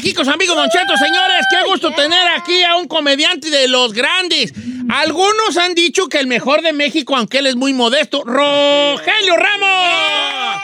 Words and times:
sus 0.00 0.28
amigos 0.28 0.56
Don 0.56 0.68
Cheto, 0.70 0.96
señores. 0.96 1.46
Qué 1.50 1.68
gusto 1.68 1.92
tener 1.92 2.26
aquí 2.28 2.62
a 2.64 2.76
un 2.76 2.88
comediante 2.88 3.50
de 3.50 3.68
los 3.68 3.92
grandes. 3.92 4.52
Algunos 4.88 5.56
han 5.58 5.74
dicho 5.74 6.08
que 6.08 6.18
el 6.18 6.26
mejor 6.26 6.62
de 6.62 6.72
México, 6.72 7.16
aunque 7.16 7.38
él 7.38 7.46
es 7.46 7.56
muy 7.56 7.72
modesto, 7.72 8.24
Rogelio 8.24 9.36
Ramos. 9.36 10.62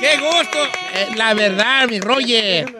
¡Qué 0.00 0.18
gusto! 0.18 0.58
Eh, 0.94 1.08
la 1.16 1.34
verdad, 1.34 1.88
mi 1.88 2.00
Roger. 2.00 2.75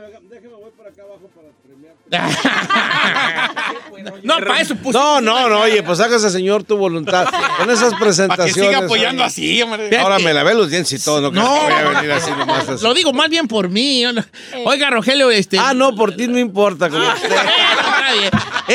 no, 4.23 4.39
para 4.39 4.61
eso 4.61 4.77
puse. 4.77 4.99
No, 4.99 5.21
no, 5.21 5.49
no, 5.49 5.61
oye, 5.61 5.83
pues 5.83 6.01
hágase, 6.01 6.31
señor, 6.31 6.65
tu 6.65 6.77
voluntad. 6.77 7.27
Con 7.59 7.71
esas 7.71 7.91
Para 7.91 7.99
que 7.99 8.05
presentaciones. 8.05 8.55
siga 8.55 8.79
apoyando 8.85 9.25
así, 9.25 9.61
hombre. 9.63 9.97
Ahora 9.99 10.19
me 10.19 10.33
lavé 10.33 10.55
los 10.55 10.71
dientes 10.71 11.01
y 11.01 11.05
todo, 11.05 11.21
no, 11.21 11.31
No, 11.31 11.67
que 11.67 11.75
voy 11.75 11.83
a 11.83 11.89
venir 12.01 12.13
así 12.13 12.31
nomás. 12.31 12.69
así. 12.69 12.85
Lo 12.85 12.95
digo 12.95 13.13
más 13.13 13.29
bien 13.29 13.49
por 13.49 13.69
mí. 13.69 14.05
No- 14.13 14.25
Oiga, 14.65 14.91
Rogelio, 14.91 15.31
este. 15.31 15.59
Ah, 15.59 15.75
no, 15.75 15.95
por 15.95 16.15
ti 16.15 16.27
no 16.29 16.39
importa. 16.39 16.89
Como 16.91 17.07
usted. 17.09 17.31
Está 17.31 18.13
bien. 18.21 18.31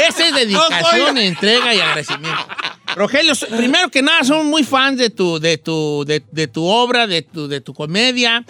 Esa 0.07 0.27
es 0.27 0.35
dedicación, 0.35 1.17
entrega 1.17 1.73
y 1.73 1.79
agradecimiento. 1.79 2.45
Rogelio, 2.95 3.33
primero 3.55 3.89
que 3.89 4.01
nada, 4.01 4.23
son 4.25 4.47
muy 4.47 4.63
fans 4.65 4.97
de 4.97 5.09
tu, 5.09 5.39
de 5.39 5.57
tu, 5.57 6.03
de, 6.05 6.21
de 6.31 6.47
tu 6.47 6.65
obra, 6.65 7.07
de 7.07 7.21
tu, 7.21 7.47
de 7.47 7.61
tu 7.61 7.73
comedia. 7.73 8.43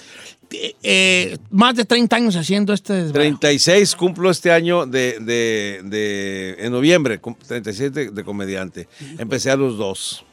Eh, 0.53 0.75
eh, 0.83 1.37
más 1.49 1.75
de 1.75 1.85
30 1.85 2.15
años 2.15 2.35
haciendo 2.35 2.73
este 2.73 2.93
desvelo. 2.93 3.13
36 3.13 3.95
cumplo 3.95 4.29
este 4.29 4.51
año 4.51 4.85
de, 4.85 5.17
de, 5.19 5.81
de- 5.83 6.55
en 6.59 6.71
noviembre, 6.71 7.19
cum- 7.19 7.35
36 7.47 7.93
de, 7.93 8.11
de 8.11 8.23
comediante. 8.23 8.87
Empecé 9.17 9.51
a 9.51 9.55
los 9.55 9.77
dos. 9.77 10.25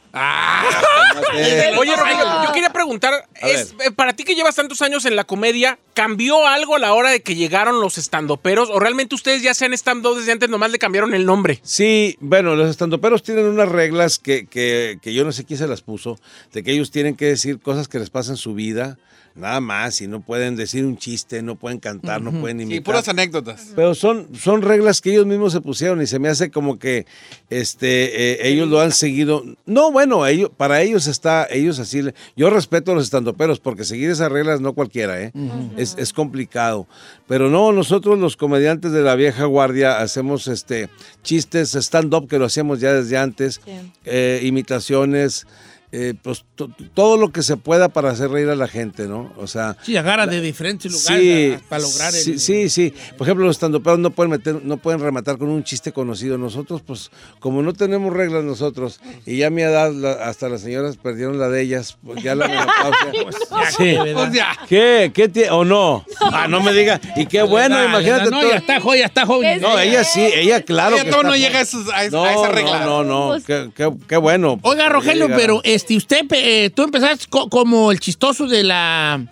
Eh, 1.35 1.73
Oye, 1.79 1.95
Rogelio, 1.95 2.25
yo 2.47 2.53
quería 2.53 2.71
preguntar, 2.71 3.29
es, 3.41 3.75
eh, 3.85 3.91
para 3.95 4.15
ti 4.15 4.25
que 4.25 4.35
llevas 4.35 4.55
tantos 4.57 4.81
años 4.83 5.05
en 5.05 5.15
la 5.17 5.25
comedia, 5.25 5.79
¿cambió 5.95 6.47
algo 6.47 6.77
a 6.77 6.79
la 6.79 6.95
hora 6.95 7.11
de 7.11 7.21
que 7.23 7.35
llegaron 7.35 7.81
los 7.81 7.99
estandoperos? 7.99 8.71
¿O 8.71 8.81
realmente 8.81 9.15
ustedes 9.15 9.43
ya 9.43 9.55
sean 9.55 9.73
stand-up 9.75 10.17
desde 10.17 10.33
antes, 10.33 10.49
nomás 10.49 10.71
le 10.71 10.79
cambiaron 10.79 11.15
el 11.15 11.27
nombre? 11.27 11.61
Sí, 11.63 12.17
bueno, 12.21 12.57
los 12.57 12.71
estandoperos 12.71 13.23
tienen 13.23 13.47
unas 13.47 13.69
reglas 13.69 14.19
que, 14.19 14.47
que, 14.47 14.99
que 15.03 15.13
yo 15.15 15.25
no 15.25 15.33
sé 15.33 15.45
quién 15.45 15.59
se 15.59 15.67
las 15.69 15.83
puso, 15.83 16.19
de 16.53 16.63
que 16.63 16.73
ellos 16.73 16.91
tienen 16.91 17.15
que 17.15 17.27
decir 17.27 17.61
cosas 17.61 17.87
que 17.89 17.99
les 17.99 18.11
pasan 18.11 18.33
en 18.33 18.39
su 18.39 18.55
vida, 18.55 18.99
nada 19.39 19.61
más, 19.61 20.01
y 20.01 20.09
no 20.09 20.21
pueden 20.21 20.57
decir 20.57 20.85
un 20.85 20.97
chiste, 20.97 21.43
no 21.43 21.57
pueden 21.57 21.79
cantar, 21.79 22.21
no 22.21 22.33
pueden 22.33 22.61
imitar. 22.61 22.77
Sí, 22.77 22.81
puras 22.81 23.09
anécdotas. 23.09 23.73
Pero 23.75 23.95
son, 23.95 24.29
son 24.35 24.63
reglas 24.63 25.01
que 25.01 25.13
ellos 25.13 25.27
mismos 25.27 25.53
se 25.53 25.61
pusieron 25.61 26.03
y 26.03 26.07
se 26.07 26.19
me 26.19 26.29
hace 26.29 26.51
como 26.51 26.79
que 26.79 27.07
este, 27.51 28.33
eh, 28.33 28.49
ellos 28.49 28.69
lo 28.69 28.81
han 28.81 28.93
seguido. 28.93 29.45
No, 29.67 29.93
bueno, 29.93 30.27
ellos, 30.27 30.51
para 30.57 30.83
ellos 30.83 31.07
está, 31.07 31.47
ellos 31.51 31.79
así. 31.79 32.03
Yo 32.37 32.51
respeto 32.51 32.93
a 32.93 32.95
los 32.95 33.05
estandoperos 33.05 33.61
porque 33.61 33.85
seguir 33.85 34.11
esas 34.11 34.31
reglas 34.31 34.61
no 34.61 34.73
cualquiera, 34.73 35.21
¿eh? 35.21 35.33
es, 35.77 35.97
es 35.99 36.13
complicado. 36.13 36.87
Pero 37.27 37.51
no, 37.51 37.73
nosotros 37.73 38.19
los 38.19 38.37
comediantes 38.37 38.93
de 38.93 39.03
la 39.03 39.15
vieja 39.15 39.45
guardia 39.45 39.99
hacemos 39.99 40.49
este, 40.49 40.89
chistes 41.23 41.75
stand-up 41.75 42.29
que 42.29 42.39
lo 42.39 42.47
hacíamos 42.47 42.81
ya 42.81 42.93
desde 42.93 43.19
antes, 43.19 43.61
eh, 44.05 44.41
imitaciones. 44.43 45.47
Eh, 45.93 46.15
pues 46.23 46.45
to- 46.55 46.71
todo 46.95 47.17
lo 47.17 47.31
que 47.33 47.43
se 47.43 47.57
pueda 47.57 47.89
para 47.89 48.11
hacer 48.11 48.31
reír 48.31 48.49
a 48.51 48.55
la 48.55 48.69
gente, 48.69 49.07
¿no? 49.09 49.33
O 49.39 49.47
sea, 49.47 49.77
Sí, 49.83 49.97
agarra 49.97 50.27
de 50.27 50.41
diferentes 50.41 50.93
lugares 50.93 51.23
Sí, 51.23 51.55
a- 51.55 51.69
para 51.69 51.83
lograr 51.83 52.15
el- 52.15 52.21
sí, 52.21 52.39
sí, 52.39 52.69
sí. 52.69 52.95
Por 53.17 53.27
ejemplo, 53.27 53.47
los 53.47 53.57
estandoperos 53.57 53.99
no 53.99 54.11
pueden 54.11 54.31
meter, 54.31 54.61
no 54.65 54.77
pueden 54.77 55.01
rematar 55.01 55.39
con 55.39 55.49
un 55.49 55.65
chiste 55.65 55.93
conocido. 55.93 56.37
Nosotros, 56.37 56.83
pues, 56.87 57.11
como 57.41 57.63
no 57.63 57.73
tenemos 57.73 58.13
reglas 58.13 58.45
nosotros, 58.45 59.01
y 59.25 59.39
ya 59.39 59.47
a 59.47 59.51
mi 59.51 59.63
edad 59.63 59.93
la- 59.93 60.13
hasta 60.29 60.49
las 60.49 60.61
señoras 60.61 60.97
perdieron 60.97 61.39
la 61.39 61.49
de 61.49 61.63
ellas, 61.63 61.97
pues 62.05 62.23
ya 62.23 62.35
la 62.35 62.49
menopausia. 62.49 63.71
sí. 63.77 63.97
Pues 64.19 64.33
ya. 64.33 64.59
¿Qué? 64.69 65.11
¿Qué 65.15 65.33
tie- 65.33 65.49
o 65.51 65.65
no? 65.65 66.05
Ah, 66.21 66.47
no 66.49 66.61
me 66.63 66.73
diga. 66.73 67.01
Y 67.17 67.27
qué 67.27 67.43
bueno, 67.43 67.77
Dale, 67.77 67.89
imagínate 67.89 68.31
No, 68.31 68.41
todo- 68.41 68.51
ya 68.51 68.57
está 68.57 68.81
joven, 68.81 68.99
ya 69.01 69.07
está 69.07 69.27
joven. 69.27 69.61
No, 69.61 69.79
ella 69.79 70.05
sí, 70.05 70.21
ella 70.35 70.63
claro 70.63 70.97
Ella 70.97 71.05
que 71.05 71.11
todo 71.11 71.21
está 71.21 71.29
no 71.29 71.35
joven. 71.35 71.41
llega 71.43 71.59
a, 71.59 71.63
esos- 71.63 71.89
a 71.89 72.09
No, 72.11 72.25
a 72.25 72.33
esa 72.33 72.49
regla. 72.49 72.85
no, 72.85 73.05
no, 73.05 73.37
no. 73.39 73.45
Qué, 73.45 73.71
qué- 73.75 73.93
qué 74.09 74.17
bueno. 74.17 74.59
Oiga, 74.63 74.89
Rogelio, 74.89 75.29
pero 75.29 75.61
este, 75.79 75.97
usted, 75.97 76.23
eh, 76.33 76.71
tú 76.75 76.83
empezaste 76.83 77.27
co- 77.29 77.49
como 77.49 77.91
el 77.93 78.01
chistoso 78.01 78.47
de 78.47 78.65
la, 78.65 79.27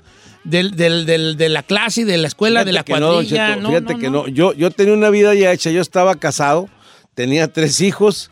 del, 0.44 0.70
del- 0.76 1.04
del- 1.06 1.36
de 1.36 1.48
la 1.48 1.62
clase 1.62 2.02
y 2.02 2.04
de 2.04 2.16
la 2.18 2.28
escuela, 2.28 2.64
de 2.64 2.72
la 2.72 2.80
no, 2.80 2.84
cuadrilla. 2.86 3.48
Cheto, 3.56 3.60
no, 3.62 3.68
fíjate 3.68 3.92
no, 3.94 3.98
que 4.00 4.06
no. 4.10 4.12
no. 4.22 4.28
Yo, 4.28 4.52
yo 4.54 4.70
tenía 4.70 4.94
una 4.94 5.10
vida 5.10 5.34
ya 5.34 5.52
hecha. 5.52 5.70
Yo 5.70 5.80
estaba 5.82 6.14
casado, 6.16 6.68
tenía 7.14 7.48
tres 7.52 7.80
hijos 7.80 8.30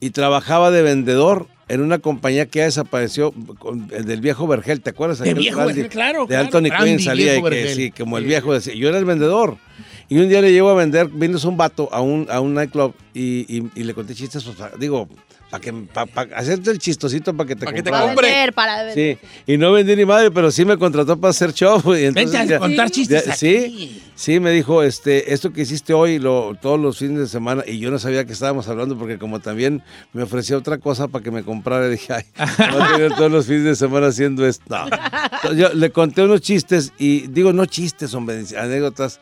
y 0.00 0.10
trabajaba 0.10 0.70
de 0.70 0.82
vendedor 0.82 1.46
en 1.68 1.80
una 1.80 2.00
compañía 2.00 2.46
que 2.46 2.58
ya 2.58 2.64
desapareció, 2.66 3.32
el 3.92 4.04
del 4.04 4.20
viejo 4.20 4.46
Vergel, 4.46 4.82
¿te 4.82 4.90
acuerdas? 4.90 5.20
De 5.20 5.32
viejo 5.32 5.56
Brandy, 5.58 5.74
Vergel, 5.74 5.90
claro, 5.90 6.20
De 6.22 6.26
claro, 6.28 6.44
Anthony 6.44 6.68
Brandy, 6.68 6.90
Quinn 6.96 7.00
salía 7.00 7.36
y 7.36 7.42
que 7.42 7.74
sí, 7.74 7.90
como 7.92 8.18
el 8.18 8.24
viejo 8.24 8.52
decía. 8.52 8.74
Yo 8.74 8.88
era 8.88 8.98
el 8.98 9.04
vendedor. 9.06 9.56
Y 10.08 10.18
un 10.18 10.28
día 10.28 10.42
le 10.42 10.52
llevo 10.52 10.68
a 10.68 10.74
vender, 10.74 11.08
vino 11.08 11.38
un 11.42 11.56
vato 11.56 11.88
a 11.92 12.02
un, 12.02 12.26
a 12.30 12.40
un 12.40 12.52
nightclub 12.52 12.94
y, 13.14 13.46
y- 13.56 13.70
y 13.74 13.84
le 13.84 13.94
conté 13.94 14.14
chistes, 14.14 14.44
digo, 14.78 15.08
para 15.52 15.60
que 15.60 15.70
pa, 15.70 16.06
pa- 16.06 16.28
hacerte 16.34 16.70
el 16.70 16.78
chistosito 16.78 17.36
para 17.36 17.46
que 17.46 17.54
te 17.56 17.66
Pa' 17.66 17.74
que 17.74 17.82
te 17.82 17.90
comprara. 17.90 18.14
Para 18.14 18.26
vender, 18.26 18.52
para. 18.54 18.94
Sí, 18.94 19.18
y 19.46 19.58
no 19.58 19.70
vendí 19.70 19.94
ni 19.94 20.06
madre, 20.06 20.30
pero 20.30 20.50
sí 20.50 20.64
me 20.64 20.78
contrató 20.78 21.18
para 21.20 21.28
hacer 21.30 21.52
show. 21.52 21.76
Y 21.94 22.04
entonces 22.04 22.32
Vente 22.32 22.38
a 22.38 22.44
ya- 22.46 22.58
contar 22.58 22.90
chistes 22.90 23.26
ya- 23.26 23.32
aquí. 23.32 23.38
Sí, 23.38 24.02
sí, 24.14 24.40
me 24.40 24.50
dijo, 24.50 24.82
este, 24.82 25.34
esto 25.34 25.52
que 25.52 25.60
hiciste 25.60 25.92
hoy, 25.92 26.18
lo, 26.18 26.54
todos 26.60 26.80
los 26.80 26.96
fines 26.96 27.18
de 27.18 27.26
semana, 27.26 27.64
y 27.66 27.78
yo 27.78 27.90
no 27.90 27.98
sabía 27.98 28.24
que 28.24 28.32
estábamos 28.32 28.66
hablando, 28.68 28.96
porque 28.98 29.18
como 29.18 29.40
también 29.40 29.82
me 30.14 30.22
ofrecía 30.22 30.56
otra 30.56 30.78
cosa 30.78 31.08
para 31.08 31.22
que 31.22 31.30
me 31.30 31.42
comprara, 31.42 31.86
dije, 31.90 32.14
ay, 32.14 32.24
voy 32.72 32.82
a 32.82 32.92
tener 32.94 33.12
todos 33.14 33.30
los 33.30 33.44
fines 33.46 33.64
de 33.64 33.76
semana 33.76 34.06
haciendo 34.06 34.46
esto. 34.46 34.64
No. 34.70 34.84
Entonces, 34.86 35.58
yo 35.58 35.68
le 35.74 35.90
conté 35.90 36.22
unos 36.22 36.40
chistes, 36.40 36.94
y 36.98 37.26
digo, 37.26 37.52
no 37.52 37.66
chistes, 37.66 38.14
hombre, 38.14 38.42
anécdotas, 38.58 39.20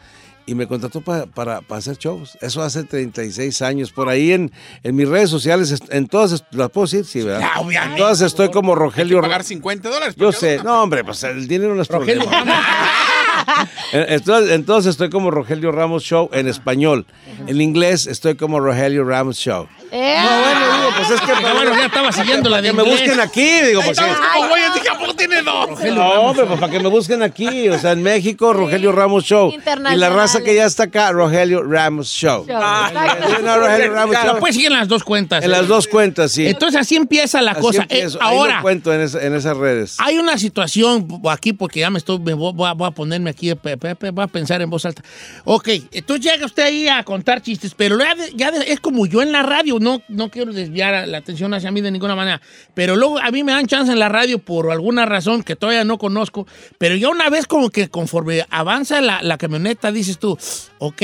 y 0.51 0.55
me 0.57 0.67
contrató 0.67 1.01
pa- 1.01 1.27
para, 1.27 1.61
para 1.61 1.79
hacer 1.79 1.97
shows. 1.97 2.37
Eso 2.41 2.61
hace 2.63 2.83
36 2.83 3.63
años. 3.63 3.93
Por 3.93 4.09
ahí 4.09 4.33
en, 4.33 4.51
en 4.83 4.97
mis 4.97 5.09
redes 5.09 5.31
sociales, 5.31 5.73
en 5.91 6.09
todas, 6.09 6.45
¿las 6.51 6.71
puedo 6.71 6.87
decir? 6.87 7.05
Sí, 7.05 7.23
¿verdad? 7.23 7.41
Ya, 7.55 7.61
obviamente. 7.61 7.95
En 7.95 7.99
todas 7.99 8.21
estoy 8.21 8.51
como 8.51 8.75
Rogelio 8.75 9.21
Pagar 9.21 9.45
50 9.45 9.89
dólares. 9.89 10.15
yo 10.17 10.33
sé, 10.33 10.61
no, 10.65 10.83
hombre, 10.83 11.05
pues 11.05 11.23
el 11.23 11.47
dinero 11.47 11.75
no 11.77 11.83
es 11.83 11.89
Rogelio 11.89 12.25
problema. 12.25 12.61
En- 13.93 14.07
Entonces, 14.13 14.51
entonces 14.53 14.91
estoy 14.91 15.11
como 15.11 15.31
Rogelio 15.31 15.73
Ramos 15.73 16.03
Show 16.05 16.31
en 16.33 16.49
español. 16.49 17.07
En 17.47 17.61
inglés 17.61 18.07
estoy 18.07 18.37
como 18.37 18.61
Rogelio 18.61 19.05
Ramos 19.05 19.37
Show. 19.37 19.67
Eh, 19.93 20.17
No, 20.23 20.41
bueno, 20.41 20.77
digo, 20.77 20.91
pues 20.97 21.11
es 21.11 21.21
que 21.21 21.33
Ah, 21.33 21.53
bueno, 21.55 21.73
ya 21.77 21.87
estaba 21.87 22.13
siguiendo 22.13 22.49
la 22.51 22.63
de 22.63 22.69
que 22.71 22.77
me 22.77 22.83
busquen 22.85 23.19
aquí, 23.19 23.61
digo, 23.63 23.81
porque... 23.85 24.01
Como 24.35 24.49
güey, 24.49 24.63
dije, 24.75 24.89
¿a 24.89 24.99
poco 24.99 25.15
tiene 25.15 25.43
dos? 25.43 25.71
No, 25.93 26.09
hombre, 26.23 26.45
pues 26.47 26.61
para 26.61 26.71
que 26.73 26.79
me 26.81 26.89
busquen 26.89 27.23
aquí, 27.23 27.69
o 27.69 27.79
sea, 27.79 27.93
en 27.93 28.03
México, 28.03 28.53
Rogelio 28.53 28.93
Ramos 28.93 29.25
Show. 29.25 29.53
Y 29.93 29.97
la 29.97 30.11
raza 30.11 30.43
que 30.43 30.55
ya 30.55 30.67
está 30.67 30.85
acá, 30.85 31.11
Rogelio 31.13 31.63
Ramos 31.65 32.09
Show. 32.09 32.45
Exacto. 32.49 33.43
No, 33.43 33.59
Rogelio 33.59 33.93
Ramos 33.93 34.17
Show. 34.17 34.39
puedes 34.39 34.55
seguir 34.57 34.71
en 34.73 34.79
las 34.79 34.89
dos 34.89 35.03
cuentas. 35.03 35.43
En 35.43 35.51
¿eh? 35.51 35.53
las 35.53 35.67
dos 35.67 35.87
cuentas, 35.89 36.31
sí. 36.33 36.47
Entonces 36.47 36.81
así 36.81 36.95
empieza 36.97 37.41
la 37.43 37.53
Así 37.53 37.61
cosa. 37.61 37.83
Eh, 37.83 37.87
empiezo. 37.91 38.19
Ahí 38.23 38.35
lo 38.37 38.41
ahora, 38.43 38.63
cuento 38.63 38.93
en, 38.93 39.01
esa- 39.01 39.21
en 39.25 39.35
esas 39.35 39.57
redes. 39.57 39.97
hay 39.99 40.19
una 40.19 40.39
situación 40.39 41.09
aquí, 41.29 41.53
porque 41.53 41.81
ya 41.81 41.91
me 41.91 41.99
estoy, 41.99 42.19
me 42.21 42.35
voy, 42.35 42.53
voy 42.55 42.69
a, 42.69 42.73
voy 42.75 42.87
a 42.87 42.91
ponerme 42.93 43.31
aquí, 43.31 43.40
pe- 43.61 43.77
pe- 43.77 44.11
voy 44.11 44.25
a 44.25 44.27
pensar 44.29 44.63
en 44.63 44.71
voz 44.71 44.85
alta. 44.85 45.03
Ok, 45.45 45.69
entonces 45.93 46.33
llega 46.33 46.47
usted 46.47 46.63
ahí 46.65 46.89
a 46.89 47.03
contar 47.05 47.43
chistes, 47.43 47.75
pero 47.75 47.99
ya, 48.35 48.49
es 48.67 48.81
como 48.81 49.07
yo 49.07 49.23
en 49.23 49.33
la 49.33 49.43
radio, 49.43 49.79
no, 49.81 50.03
no 50.09 50.31
quiero 50.31 50.53
desviar 50.53 51.07
la 51.09 51.19
atención 51.19 51.53
hacia 51.55 51.71
mí 51.71 51.81
de 51.81 51.91
ninguna 51.91 52.15
manera, 52.17 52.41
pero 52.75 52.97
luego 52.97 53.19
a 53.19 53.31
mí 53.31 53.43
me 53.45 53.53
dan 53.53 53.67
chance 53.67 53.93
en 53.93 53.99
la 53.99 54.09
radio 54.09 54.39
por 54.39 54.71
alguna 54.71 55.07
razón 55.07 55.43
que 55.43 55.57
todavía 55.57 55.85
no 55.85 55.99
conozco, 55.99 56.47
pero 56.79 56.95
ya 56.97 57.09
una 57.09 57.29
vez 57.31 57.47
como 57.47 57.71
que 57.71 57.89
conforme 57.89 58.45
avanza 58.51 59.01
la, 59.01 59.23
la 59.23 59.39
camioneta, 59.39 59.91
dices 59.93 60.19
tú, 60.19 60.39
ok, 60.79 61.03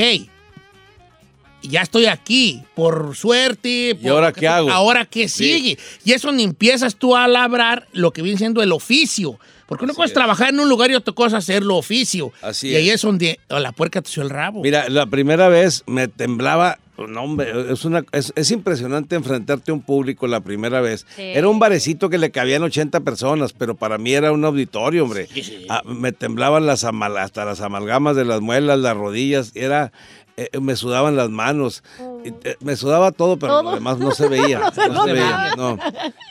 ya 1.61 1.81
estoy 1.81 2.05
aquí, 2.05 2.63
por 2.75 3.15
suerte. 3.15 3.97
por 4.01 4.11
ahora 4.11 4.27
lo 4.27 4.33
que 4.33 4.39
qué 4.41 4.47
hago? 4.47 4.71
Ahora 4.71 5.05
qué 5.05 5.27
sigue. 5.27 5.77
Y 6.05 6.11
eso 6.13 6.31
ni 6.31 6.43
empiezas 6.43 6.95
tú 6.95 7.15
a 7.15 7.27
labrar 7.27 7.87
lo 7.93 8.11
que 8.11 8.21
viene 8.21 8.37
siendo 8.37 8.61
el 8.61 8.71
oficio. 8.71 9.39
Porque 9.67 9.85
no 9.85 9.93
puedes 9.93 10.13
trabajar 10.13 10.49
en 10.53 10.61
un 10.61 10.69
lugar 10.69 10.89
y 10.91 10.95
otra 10.95 11.13
cosa 11.13 11.37
hacer 11.37 11.61
lo 11.61 11.75
oficio. 11.75 12.31
Así 12.41 12.69
y 12.69 12.75
ahí 12.75 12.87
es. 12.89 12.95
es 12.95 13.01
donde 13.01 13.37
oh, 13.49 13.59
la 13.59 13.73
puerca 13.73 14.01
te 14.01 14.21
el 14.21 14.29
rabo. 14.29 14.61
Mira, 14.61 14.87
la 14.87 15.05
primera 15.07 15.49
vez 15.49 15.83
me 15.87 16.07
temblaba. 16.07 16.79
No, 16.97 17.23
hombre, 17.23 17.51
es, 17.71 17.85
una, 17.85 18.03
es, 18.11 18.31
es 18.35 18.49
impresionante 18.49 19.15
enfrentarte 19.15 19.69
a 19.69 19.73
un 19.73 19.81
público 19.81 20.25
la 20.25 20.39
primera 20.39 20.79
vez. 20.81 21.05
Sí. 21.15 21.21
Era 21.21 21.47
un 21.49 21.59
barecito 21.59 22.09
que 22.09 22.17
le 22.17 22.31
cabían 22.31 22.63
80 22.63 23.01
personas, 23.01 23.53
pero 23.53 23.75
para 23.75 23.97
mí 23.99 24.13
era 24.13 24.31
un 24.31 24.43
auditorio, 24.45 25.03
hombre. 25.03 25.27
Ah, 25.69 25.83
me 25.85 26.11
temblaban 26.13 26.65
las 26.65 26.83
amal- 26.85 27.17
hasta 27.19 27.43
las 27.45 27.59
amalgamas 27.61 28.15
de 28.15 28.25
las 28.25 28.41
muelas, 28.41 28.79
las 28.79 28.97
rodillas, 28.97 29.51
era, 29.53 29.91
eh, 30.37 30.59
me 30.61 30.75
sudaban 30.75 31.15
las 31.15 31.29
manos, 31.29 31.83
y, 32.23 32.29
eh, 32.47 32.55
me 32.61 32.75
sudaba 32.75 33.11
todo, 33.11 33.37
pero 33.37 33.61
lo 33.63 33.71
demás 33.75 33.97
no 33.99 34.11
se 34.11 34.27
veía. 34.29 34.59
no 34.59 34.71
se, 35.05 35.11
veía, 35.13 35.53
no. 35.57 35.77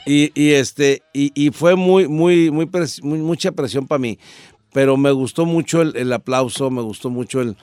Y, 0.05 0.31
y, 0.33 0.53
este, 0.53 1.03
y, 1.13 1.31
y 1.35 1.51
fue 1.51 1.75
muy, 1.75 2.07
muy, 2.07 2.49
muy, 2.49 2.65
pres- 2.65 3.03
muy- 3.03 3.19
mucha 3.19 3.51
presión 3.51 3.85
para 3.87 3.99
mí. 3.99 4.17
Pero 4.73 4.95
me 4.97 5.11
gustó 5.11 5.45
mucho 5.45 5.81
el, 5.81 5.95
el 5.95 6.11
aplauso, 6.13 6.69
me 6.69 6.81
gustó 6.81 7.09
mucho 7.09 7.41
el. 7.41 7.55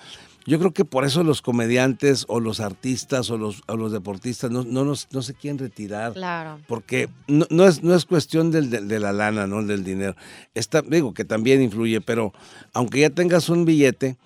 Yo 0.46 0.58
creo 0.58 0.72
que 0.74 0.84
por 0.84 1.06
eso 1.06 1.22
los 1.24 1.40
comediantes 1.40 2.26
o 2.28 2.38
los 2.38 2.60
artistas 2.60 3.30
o 3.30 3.38
los, 3.38 3.62
o 3.66 3.76
los 3.78 3.92
deportistas 3.92 4.50
no, 4.50 4.62
no, 4.64 4.84
nos- 4.84 5.08
no 5.12 5.22
se 5.22 5.32
quieren 5.32 5.58
retirar. 5.58 6.12
Claro. 6.12 6.58
Porque 6.66 7.08
no, 7.28 7.46
no 7.48 7.64
es, 7.66 7.82
no 7.82 7.94
es 7.94 8.04
cuestión 8.04 8.50
del, 8.50 8.68
del- 8.68 8.86
de 8.88 9.00
la 9.00 9.12
lana, 9.14 9.46
¿no? 9.46 9.62
Del 9.62 9.84
dinero. 9.84 10.16
Esta, 10.54 10.82
digo 10.82 11.14
que 11.14 11.24
también 11.24 11.62
influye, 11.62 12.00
pero 12.02 12.34
aunque 12.74 13.00
ya 13.00 13.08
tengas 13.10 13.48
un 13.48 13.64
billete, 13.64 14.16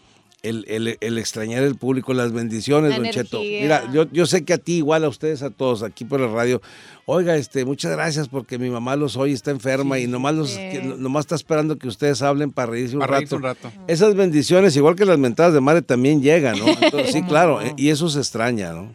el, 0.42 0.64
el- 0.68 0.96
el 1.00 1.18
extrañar 1.18 1.62
el 1.64 1.74
público, 1.74 2.14
las 2.14 2.32
bendiciones, 2.32 2.90
La 2.92 2.96
Don 2.98 3.10
Cheto. 3.10 3.40
Mira, 3.40 3.90
yo, 3.92 4.06
yo 4.12 4.24
sé 4.26 4.44
que 4.44 4.52
a 4.54 4.58
ti, 4.58 4.74
igual 4.76 5.04
a 5.04 5.08
ustedes, 5.08 5.42
a 5.42 5.50
todos, 5.50 5.82
aquí 5.82 6.04
por 6.04 6.20
la 6.20 6.28
radio, 6.28 6.60
oiga, 7.06 7.36
este, 7.36 7.64
muchas 7.64 7.92
gracias 7.92 8.28
porque 8.28 8.58
mi 8.58 8.70
mamá 8.70 8.94
los 8.96 9.16
oye, 9.16 9.32
está 9.34 9.50
enferma 9.50 9.98
y 9.98 10.06
nomás, 10.06 10.34
los, 10.34 10.50
Sí. 10.50 10.56
que- 10.56 10.94
nomás 10.98 11.24
está 11.24 11.34
esperando 11.34 11.76
que 11.76 11.88
ustedes 11.88 12.22
hablen 12.22 12.50
para 12.52 12.70
reírse 12.72 12.94
un 12.94 13.00
Para 13.00 13.16
reírse 13.16 13.36
rato. 13.36 13.68
un 13.68 13.70
rato. 13.72 13.84
Esas 13.88 14.14
bendiciones, 14.14 14.76
igual 14.76 14.94
que 14.94 15.04
las 15.04 15.18
mentadas 15.18 15.54
de 15.54 15.60
madre, 15.60 15.82
también 15.82 16.22
llegan, 16.22 16.58
¿no? 16.58 16.66
Entonces, 16.82 17.12
sí, 17.12 17.22
claro, 17.22 17.60
eh, 17.60 17.74
y 17.76 17.88
eso 17.88 18.08
se 18.08 18.18
extraña, 18.20 18.72
¿no? 18.72 18.92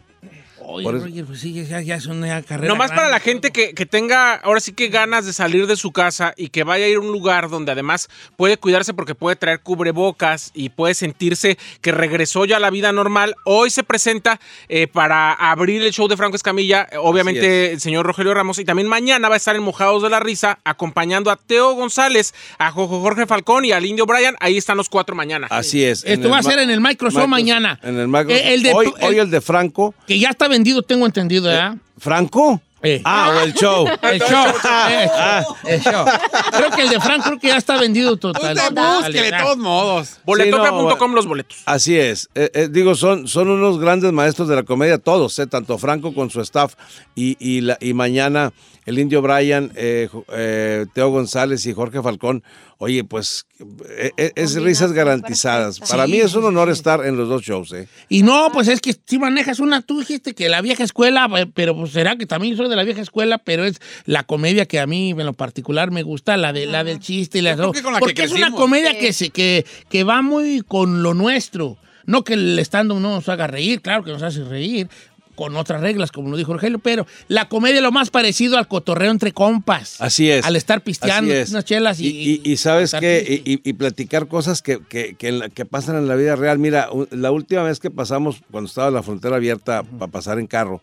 Oye, 0.74 0.84
Por 0.84 0.96
eso- 0.96 1.06
Roger, 1.06 1.24
pues 1.24 1.40
sí, 1.40 1.52
ya, 1.66 1.80
ya 1.80 1.94
es 1.96 2.06
una 2.06 2.42
carrera. 2.42 2.68
Nomás 2.68 2.88
para 2.90 3.02
grande. 3.08 3.12
la 3.12 3.20
gente 3.20 3.50
que, 3.52 3.74
que 3.74 3.86
tenga 3.86 4.34
ahora 4.34 4.60
sí 4.60 4.72
que 4.72 4.88
ganas 4.88 5.24
de 5.24 5.32
salir 5.32 5.66
de 5.66 5.76
su 5.76 5.92
casa 5.92 6.34
y 6.36 6.48
que 6.48 6.64
vaya 6.64 6.84
a 6.86 6.88
ir 6.88 6.96
a 6.96 7.00
un 7.00 7.12
lugar 7.12 7.48
donde 7.48 7.72
además 7.72 8.08
puede 8.36 8.56
cuidarse 8.56 8.92
porque 8.94 9.14
puede 9.14 9.36
traer 9.36 9.60
cubrebocas 9.60 10.50
y 10.54 10.70
puede 10.70 10.94
sentirse 10.94 11.58
que 11.80 11.92
regresó 11.92 12.44
ya 12.44 12.56
a 12.56 12.60
la 12.60 12.70
vida 12.70 12.92
normal. 12.92 13.34
Hoy 13.44 13.70
se 13.70 13.82
presenta 13.84 14.40
eh, 14.68 14.86
para 14.86 15.32
abrir 15.32 15.82
el 15.82 15.92
show 15.92 16.08
de 16.08 16.16
Franco 16.16 16.36
Escamilla, 16.36 16.88
eh, 16.90 16.96
obviamente 16.98 17.72
el 17.72 17.80
señor 17.80 18.06
Rogelio 18.06 18.34
Ramos, 18.34 18.58
y 18.58 18.64
también 18.64 18.88
mañana 18.88 19.28
va 19.28 19.34
a 19.34 19.36
estar 19.36 19.54
en 19.56 19.62
Mojados 19.62 20.02
de 20.02 20.10
la 20.10 20.20
Risa 20.20 20.58
acompañando 20.64 21.30
a 21.30 21.36
Teo 21.36 21.74
González, 21.74 22.34
a 22.58 22.70
Jojo 22.72 23.00
Jorge 23.00 23.26
Falcón 23.26 23.64
y 23.64 23.72
al 23.72 23.84
Indio 23.86 24.06
Brian. 24.06 24.34
Ahí 24.40 24.56
están 24.56 24.76
los 24.76 24.88
cuatro 24.88 25.14
mañana. 25.14 25.46
Así 25.50 25.84
es. 25.84 26.04
Esto 26.04 26.26
el 26.26 26.32
va 26.32 26.38
a 26.38 26.42
ma- 26.42 26.50
ser 26.50 26.58
en 26.58 26.70
el 26.70 26.80
Microsoft 26.80 27.28
mañana. 27.28 27.78
En 27.82 27.98
el 27.98 28.08
Microsoft. 28.08 28.32
Eh, 28.44 28.54
el 28.54 28.62
de- 28.62 28.72
hoy, 28.72 28.92
el- 28.98 29.04
hoy 29.04 29.18
el 29.18 29.30
de 29.30 29.40
Franco. 29.40 29.94
Que 30.06 30.18
ya 30.18 30.30
está 30.30 30.48
tengo 30.82 31.06
entendido, 31.06 31.44
¿verdad? 31.44 31.76
¿Franco? 31.98 32.60
Eh. 32.86 33.00
Ah, 33.02 33.32
o 33.34 33.40
el 33.44 33.54
show. 33.54 33.86
El 34.02 34.20
show, 34.20 34.44
el 34.46 35.08
show, 35.08 35.56
el 35.66 35.80
show. 35.80 36.04
Creo 36.52 36.70
que 36.70 36.82
el 36.82 36.88
de 36.90 37.00
Frank 37.00 37.22
creo 37.24 37.38
que 37.38 37.48
ya 37.48 37.56
está 37.56 37.78
vendido 37.78 38.16
total. 38.18 38.54
Usted 38.54 38.74
búsquele 38.74 39.30
de 39.30 39.38
todos 39.38 39.56
modos. 39.56 40.18
Boletopia.com 40.26 40.90
Sí, 40.90 40.98
no, 41.00 41.14
los 41.14 41.26
boletos. 41.26 41.56
Así 41.64 41.96
es. 41.96 42.28
Eh, 42.34 42.50
eh, 42.52 42.68
digo, 42.70 42.94
son, 42.94 43.26
son 43.26 43.48
unos 43.48 43.78
grandes 43.78 44.12
maestros 44.12 44.48
de 44.48 44.56
la 44.56 44.64
comedia, 44.64 44.98
todos, 44.98 45.38
eh, 45.38 45.46
tanto 45.46 45.78
Franco 45.78 46.12
con 46.14 46.28
su 46.28 46.42
staff 46.42 46.74
y, 47.14 47.36
y, 47.40 47.62
la- 47.62 47.78
y 47.80 47.94
mañana 47.94 48.52
el 48.86 48.98
Indio 48.98 49.22
Brian, 49.22 49.72
eh, 49.76 50.08
eh, 50.32 50.86
Teo 50.92 51.10
González 51.10 51.64
y 51.66 51.72
Jorge 51.72 52.02
Falcón. 52.02 52.42
Oye, 52.78 53.04
pues 53.04 53.46
eh, 53.88 54.10
eh, 54.16 54.32
es 54.34 54.60
risas 54.60 54.92
garantizadas. 54.92 55.78
Para 55.80 56.06
Sí, 56.06 56.12
mí 56.12 56.18
es 56.18 56.34
un 56.34 56.44
honor 56.44 56.68
sí. 56.68 56.72
estar 56.72 57.04
en 57.06 57.16
los 57.16 57.28
dos 57.28 57.42
shows. 57.42 57.72
Eh. 57.72 57.88
Y 58.08 58.22
no, 58.22 58.50
pues 58.52 58.68
es 58.68 58.80
que 58.80 58.94
si 59.06 59.18
manejas 59.18 59.60
una, 59.60 59.80
tú 59.80 60.00
dijiste 60.00 60.34
que 60.34 60.48
la 60.48 60.60
vieja 60.60 60.82
escuela, 60.84 61.28
pero 61.54 61.76
pues 61.76 61.92
será 61.92 62.16
que 62.16 62.26
también 62.26 62.56
soy 62.56 62.68
de 62.68 62.76
la 62.76 62.82
vieja 62.84 63.00
escuela, 63.00 63.38
pero 63.38 63.64
es 63.64 63.80
la 64.04 64.24
comedia 64.24 64.66
que 64.66 64.80
a 64.80 64.86
mí 64.86 65.10
en 65.10 65.24
lo 65.24 65.32
particular 65.32 65.90
me 65.90 66.02
gusta, 66.02 66.36
la 66.36 66.52
de 66.52 66.66
la 66.66 66.84
del 66.84 66.98
chiste 66.98 67.38
y 67.38 67.42
la 67.42 67.56
con 67.56 67.72
la 67.72 67.72
que 67.72 68.00
porque 68.00 68.24
es 68.24 68.32
una 68.32 68.50
comedia 68.50 68.98
que 68.98 69.12
se 69.12 69.30
que, 69.30 69.64
que 69.88 70.04
va 70.04 70.20
muy 70.20 70.60
con 70.60 71.02
lo 71.02 71.14
nuestro. 71.14 71.78
No 72.06 72.22
que 72.22 72.34
el 72.34 72.58
stand-up 72.58 73.00
no 73.00 73.14
nos 73.14 73.28
haga 73.30 73.46
reír, 73.46 73.80
claro 73.80 74.04
que 74.04 74.10
nos 74.12 74.22
hace 74.22 74.44
reír, 74.44 74.88
con 75.34 75.56
otras 75.56 75.80
reglas, 75.80 76.12
como 76.12 76.30
lo 76.30 76.36
dijo 76.36 76.52
Rogelio, 76.52 76.78
pero 76.78 77.06
la 77.28 77.48
comedia 77.48 77.76
es 77.76 77.82
lo 77.82 77.92
más 77.92 78.10
parecido 78.10 78.56
al 78.58 78.68
cotorreo 78.68 79.10
entre 79.10 79.32
compas. 79.32 80.00
Así 80.00 80.30
es. 80.30 80.44
Al 80.44 80.56
estar 80.56 80.82
pisteando 80.82 81.32
es. 81.32 81.50
unas 81.50 81.64
chelas 81.64 82.00
y... 82.00 82.06
Y, 82.08 82.40
y- 82.44 82.52
y 82.52 82.56
sabes 82.56 82.92
qué, 83.00 83.42
y, 83.44 83.60
y- 83.68 83.72
platicar 83.74 84.28
cosas 84.28 84.62
que, 84.62 84.78
que- 84.88 85.14
que 85.16 85.28
en 85.28 85.38
la- 85.40 85.48
que 85.48 85.64
pasan 85.64 85.96
en 85.96 86.08
la 86.08 86.14
vida 86.14 86.36
real. 86.36 86.58
Mira, 86.58 86.88
la 87.10 87.30
última 87.30 87.62
vez 87.62 87.80
que 87.80 87.90
pasamos, 87.90 88.36
cuando 88.50 88.68
estaba 88.68 88.90
la 88.90 89.02
frontera 89.02 89.36
abierta 89.36 89.82
para 89.82 90.10
pasar 90.10 90.38
en 90.38 90.46
carro, 90.46 90.80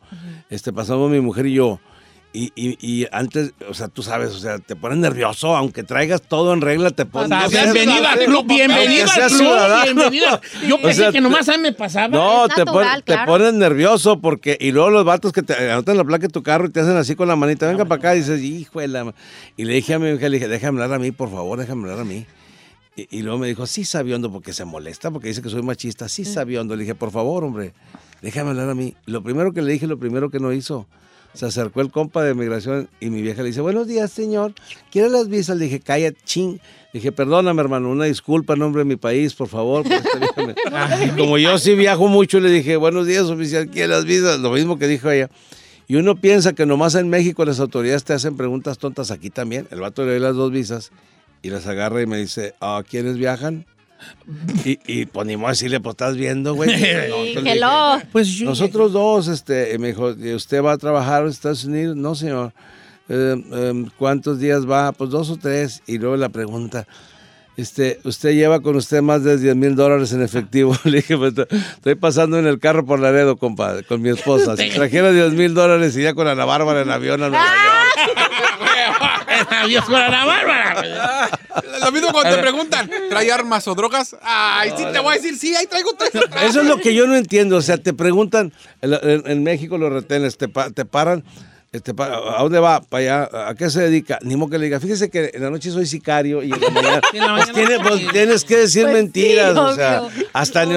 este, 0.49 0.73
pasamos 0.73 1.09
mi 1.09 1.21
mujer 1.21 1.45
y 1.47 1.53
yo. 1.53 1.79
Y, 2.33 2.53
y- 2.55 2.77
y 2.79 3.07
antes, 3.11 3.53
o 3.69 3.73
sea, 3.73 3.89
tú 3.89 4.03
sabes, 4.03 4.29
o 4.31 4.39
sea, 4.39 4.57
te 4.59 4.77
pones 4.77 4.97
nervioso, 4.99 5.53
aunque 5.53 5.83
traigas 5.83 6.21
todo 6.21 6.53
en 6.53 6.61
regla, 6.61 6.89
te 6.91 7.05
pones 7.05 7.29
Ah, 7.29 7.41
aunque 7.43 7.57
bienvenido 7.61 7.97
seas- 7.97 8.13
al 8.17 8.19
club, 8.25 8.45
bienvenido 8.47 8.83
aunque 8.85 9.01
al 9.01 9.09
seas 9.09 9.27
club, 9.33 9.39
ciudadano. 9.41 9.83
bienvenido. 9.83 10.41
Yo 10.65 10.75
O 10.79 10.81
pensé 10.81 11.01
sea, 11.01 11.11
que 11.11 11.19
nomás 11.19 11.49
a 11.49 11.57
mí 11.57 11.63
me 11.63 11.73
pasaba. 11.73 12.07
No, 12.07 12.47
te, 12.47 12.63
natural, 12.63 12.93
pon- 12.95 13.03
te 13.03 13.13
claro. 13.13 13.31
pones 13.31 13.53
nervioso 13.53 14.21
porque, 14.21 14.57
y 14.61 14.71
luego 14.71 14.89
los 14.91 15.03
vatos 15.03 15.33
que 15.33 15.43
te 15.43 15.71
anotan 15.71 15.97
la 15.97 16.05
placa 16.05 16.27
de 16.27 16.31
tu 16.31 16.41
carro 16.41 16.67
y 16.67 16.69
te 16.69 16.79
hacen 16.79 16.95
así 16.95 17.15
con 17.15 17.27
la 17.27 17.35
manita, 17.35 17.67
venga 17.67 17.83
para 17.83 17.99
acá, 17.99 18.15
y 18.15 18.19
dices, 18.19 18.41
hijo 18.41 18.79
de 18.79 18.87
la 18.87 19.03
ma-". 19.03 19.13
Y 19.57 19.65
le 19.65 19.73
dije 19.73 19.93
a 19.95 19.99
mi 19.99 20.09
mujer, 20.13 20.31
le 20.31 20.37
dije, 20.37 20.47
déjame 20.47 20.81
hablar 20.81 20.95
a 20.97 20.99
mí, 21.01 21.11
por 21.11 21.29
favor, 21.29 21.59
déjame 21.59 21.81
hablar 21.83 21.99
a 21.99 22.05
mí. 22.05 22.25
Y, 22.95 23.07
y 23.19 23.21
luego 23.23 23.39
me 23.39 23.47
dijo, 23.47 23.67
sí, 23.67 23.83
sabiondo, 23.83 24.31
porque 24.31 24.53
se 24.53 24.63
molesta, 24.63 25.11
porque 25.11 25.27
dice 25.27 25.41
que 25.41 25.49
soy 25.49 25.63
machista, 25.63 26.07
sí, 26.07 26.23
sabiondo. 26.23 26.77
Le 26.77 26.83
dije, 26.83 26.95
por 26.95 27.11
favor, 27.11 27.43
hombre, 27.43 27.73
déjame 28.21 28.51
hablar 28.51 28.69
a 28.69 28.73
mí. 28.75 28.95
Lo 29.05 29.21
primero 29.21 29.51
que 29.51 29.61
le 29.61 29.73
dije, 29.73 29.85
lo 29.85 29.99
primero 29.99 30.29
que 30.29 30.39
no 30.39 30.53
hizo, 30.53 30.87
se 31.33 31.45
acercó 31.45 31.81
el 31.81 31.91
compa 31.91 32.23
de 32.23 32.33
migración 32.33 32.89
y 32.99 33.09
mi 33.09 33.21
vieja 33.21 33.41
le 33.41 33.49
dice, 33.49 33.61
buenos 33.61 33.87
días, 33.87 34.11
señor, 34.11 34.53
¿quiere 34.91 35.09
las 35.09 35.29
visas? 35.29 35.57
Le 35.57 35.65
dije, 35.65 35.79
calla, 35.79 36.11
ching. 36.25 36.59
Le 36.93 36.99
dije, 36.99 37.11
perdóname, 37.11 37.61
hermano, 37.61 37.89
una 37.89 38.05
disculpa 38.05 38.53
en 38.53 38.59
nombre 38.59 38.81
de 38.81 38.85
mi 38.85 38.97
país, 38.97 39.33
por 39.33 39.47
favor. 39.47 39.83
por 39.83 39.91
vieja 39.91 40.41
me-". 40.45 41.05
Y 41.05 41.09
como 41.17 41.37
yo 41.37 41.57
sí 41.57 41.73
viajo 41.75 42.07
mucho, 42.07 42.39
le 42.39 42.49
dije, 42.49 42.75
buenos 42.75 43.07
días, 43.07 43.23
oficial, 43.23 43.69
¿quiere 43.69 43.87
las 43.87 44.05
visas? 44.05 44.39
Lo 44.39 44.51
mismo 44.51 44.77
que 44.77 44.87
dijo 44.87 45.09
ella. 45.09 45.29
Y 45.87 45.95
uno 45.95 46.15
piensa 46.15 46.53
que 46.53 46.65
nomás 46.65 46.95
en 46.95 47.09
México 47.09 47.43
las 47.45 47.59
autoridades 47.59 48.03
te 48.03 48.13
hacen 48.13 48.37
preguntas 48.37 48.77
tontas, 48.77 49.11
aquí 49.11 49.29
también. 49.29 49.67
El 49.71 49.79
vato 49.79 50.05
le 50.05 50.11
dio 50.11 50.19
las 50.19 50.35
dos 50.35 50.51
visas 50.51 50.91
y 51.41 51.49
las 51.49 51.67
agarra 51.67 52.01
y 52.01 52.05
me 52.05 52.17
dice, 52.17 52.55
¿a 52.59 52.83
quiénes 52.87 53.17
viajan? 53.17 53.65
Y, 54.65 54.79
y 55.01 55.07
ni 55.25 55.37
modo 55.37 55.49
decirle, 55.49 55.79
pues 55.79 55.93
estás 55.93 56.15
viendo, 56.15 56.53
güey. 56.55 56.69
No, 56.69 56.75
Sí, 56.77 56.83
le 56.83 57.41
dije, 57.41 57.51
hello. 57.53 58.01
Pues 58.11 58.27
yo- 58.29 58.45
nosotros 58.45 58.93
dos, 58.93 59.27
este, 59.27 59.73
y 59.73 59.77
me 59.77 59.89
dijo, 59.89 60.11
¿y 60.11 60.33
¿usted 60.33 60.63
va 60.63 60.73
a 60.73 60.77
trabajar 60.77 61.23
en 61.23 61.29
Estados 61.29 61.65
Unidos? 61.65 61.95
No, 61.95 62.15
señor. 62.15 62.53
Eh, 63.09 63.35
em, 63.51 63.89
¿Cuántos 63.97 64.39
días 64.39 64.69
va? 64.69 64.91
Pues 64.93 65.09
dos 65.09 65.29
o 65.29 65.37
tres. 65.37 65.81
Y 65.87 65.97
luego 65.97 66.15
la 66.15 66.29
pregunta, 66.29 66.87
este, 67.57 67.99
¿usted 68.05 68.31
lleva 68.31 68.61
con 68.61 68.75
usted 68.77 69.01
más 69.01 69.23
de 69.23 69.37
10 69.37 69.55
mil 69.55 69.75
dólares 69.75 70.13
en 70.13 70.21
efectivo? 70.21 70.75
Le 70.85 70.97
dije, 70.97 71.17
pues, 71.17 71.33
estoy 71.75 71.95
pasando 71.95 72.39
en 72.39 72.47
el 72.47 72.59
carro 72.59 72.85
por 72.85 72.99
Laredo, 72.99 73.35
compadre, 73.37 73.83
con 73.83 74.01
mi 74.01 74.09
esposa. 74.09 74.55
Si 74.55 74.69
trajera 74.69 75.11
10 75.11 75.33
mil 75.33 75.53
dólares, 75.53 75.95
iría 75.97 76.13
con 76.13 76.27
Ana 76.27 76.45
Bárbara 76.45 76.81
en 76.81 76.89
avión 76.89 77.21
a 77.23 77.29
Nueva 77.29 77.45
York. 77.45 79.47
Adiós 79.63 79.83
con 79.85 79.95
Ana 79.95 80.25
Bárbara. 80.25 81.29
Lo 81.81 81.91
mismo 81.91 82.09
cuando 82.11 82.35
te 82.35 82.41
preguntan, 82.41 82.89
¿trae 83.09 83.31
armas 83.31 83.67
o 83.67 83.75
drogas? 83.75 84.15
Ay, 84.21 84.71
sí, 84.77 84.83
te 84.91 84.99
voy 84.99 85.13
a 85.13 85.15
decir, 85.17 85.37
sí, 85.37 85.55
ahí 85.55 85.65
traigo 85.67 85.91
tres. 85.97 86.11
Eso 86.43 86.61
es 86.61 86.67
lo 86.67 86.77
que 86.77 86.93
yo 86.93 87.07
no 87.07 87.15
entiendo. 87.15 87.57
O 87.57 87.61
sea, 87.61 87.77
te 87.77 87.93
preguntan, 87.93 88.53
en, 88.81 88.93
en- 88.93 89.23
en 89.29 89.43
México 89.43 89.77
los 89.77 89.91
retenes, 89.91 90.37
te, 90.37 90.47
pa- 90.47 90.69
te 90.69 90.85
paran. 90.85 91.23
Este, 91.73 91.93
¿A 91.97 92.41
dónde 92.43 92.59
va? 92.59 92.81
¿Para 92.81 93.01
allá? 93.27 93.47
¿A 93.49 93.55
qué 93.55 93.69
se 93.69 93.79
dedica? 93.81 94.19
Ni 94.23 94.35
modo 94.35 94.49
que 94.51 94.57
le 94.57 94.65
diga, 94.65 94.79
fíjese 94.81 95.09
que 95.09 95.31
en 95.33 95.41
la 95.41 95.49
noche 95.49 95.71
soy 95.71 95.85
sicario 95.85 96.43
y 96.43 96.51
en 96.51 96.59
la 96.59 96.69
mañana. 96.69 97.01
En 97.13 97.19
la 97.25 97.35
pues, 97.37 97.51
tiene- 97.53 97.79
pues, 97.79 98.07
tienes 98.11 98.43
que 98.43 98.57
decir 98.57 98.83
Pues 98.83 98.95
sí, 98.97 99.01
mentiras. 99.03 99.57
o 99.57 99.73
sea, 99.75 100.03
hasta 100.33 100.65
ni- 100.65 100.75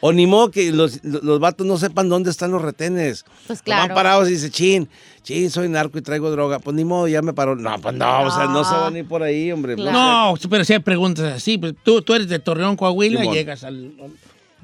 o 0.00 0.12
ni 0.12 0.26
modo 0.26 0.50
que 0.50 0.72
los, 0.72 1.04
los 1.04 1.40
vatos 1.40 1.66
no 1.66 1.76
sepan 1.76 2.08
dónde 2.08 2.30
están 2.30 2.50
los 2.52 2.62
retenes. 2.62 3.24
Pues 3.46 3.58
Van 3.60 3.64
claro. 3.64 3.94
parados 3.94 4.28
y 4.28 4.32
dice, 4.32 4.50
chin, 4.50 4.88
chin, 5.22 5.50
soy 5.50 5.68
narco 5.68 5.98
y 5.98 6.02
traigo 6.02 6.30
droga. 6.30 6.58
Pues 6.58 6.74
ni 6.74 6.84
modo, 6.86 7.06
ya 7.06 7.20
me 7.20 7.34
paró. 7.34 7.54
No, 7.54 7.78
pues 7.78 7.94
no, 7.94 8.22
o 8.22 8.30
sea, 8.30 8.46
no 8.46 8.64
se 8.64 8.74
van 8.74 8.94
ni 8.94 9.02
por 9.02 9.22
ahí, 9.22 9.52
hombre. 9.52 9.74
Claro. 9.76 9.92
No, 9.92 10.34
pero 10.48 10.64
si 10.64 10.72
hay 10.72 10.78
preguntas 10.78 11.32
así, 11.34 11.58
pues 11.58 11.74
tú, 11.82 12.00
tú 12.00 12.14
eres 12.14 12.28
de 12.30 12.38
Torreón, 12.38 12.76
Coahuila, 12.76 13.20
Simón. 13.20 13.34
llegas 13.34 13.62
al, 13.62 13.92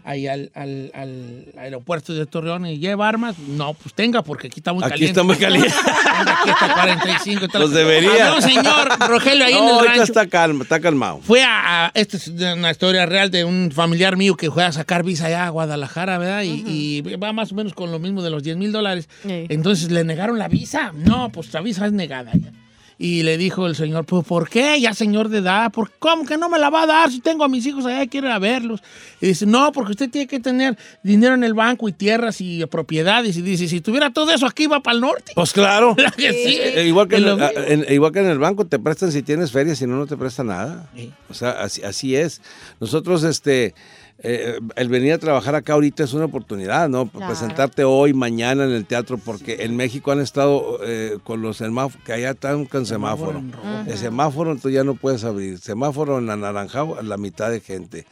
ahí 0.06 0.26
al, 0.28 0.50
al- 0.54 0.90
al 0.94 1.44
aeropuerto 1.58 2.14
de 2.14 2.24
Torreón 2.26 2.64
y 2.66 2.78
lleva 2.78 3.08
armas. 3.08 3.36
No, 3.38 3.74
pues 3.74 3.92
tenga, 3.94 4.22
porque 4.22 4.46
aquí 4.46 4.60
está 4.60 4.72
muy 4.72 4.82
Aquí 4.84 4.90
caliente. 4.92 5.10
está 5.10 5.22
muy 5.24 5.36
caliente. 5.36 5.68
aquí 6.16 6.50
está 6.50 6.74
45. 6.74 7.44
y 7.44 7.48
tal. 7.48 7.60
Los 7.62 7.72
debería. 7.72 8.10
Había 8.12 8.34
un 8.34 8.42
señor, 8.42 8.88
Rogelio, 9.08 9.44
ahí 9.44 9.52
en 9.52 9.58
No, 9.58 9.64
el 9.66 9.74
ahorita 9.74 9.90
rancho. 9.96 10.02
está, 10.04 10.26
calma, 10.28 10.62
está 10.62 10.80
calmado. 10.80 11.20
Fue 11.22 11.42
a, 11.42 11.86
a- 11.86 11.90
esta 11.94 12.16
es 12.16 12.28
una 12.28 12.70
historia 12.70 13.04
real 13.04 13.30
de 13.30 13.44
un 13.44 13.70
familiar 13.74 14.16
mío 14.16 14.36
que 14.36 14.50
fue 14.50 14.64
a 14.64 14.70
sacar 14.72 15.02
visa 15.02 15.26
allá 15.26 15.46
a 15.46 15.50
Guadalajara, 15.50 16.18
¿verdad? 16.18 16.42
Y, 16.44 16.62
y 16.66 17.16
va 17.16 17.32
más 17.32 17.50
o 17.52 17.56
menos 17.56 17.74
con 17.74 17.90
lo 17.90 17.98
mismo 17.98 18.22
de 18.22 18.30
los 18.30 18.42
10 18.44 18.56
mil 18.56 18.70
dólares. 18.72 19.08
Sí. 19.22 19.46
Entonces 19.48 19.90
le 19.90 20.04
negaron 20.04 20.38
la 20.38 20.46
visa. 20.48 20.92
No, 20.94 21.30
pues 21.30 21.52
la 21.52 21.60
visa 21.60 21.84
es 21.86 21.92
negada 21.92 22.30
ya. 22.32 22.52
Y 22.98 23.24
le 23.24 23.36
dijo 23.36 23.66
el 23.66 23.76
señor, 23.76 24.06
pues 24.06 24.24
¿por 24.26 24.48
qué? 24.48 24.80
Ya 24.80 24.94
señor 24.94 25.28
de 25.28 25.38
edad, 25.38 25.70
¿por 25.70 25.90
cómo 25.98 26.24
que 26.24 26.38
no 26.38 26.48
me 26.48 26.58
la 26.58 26.70
va 26.70 26.84
a 26.84 26.86
dar 26.86 27.10
si 27.10 27.20
tengo 27.20 27.44
a 27.44 27.48
mis 27.48 27.66
hijos 27.66 27.84
allá 27.84 28.02
y 28.04 28.08
quiero 28.08 28.28
ir 28.28 28.32
a 28.32 28.38
verlos? 28.38 28.82
Y 29.20 29.26
dice, 29.26 29.44
no, 29.44 29.70
porque 29.72 29.90
usted 29.92 30.08
tiene 30.08 30.26
que 30.26 30.40
tener 30.40 30.78
dinero 31.02 31.34
en 31.34 31.44
el 31.44 31.52
banco 31.52 31.88
y 31.90 31.92
tierras 31.92 32.40
y 32.40 32.64
propiedades. 32.66 33.36
Y 33.36 33.42
dice, 33.42 33.68
si 33.68 33.82
tuviera 33.82 34.08
todo 34.10 34.30
eso 34.32 34.46
aquí 34.46 34.66
va 34.66 34.80
para 34.80 34.94
el 34.94 35.02
norte. 35.02 35.32
Pues 35.34 35.52
claro. 35.52 35.94
Que 36.16 36.32
sí. 36.32 36.56
Eh, 36.58 36.86
igual, 36.86 37.06
que 37.08 37.16
en, 37.16 37.24
el- 37.24 37.42
a- 37.42 37.50
en- 37.54 37.84
igual 37.92 38.12
que 38.12 38.20
en 38.20 38.30
el 38.30 38.38
banco, 38.38 38.64
te 38.66 38.78
prestan 38.78 39.12
si 39.12 39.22
tienes 39.22 39.52
feria, 39.52 39.74
si 39.76 39.86
no, 39.86 39.96
no 39.96 40.06
te 40.06 40.16
prestan 40.16 40.46
nada. 40.46 40.88
Sí. 40.96 41.12
O 41.28 41.34
sea, 41.34 41.50
así, 41.50 41.82
así 41.82 42.16
es. 42.16 42.40
Nosotros, 42.80 43.24
este, 43.24 43.74
eh, 44.18 44.58
el 44.76 44.88
venir 44.88 45.12
a 45.12 45.18
trabajar 45.18 45.54
acá 45.54 45.74
ahorita 45.74 46.04
es 46.04 46.14
una 46.14 46.24
oportunidad, 46.24 46.88
¿no? 46.88 47.08
Claro. 47.08 47.26
Presentarte 47.26 47.84
hoy, 47.84 48.14
mañana 48.14 48.64
en 48.64 48.70
el 48.70 48.86
teatro, 48.86 49.18
porque 49.18 49.58
en 49.60 49.76
México 49.76 50.10
han 50.10 50.20
estado 50.20 50.78
eh, 50.84 51.18
con 51.22 51.42
los 51.42 51.58
semáforos, 51.58 52.04
que 52.04 52.12
allá 52.14 52.30
están 52.30 52.64
con 52.64 52.86
semáforo. 52.86 53.38
en 53.38 53.52
rojo. 53.52 53.66
El 53.86 53.98
semáforo, 53.98 54.52
entonces 54.52 54.74
ya 54.74 54.84
no 54.84 54.94
puedes 54.94 55.24
abrir. 55.24 55.58
Semáforo 55.58 56.18
en 56.18 56.30
anaranjado, 56.30 57.02
la 57.02 57.18
mitad 57.18 57.50
de 57.50 57.60
gente. 57.60 58.06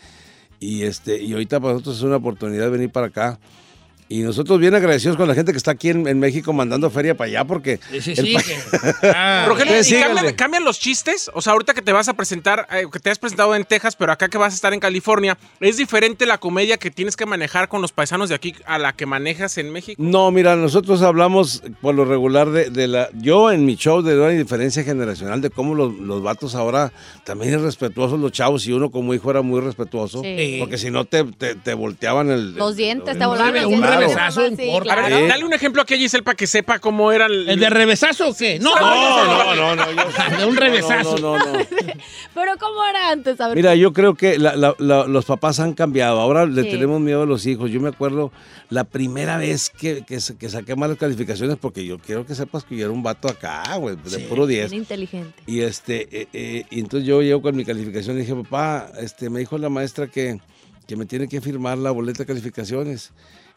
Y, 0.61 0.83
este, 0.83 1.23
y 1.23 1.33
ahorita 1.33 1.59
para 1.61 1.73
nosotros 1.73 1.97
es 1.97 2.03
una 2.03 2.17
oportunidad 2.17 2.65
de 2.65 2.71
venir 2.71 2.91
para 2.91 3.07
acá. 3.07 3.39
Y 4.09 4.21
nosotros 4.21 4.61
bien 4.61 4.75
agradecidos 4.75 5.17
con 5.17 5.27
la 5.27 5.35
gente 5.35 5.53
que 5.53 5.59
está 5.59 5.71
aquí 5.71 5.89
en, 5.89 6.07
en 6.07 6.19
México 6.19 6.53
mandando 6.53 6.91
feria 6.91 7.17
para 7.17 7.29
allá 7.29 7.45
porque... 7.45 7.81
Sí, 7.91 8.01
sí, 8.01 8.17
sí. 8.17 8.37
ah, 9.15 9.47
Rogelio, 9.49 9.75
¿y 9.81 10.01
cambian, 10.01 10.35
cambian 10.35 10.65
los 10.65 10.79
chistes? 10.79 11.31
O 11.33 11.41
sea, 11.41 11.55
ahorita 11.55 11.73
que 11.73 11.81
te 11.83 11.91
vas 11.93 12.09
a 12.09 12.15
presentar, 12.15 12.67
eh, 12.71 12.85
que 12.93 12.99
te 12.99 13.11
has 13.11 13.19
presentado 13.19 13.55
en 13.55 13.65
Texas, 13.65 13.97
pero 13.97 14.13
acá 14.13 14.29
que 14.29 14.37
vas 14.37 14.53
a 14.53 14.57
estar 14.57 14.75
en 14.75 14.81
California, 14.81 15.39
¿es 15.61 15.79
diferente 15.79 16.27
la 16.27 16.37
comedia 16.39 16.77
que 16.77 16.91
tienes 16.91 17.17
que 17.17 17.25
manejar 17.25 17.69
con 17.69 17.81
los 17.81 17.93
paisanos 17.93 18.29
de 18.29 18.35
aquí 18.35 18.55
a 18.67 18.79
la 18.79 18.93
que 18.93 19.07
manejas 19.07 19.57
en 19.57 19.73
México? 19.73 20.01
No, 20.03 20.31
mira, 20.31 20.55
nosotros 20.55 21.01
hablamos 21.01 21.63
por 21.81 21.95
lo 21.95 22.05
regular 22.05 22.51
de, 22.51 22.69
de 22.69 22.87
la... 22.89 23.09
Yo 23.15 23.51
en 23.53 23.65
mi 23.65 23.77
show 23.77 24.03
de 24.03 24.19
una 24.19 24.29
diferencia 24.29 24.85
generacional 24.85 25.41
de 25.41 25.49
cómo 25.49 25.75
los, 25.75 25.95
los 25.95 26.23
vatos 26.23 26.55
ahora 26.55 26.93
también 27.25 27.55
es 27.55 27.63
respetuosos 27.63 28.21
los 28.21 28.33
chavos 28.33 28.67
y 28.67 28.73
uno 28.73 28.91
como 28.91 29.15
hijo 29.15 29.31
era 29.31 29.41
muy 29.41 29.61
respetuoso. 29.61 30.23
Sí. 30.23 30.57
Porque 30.61 30.77
si 30.77 30.91
no 30.91 31.07
te, 31.07 31.25
te, 31.25 31.55
te 31.55 31.73
volteaban 31.75 32.31
el... 32.31 32.55
Los 32.55 32.77
dientes, 32.77 33.15
el- 33.15 33.19
te 33.19 33.27
volaban 33.27 33.55
los 33.55 33.67
un 33.67 33.94
revesazo 34.01 34.47
Sí, 34.49 34.63
importa. 34.65 34.93
A 34.95 35.09
ver. 35.09 35.19
Sí. 35.23 35.27
dale 35.29 35.45
un 35.45 35.53
ejemplo 35.53 35.83
aquí 35.83 35.95
a 35.95 35.97
Giselle 35.97 36.23
para 36.23 36.37
que 36.37 36.47
sepa 36.47 36.79
cómo 36.79 37.13
era 37.13 37.27
el... 37.27 37.49
¿El 37.49 37.61
de 37.61 37.71
revesazo 37.71 38.29
o 38.31 38.35
qué? 38.37 38.59
No, 38.59 38.75
No, 38.75 39.55
no, 39.55 39.75
no, 39.75 39.77
no. 39.77 39.93
yo- 39.93 40.37
De 40.39 40.45
un 40.47 40.57
revesazo. 40.57 41.19
No, 41.19 41.39
no, 41.39 41.47
no, 41.47 41.53
no. 41.53 41.65
Pero 42.35 42.53
¿cómo 42.59 42.85
era 42.85 43.11
antes? 43.11 43.41
A 43.41 43.49
ver, 43.49 43.57
Mira, 43.57 43.75
yo 43.75 43.93
creo 43.93 44.15
que 44.15 44.39
la- 44.39 44.57
la- 44.57 44.75
la- 44.79 45.07
los 45.07 45.25
papás 45.25 45.61
han 45.61 45.75
cambiado. 45.75 46.21
Ahora 46.21 46.47
le 46.47 46.63
Sí. 46.63 46.71
tenemos 46.71 47.01
miedo 47.01 47.23
a 47.23 47.27
los 47.27 47.47
hijos. 47.47 47.71
Yo 47.71 47.81
me 47.81 47.89
acuerdo 47.89 48.33
la 48.71 48.85
primera 48.85 49.37
vez 49.37 49.71
que, 49.71 50.05
que, 50.05 50.19
que 50.39 50.49
saqué 50.49 50.75
malas 50.77 50.97
calificaciones, 50.99 51.57
porque 51.61 51.85
yo 51.85 51.99
quiero 51.99 52.25
que 52.27 52.35
sepas 52.35 52.65
que 52.65 52.77
yo 52.77 52.85
era 52.87 52.93
un 52.93 53.03
vato 53.03 53.29
acá, 53.29 53.77
güey, 53.77 53.97
de 53.97 54.19
puro 54.21 54.47
10. 54.47 54.71
bien 54.71 54.83
inteligente. 54.83 55.43
Y 55.47 55.61
este, 55.61 56.09
eh, 56.23 56.29
eh, 56.33 56.65
y 56.71 56.81
entonces 56.81 57.07
yo 57.07 57.23
llego 57.23 57.43
con 57.43 57.55
mi 57.57 57.65
calificación 57.65 58.17
y 58.17 58.21
dije, 58.21 58.35
papá, 58.35 58.91
este, 58.99 59.31
me 59.31 59.41
dijo 59.41 59.59
la 59.59 59.69
maestra 59.69 60.07
que, 60.09 60.41
que 60.89 60.97
me 60.97 61.07
tiene 61.07 61.29
que 61.29 61.41
firmar 61.41 61.79
la 61.79 61.91
boleta 61.91 62.19
de 62.21 62.27
calificaciones. 62.27 63.13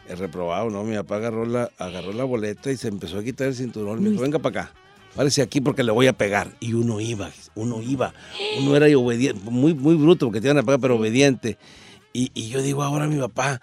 El 0.07 0.17
reprobado, 0.17 0.69
¿no? 0.69 0.83
Mi 0.83 0.95
papá 0.95 1.17
agarró 1.17 1.45
la, 1.45 1.69
agarró 1.77 2.13
la 2.13 2.23
boleta 2.23 2.71
y 2.71 2.77
se 2.77 2.87
empezó 2.87 3.19
a 3.19 3.23
quitar 3.23 3.47
el 3.47 3.55
cinturón. 3.55 4.01
Me 4.01 4.09
dijo, 4.09 4.21
venga 4.21 4.39
para 4.39 4.61
acá. 4.61 4.73
Párese 5.15 5.41
aquí 5.41 5.61
porque 5.61 5.83
le 5.83 5.91
voy 5.91 6.07
a 6.07 6.13
pegar. 6.13 6.51
Y 6.59 6.73
uno 6.73 7.01
iba, 7.01 7.31
uno 7.55 7.81
iba. 7.81 8.13
Uno 8.59 8.75
era 8.75 8.85
obediente, 8.97 9.41
muy, 9.49 9.73
muy 9.73 9.95
bruto 9.95 10.27
porque 10.27 10.39
te 10.39 10.47
iban 10.47 10.59
a 10.59 10.63
pegar, 10.63 10.79
pero 10.79 10.95
obediente. 10.95 11.57
Y, 12.13 12.31
y 12.33 12.49
yo 12.49 12.61
digo 12.61 12.83
ahora 12.83 13.05
a 13.05 13.07
mi 13.07 13.19
papá, 13.19 13.59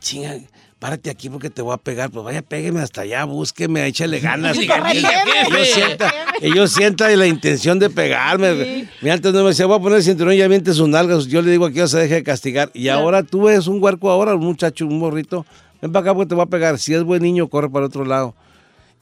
chinga, 0.00 0.36
párate 0.78 1.10
aquí 1.10 1.30
porque 1.30 1.50
te 1.50 1.62
voy 1.62 1.74
a 1.74 1.78
pegar. 1.78 2.10
Pues 2.10 2.24
vaya, 2.24 2.42
pégueme 2.42 2.80
hasta 2.80 3.02
allá, 3.02 3.24
búsqueme, 3.24 3.86
échale 3.86 4.20
ganas. 4.20 4.56
Sí, 4.56 4.66
que 4.66 4.68
correcto, 4.68 5.00
yo 5.00 5.56
jefe. 5.56 6.68
sienta, 6.68 7.08
la 7.16 7.26
intención 7.26 7.78
de 7.78 7.90
pegarme. 7.90 8.88
Mi 9.00 9.10
antes 9.10 9.32
no 9.32 9.42
me 9.42 9.48
decía, 9.50 9.66
voy 9.66 9.78
a 9.78 9.80
poner 9.80 9.98
el 9.98 10.04
cinturón 10.04 10.34
y 10.34 10.38
ya 10.38 10.48
miente 10.48 10.74
sus 10.74 10.88
nalgas. 10.88 11.26
Yo 11.26 11.42
le 11.42 11.50
digo 11.50 11.66
aquí, 11.66 11.86
se 11.86 11.98
deje 11.98 12.16
de 12.16 12.22
castigar. 12.22 12.70
Y 12.74 12.88
ahora 12.88 13.22
tú 13.22 13.48
eres 13.48 13.66
un 13.66 13.82
huerco 13.82 14.10
ahora, 14.10 14.34
un 14.34 14.44
muchacho, 14.44 14.86
un 14.86 14.98
morrito. 14.98 15.46
Ven 15.86 15.92
para 15.92 16.02
acá 16.02 16.14
porque 16.14 16.28
te 16.28 16.34
voy 16.34 16.42
a 16.42 16.46
pegar. 16.46 16.78
Si 16.80 16.94
es 16.94 17.04
buen 17.04 17.22
niño, 17.22 17.48
corre 17.48 17.70
para 17.70 17.86
otro 17.86 18.04
lado. 18.04 18.34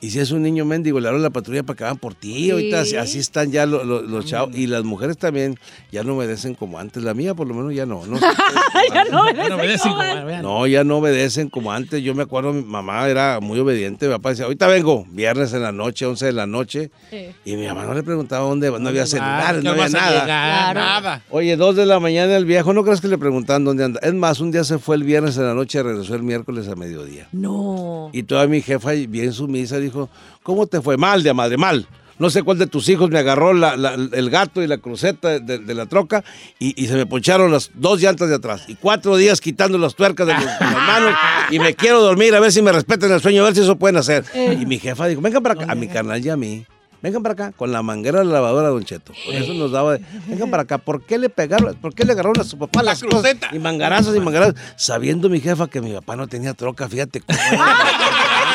Y 0.04 0.10
si 0.10 0.18
es 0.20 0.32
un 0.32 0.42
niño 0.42 0.66
mendigo, 0.66 1.00
le 1.00 1.08
hablo 1.08 1.18
a 1.20 1.22
la 1.22 1.30
patrulla 1.30 1.62
para 1.62 1.76
que 1.78 1.84
van 1.84 1.96
por 1.96 2.14
ti. 2.14 2.50
Ahorita 2.50 2.80
así- 2.82 2.96
así 2.96 3.18
están 3.20 3.50
ya 3.50 3.64
los, 3.64 3.86
los- 3.86 4.02
los 4.02 4.26
chavos. 4.26 4.54
Y 4.54 4.66
las 4.66 4.84
mujeres 4.84 5.16
también 5.16 5.56
ya 5.90 6.02
no 6.04 6.14
obedecen 6.16 6.54
como 6.54 6.78
antes. 6.78 7.02
La 7.02 7.14
mía, 7.14 7.34
por 7.34 7.46
lo 7.46 7.54
menos, 7.54 7.74
ya 7.74 7.86
no. 7.86 8.04
No, 8.06 8.16
antes. 8.92 9.10
Bueno, 9.34 9.54
obedecen 9.56 9.92
como- 9.92 10.26
vean. 10.26 10.42
No, 10.42 10.66
ya 10.66 10.84
no 10.84 10.98
obedecen 10.98 11.48
como 11.48 11.72
antes. 11.72 12.02
Yo 12.02 12.14
me 12.14 12.22
acuerdo, 12.24 12.52
mi 12.52 12.62
mamá 12.64 13.08
era 13.08 13.40
muy 13.40 13.58
obediente. 13.58 14.06
Mi 14.06 14.12
papá 14.12 14.30
decía, 14.30 14.44
ahorita 14.44 14.66
vengo, 14.66 15.06
viernes 15.10 15.54
en 15.54 15.62
la 15.62 15.72
noche, 15.72 16.04
11 16.04 16.26
de 16.26 16.32
la 16.32 16.46
noche. 16.46 16.90
Sí. 17.10 17.28
Y 17.46 17.56
mi 17.56 17.66
mamá 17.66 17.84
no 17.84 17.94
le 17.94 18.02
preguntaba 18.02 18.46
dónde, 18.46 18.70
no 18.78 18.88
había 18.88 19.04
Ah, 19.04 19.06
celulares, 19.06 19.58
¿qué 19.62 19.64
no 19.64 19.70
había 19.70 19.88
nada. 19.88 20.10
llegar? 20.10 20.24
Claro. 20.26 20.80
Nada. 20.80 21.22
Oye, 21.30 21.56
dos 21.56 21.76
de 21.76 21.86
la 21.86 21.98
mañana 21.98 22.36
el 22.36 22.44
viejo, 22.44 22.74
no 22.74 22.84
crees 22.84 23.00
que 23.00 23.08
le 23.08 23.16
preguntaban 23.16 23.64
dónde 23.64 23.84
anda. 23.84 24.00
Es 24.02 24.12
más, 24.12 24.40
un 24.40 24.50
día 24.50 24.64
se 24.64 24.78
fue 24.78 24.96
el 24.96 25.04
viernes 25.04 25.36
en 25.38 25.44
la 25.46 25.54
noche 25.54 25.78
y 25.78 25.82
regresó 25.82 26.14
el 26.14 26.22
miércoles 26.22 26.68
a 26.68 26.74
mediodía. 26.76 27.28
No. 27.32 28.10
Y 28.12 28.24
toda 28.24 28.46
mi 28.46 28.60
jefa, 28.60 28.90
bien 29.08 29.32
sumisa, 29.32 29.78
dijo, 29.78 29.93
¿cómo 30.42 30.66
te 30.66 30.80
fue? 30.80 30.96
Mal, 30.96 31.22
de 31.22 31.32
madre, 31.34 31.56
mal. 31.56 31.86
No 32.16 32.30
sé 32.30 32.44
cuál 32.44 32.58
de 32.58 32.68
tus 32.68 32.88
hijos 32.88 33.10
me 33.10 33.18
agarró 33.18 33.52
la- 33.54 33.76
la- 33.76 33.94
el 33.94 34.30
gato 34.30 34.62
y 34.62 34.68
la 34.68 34.78
cruceta 34.78 35.40
de, 35.40 35.58
de 35.58 35.74
la 35.74 35.86
troca 35.86 36.22
y, 36.60 36.80
y 36.80 36.86
se 36.86 36.94
me 36.94 37.06
poncharon 37.06 37.50
las 37.50 37.72
dos 37.74 38.00
llantas 38.00 38.28
de 38.28 38.36
atrás. 38.36 38.62
Y 38.68 38.76
cuatro 38.76 39.16
días 39.16 39.40
quitando 39.40 39.78
las 39.78 39.96
tuercas 39.96 40.28
de, 40.28 40.34
los- 40.34 40.44
de 40.44 40.64
las 40.64 40.74
manos 40.74 41.14
y 41.50 41.58
me 41.58 41.74
quiero 41.74 42.00
dormir 42.00 42.32
a 42.36 42.40
ver 42.40 42.52
si 42.52 42.62
me 42.62 42.70
respetan 42.70 43.10
el 43.10 43.20
sueño, 43.20 43.42
a 43.42 43.46
ver 43.46 43.54
si 43.56 43.62
eso 43.62 43.74
pueden 43.76 43.96
hacer. 43.96 44.24
Y 44.60 44.64
mi 44.64 44.78
jefa 44.78 45.06
dijo, 45.08 45.20
vengan 45.20 45.42
para 45.42 45.54
acá, 45.60 45.72
a 45.72 45.74
mi 45.74 45.88
canal 45.88 46.24
y 46.24 46.28
a 46.30 46.36
mí. 46.36 46.64
Vengan 47.02 47.22
para 47.22 47.32
acá, 47.34 47.52
con 47.52 47.70
la 47.70 47.82
manguera 47.82 48.20
de 48.20 48.24
la 48.26 48.32
lavadora, 48.34 48.68
Don 48.68 48.82
Cheto. 48.84 49.12
Por 49.26 49.34
eso 49.34 49.52
nos 49.52 49.72
daba, 49.72 49.98
de, 49.98 50.04
vengan 50.26 50.50
para 50.50 50.62
acá. 50.62 50.78
¿Por 50.78 51.04
qué 51.04 51.18
le 51.18 51.28
pegaron? 51.28 51.74
¿Por 51.74 51.94
qué 51.94 52.04
le 52.06 52.12
agarraron 52.12 52.40
a 52.40 52.44
su 52.44 52.56
papá 52.56 52.82
las 52.82 53.02
cosas? 53.02 53.20
cruceta. 53.20 53.50
Y 53.52 53.58
mangarazos 53.58 54.16
y 54.16 54.20
mangarazos. 54.20 54.54
Sabiendo 54.76 55.28
mi 55.28 55.38
jefa 55.40 55.66
que 55.68 55.82
mi 55.82 55.92
papá 55.92 56.16
no 56.16 56.28
tenía 56.28 56.54
troca, 56.54 56.88
fíjate 56.88 57.20
cómo. 57.20 57.38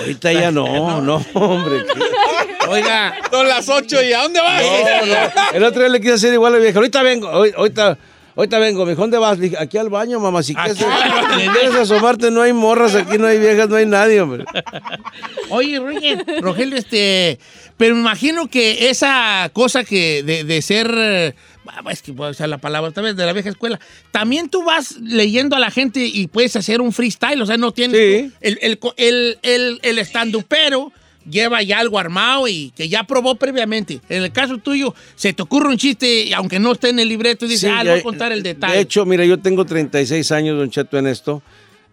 Ahorita 0.00 0.32
ya 0.32 0.50
no, 0.50 1.00
no, 1.00 1.24
hombre. 1.34 1.84
Oiga, 2.68 3.14
Son 3.30 3.48
las 3.48 3.68
8 3.68 4.02
y 4.02 4.12
¿a 4.12 4.22
dónde 4.22 4.40
vas? 4.40 4.62
No, 4.62 5.06
no. 5.06 5.56
El 5.56 5.64
otro 5.64 5.80
día 5.82 5.88
le 5.90 6.00
quise 6.00 6.12
hacer 6.14 6.32
igual 6.32 6.54
a 6.54 6.56
la 6.58 6.62
vieja. 6.62 6.78
Ahorita 6.78 7.02
vengo, 7.02 7.28
hoy- 7.30 7.52
ahorita, 7.56 7.98
ahorita 8.36 8.58
vengo. 8.58 8.84
Me 8.84 8.90
dijo, 8.92 9.00
¿dónde 9.02 9.18
vas? 9.18 9.38
Dije, 9.38 9.56
aquí 9.58 9.78
al 9.78 9.88
baño, 9.88 10.20
mamá. 10.20 10.42
Si 10.42 10.54
quieres, 10.54 11.74
asomarte, 11.74 12.30
no 12.30 12.42
hay 12.42 12.52
morras 12.52 12.94
aquí, 12.94 13.18
no 13.18 13.26
hay 13.26 13.38
viejas, 13.38 13.68
no 13.68 13.76
hay 13.76 13.86
nadie, 13.86 14.20
hombre. 14.20 14.44
Oye, 15.50 15.78
Roger, 15.78 16.24
Rogelio, 16.40 16.76
este, 16.76 17.38
pero 17.76 17.94
me 17.94 18.00
imagino 18.02 18.48
que 18.48 18.90
esa 18.90 19.50
cosa 19.52 19.82
que 19.84 20.22
de, 20.22 20.44
de 20.44 20.62
ser, 20.62 21.34
es 21.90 22.02
que 22.02 22.12
puedo 22.12 22.30
usar 22.30 22.48
la 22.48 22.58
palabra 22.58 22.90
otra 22.90 23.02
vez, 23.02 23.16
de 23.16 23.24
la 23.26 23.32
vieja 23.32 23.48
escuela, 23.50 23.78
también 24.10 24.48
tú 24.48 24.64
vas 24.64 24.96
leyendo 25.00 25.56
a 25.56 25.58
la 25.58 25.70
gente 25.70 26.04
y 26.06 26.26
puedes 26.26 26.54
hacer 26.56 26.80
un 26.80 26.92
freestyle, 26.92 27.40
o 27.42 27.46
sea, 27.46 27.56
no 27.56 27.72
tienes 27.72 27.96
Sí. 27.98 28.32
el, 28.40 28.58
el, 28.62 28.78
el, 28.96 29.38
el, 29.42 29.78
el 29.82 29.98
estandupero 29.98 30.92
lleva 31.28 31.62
ya 31.62 31.78
algo 31.80 31.98
armado 31.98 32.48
y 32.48 32.72
que 32.74 32.88
ya 32.88 33.04
probó 33.04 33.34
previamente. 33.34 34.00
En 34.08 34.22
el 34.22 34.32
caso 34.32 34.56
tuyo, 34.58 34.94
se 35.14 35.32
te 35.34 35.42
ocurre 35.42 35.68
un 35.68 35.76
chiste, 35.76 36.24
y 36.24 36.32
aunque 36.32 36.58
no 36.58 36.72
esté 36.72 36.88
en 36.88 36.98
el 37.00 37.08
libreto, 37.08 37.44
y 37.44 37.48
dices, 37.48 37.68
Sí, 37.70 37.76
ah, 37.76 37.84
le 37.84 37.90
voy 37.90 38.00
a 38.00 38.02
contar 38.02 38.32
el 38.32 38.42
detalle. 38.42 38.74
De 38.76 38.80
hecho, 38.80 39.04
mira, 39.04 39.24
yo 39.26 39.38
tengo 39.38 39.64
36 39.66 40.32
años, 40.32 40.56
Don 40.58 40.70
Cheto, 40.70 40.96
en 40.98 41.06
esto. 41.06 41.42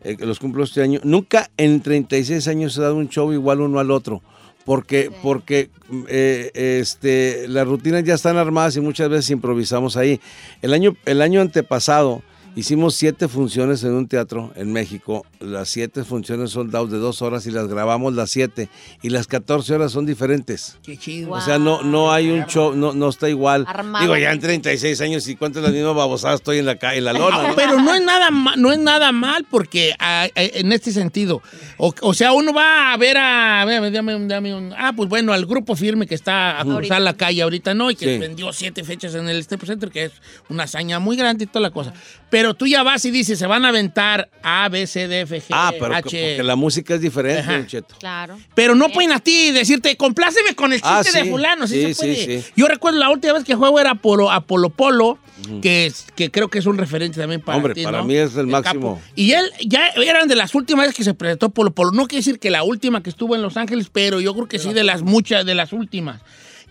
eh, 0.05 0.15
los 0.19 0.39
cumplo 0.39 0.63
este 0.63 0.81
año. 0.83 0.99
Nunca 1.03 1.49
en 1.57 1.81
36 1.81 2.47
años 2.47 2.77
he 2.77 2.81
dado 2.81 2.95
un 2.95 3.09
show 3.09 3.33
igual 3.33 3.59
uno 3.59 3.79
al 3.79 3.91
otro. 3.91 4.21
Porque, 4.65 5.11
porque 5.21 5.69
eh, 6.07 6.51
este, 6.81 7.47
las 7.47 7.67
rutinas 7.67 8.03
ya 8.03 8.15
están 8.15 8.37
armadas 8.37 8.75
y 8.77 8.81
muchas 8.81 9.09
veces 9.09 9.29
improvisamos 9.29 9.95
ahí. 9.95 10.19
El 10.61 10.73
año, 10.73 10.95
el 11.05 11.21
año 11.21 11.41
antepasado 11.41 12.23
hicimos 12.55 12.95
siete 12.95 13.27
funciones 13.27 13.83
en 13.83 13.93
un 13.93 14.07
teatro 14.07 14.51
en 14.55 14.71
México. 14.73 15.25
Las 15.39 15.69
siete 15.69 16.03
funciones 16.03 16.51
son 16.51 16.71
dados 16.71 16.91
de 16.91 16.97
dos 16.97 17.21
horas 17.21 17.45
y 17.47 17.51
las 17.51 17.67
grabamos 17.67 18.13
las 18.15 18.29
siete. 18.31 18.69
Y 19.01 19.09
las 19.09 19.27
14 19.27 19.75
horas 19.75 19.91
son 19.91 20.05
diferentes. 20.05 20.77
Qué 20.83 20.97
chido. 20.97 21.29
Guau. 21.29 21.41
O 21.41 21.45
sea, 21.45 21.59
no, 21.59 21.83
no 21.83 22.11
hay 22.11 22.29
un 22.31 22.45
show, 22.45 22.75
no, 22.75 22.93
no 22.93 23.09
está 23.09 23.29
igual. 23.29 23.65
Armado. 23.67 24.03
Digo, 24.03 24.17
ya 24.17 24.31
en 24.31 24.39
36 24.39 24.99
años 25.01 25.27
y 25.27 25.35
cuántas 25.35 25.63
las 25.63 25.71
mismas 25.71 25.95
babosadas 25.95 26.35
estoy 26.39 26.59
en 26.59 26.65
la 26.65 26.77
calle, 26.77 26.99
en 26.99 27.05
la 27.05 27.13
lona. 27.13 27.49
No, 27.49 27.55
pero 27.55 27.79
no 27.79 27.93
es 27.93 28.01
nada 28.01 28.29
no 28.57 28.71
es 28.71 28.79
nada 28.79 29.11
mal 29.11 29.45
porque 29.49 29.93
en 30.35 30.71
este 30.71 30.91
sentido, 30.91 31.41
o, 31.77 31.93
o 32.01 32.13
sea, 32.13 32.31
uno 32.33 32.53
va 32.53 32.93
a 32.93 32.97
ver 32.97 33.17
a, 33.17 33.61
a 33.61 33.65
ver, 33.65 33.91
dame 33.91 34.15
un- 34.15 34.27
dame 34.27 34.55
un- 34.55 34.73
ah, 34.77 34.93
pues 34.95 35.09
bueno, 35.09 35.33
al 35.33 35.45
grupo 35.45 35.75
firme 35.75 36.07
que 36.07 36.15
está 36.15 36.59
a 36.59 36.61
cruzar 36.63 36.75
Ahorita. 36.75 36.99
la 36.99 37.13
calle 37.13 37.41
ahorita, 37.41 37.73
¿no? 37.73 37.91
Y 37.91 37.95
que 37.95 38.05
Sí. 38.15 38.17
vendió 38.19 38.51
siete 38.53 38.83
fechas 38.83 39.15
en 39.15 39.27
el 39.29 39.43
Staples 39.43 39.69
Center, 39.69 39.89
que 39.91 40.05
es 40.05 40.11
una 40.49 40.63
hazaña 40.63 40.99
muy 40.99 41.15
grande 41.17 41.43
y 41.43 41.47
toda 41.47 41.61
la 41.61 41.71
cosa. 41.71 41.93
Pero 42.29 42.44
tú 42.53 42.67
ya 42.67 42.83
vas 42.83 43.03
y 43.05 43.11
dices, 43.11 43.39
se 43.39 43.47
van 43.47 43.65
a 43.65 43.69
aventar 43.69 44.29
A, 44.43 44.69
B, 44.69 44.85
C, 44.87 45.07
D, 45.07 45.21
F, 45.21 45.37
G, 45.41 45.43
Ah, 45.51 45.71
pero 45.79 45.89
que- 45.91 45.95
H. 45.95 46.03
porque 46.03 46.43
la 46.43 46.55
música 46.55 46.95
es 46.95 47.01
diferente, 47.01 47.41
Ajá. 47.41 47.53
Don 47.53 47.67
Cheto. 47.67 47.95
Claro. 47.99 48.37
Pero 48.53 48.75
no 48.75 48.89
pueden 48.89 49.11
a 49.11 49.19
ti 49.19 49.51
decirte, 49.51 49.95
compláceme 49.97 50.53
con 50.55 50.71
el 50.73 50.79
chiste 50.81 50.93
Ah, 50.93 51.01
de 51.13 51.23
sí. 51.23 51.29
fulano, 51.29 51.67
sí, 51.67 51.73
Sí, 51.87 51.93
se 51.93 51.99
puede. 52.01 52.15
sí, 52.15 52.41
sí. 52.41 52.51
Yo 52.55 52.67
recuerdo 52.67 52.99
la 52.99 53.09
última 53.09 53.33
vez 53.33 53.43
que 53.43 53.55
juego 53.55 53.79
era 53.79 53.95
Polo, 53.95 54.31
Apolo 54.31 54.69
Polo, 54.69 55.17
que, 55.61 55.87
es- 55.87 56.05
que 56.15 56.31
creo 56.31 56.47
que 56.49 56.59
es 56.59 56.65
un 56.65 56.77
referente 56.77 57.19
también 57.19 57.41
para 57.41 57.57
Hombre, 57.57 57.73
ti, 57.73 57.83
para 57.83 57.99
¿no? 57.99 58.05
mí 58.05 58.15
es 58.15 58.35
el 58.37 58.47
máximo. 58.47 58.95
capo. 58.97 59.01
Y 59.15 59.31
él 59.33 59.51
ya 59.65 59.87
eran 59.89 60.27
de 60.27 60.35
las 60.35 60.55
últimas 60.55 60.83
veces 60.85 60.95
que 60.95 61.03
se 61.03 61.13
presentó 61.13 61.49
Polo 61.49 61.71
Polo. 61.71 61.91
No 61.91 62.07
quiere 62.07 62.19
decir 62.21 62.39
que 62.39 62.49
la 62.49 62.63
última 62.63 63.03
que 63.03 63.09
estuvo 63.09 63.35
en 63.35 63.41
Los 63.41 63.57
Ángeles, 63.57 63.89
pero 63.91 64.21
yo 64.21 64.33
creo 64.33 64.47
que 64.47 64.59
sí 64.59 64.73
de 64.73 64.83
las 64.83 65.01
muchas, 65.01 65.45
de 65.45 65.55
las 65.55 65.73
últimas. 65.73 66.21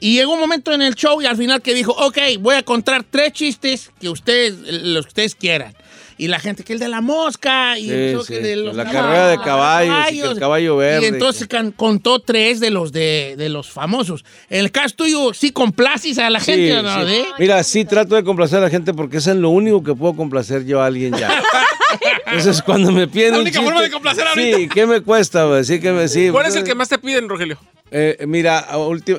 Y 0.04 0.16
llegó 0.16 0.34
un 0.34 0.40
momento 0.40 0.70
en 0.75 0.82
el 0.82 0.94
show 0.96 1.23
y 1.23 1.25
al 1.25 1.38
final 1.38 1.62
que 1.62 1.73
dijo, 1.73 1.92
ok, 1.92 2.18
voy 2.38 2.56
a 2.56 2.62
contar 2.62 3.04
tres 3.08 3.32
chistes 3.32 3.90
que 3.99 4.11
ustedes, 4.11 4.52
los 4.82 5.06
que 5.06 5.08
ustedes 5.08 5.34
quieran. 5.34 5.75
Y 6.16 6.28
la 6.28 6.38
gente, 6.38 6.62
que 6.64 6.73
el 6.75 6.78
de 6.78 6.88
la 6.88 7.00
mosca, 7.00 7.78
y 7.78 7.88
Sí, 7.88 8.16
sí. 8.26 8.33
que 8.35 8.40
de 8.40 8.56
los 8.56 8.76
La 8.76 8.85
caballos, 8.85 9.02
carrera 9.02 9.28
de 9.28 9.37
los 9.37 9.44
caballos, 9.44 10.12
y 10.12 10.21
que 10.21 10.26
el 10.26 10.38
caballo 10.38 10.76
verde, 10.76 11.04
Y 11.04 11.09
entonces 11.09 11.49
can- 11.49 11.73
contó 11.73 12.21
tres 12.21 12.61
de 12.61 12.71
los 12.71 12.92
de, 12.92 13.35
de 13.37 13.49
los 13.49 13.71
famosos. 13.71 14.25
En 14.50 14.61
el 14.61 14.71
caso 14.71 14.94
tuyo, 14.97 15.35
¿sí 15.35 15.50
complaces 15.50 16.18
a 16.18 16.30
la 16.30 16.40
Sí, 16.40 16.52
gente 16.52 16.76
o 16.78 16.83
no? 16.83 16.94
sí. 17.00 17.11
¿De? 17.12 17.25
Mira, 17.38 17.62
sí 17.64 17.85
trato 17.85 18.14
de 18.14 18.23
complacer 18.25 18.59
a 18.59 18.62
la 18.62 18.71
gente 18.71 18.94
porque 18.94 19.16
es 19.16 19.26
en 19.26 19.42
lo 19.42 19.50
único 19.50 19.83
que 19.83 19.94
puedo 19.94 20.14
complacer 20.14 20.64
yo 20.64 20.80
a 20.80 20.87
alguien 20.87 21.14
ya. 21.14 21.42
Entonces, 22.26 22.62
cuando 22.62 22.90
me 22.92 23.06
piden 23.06 23.33
La 23.33 23.37
un 23.38 23.42
única 23.42 23.59
chiste- 23.61 23.64
forma 23.64 23.83
de 23.83 23.90
complacer 23.90 24.25
Sí, 24.35 24.52
ahorita. 24.52 24.75
¿qué 24.75 24.87
me 24.87 25.00
cuesta? 25.00 25.64
Sí, 25.64 25.80
que 25.80 25.92
me, 25.92 26.09
sí. 26.09 26.28
¿Cuál 26.30 26.47
es 26.47 26.56
el 26.56 26.64
que 26.64 26.75
más 26.75 26.88
te 26.88 26.99
piden, 26.99 27.28
Rogelio? 27.28 27.59
Eh, 27.90 28.25
mira, 28.26 28.66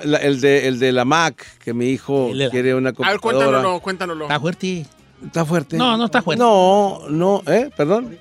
la- 0.03 0.17
el, 0.17 0.41
de, 0.41 0.67
el 0.67 0.79
de 0.79 0.91
la 0.91 1.05
Mac, 1.05 1.45
que 1.63 1.73
mi 1.73 1.89
hijo 1.89 2.31
quiere 2.51 2.75
una 2.75 2.89
A 2.89 2.91
ver, 2.91 3.19
computadora. 3.19 3.19
cuéntanoslo, 3.21 3.79
cuéntanoslo. 3.79 4.25
Está 4.25 4.39
fuerte. 4.39 4.85
Está 5.25 5.45
fuerte. 5.45 5.77
No, 5.77 5.97
no 5.97 6.05
está 6.05 6.21
fuerte. 6.21 6.41
No, 6.43 7.01
no, 7.09 7.41
¿eh? 7.47 7.69
Perdón. 7.75 8.17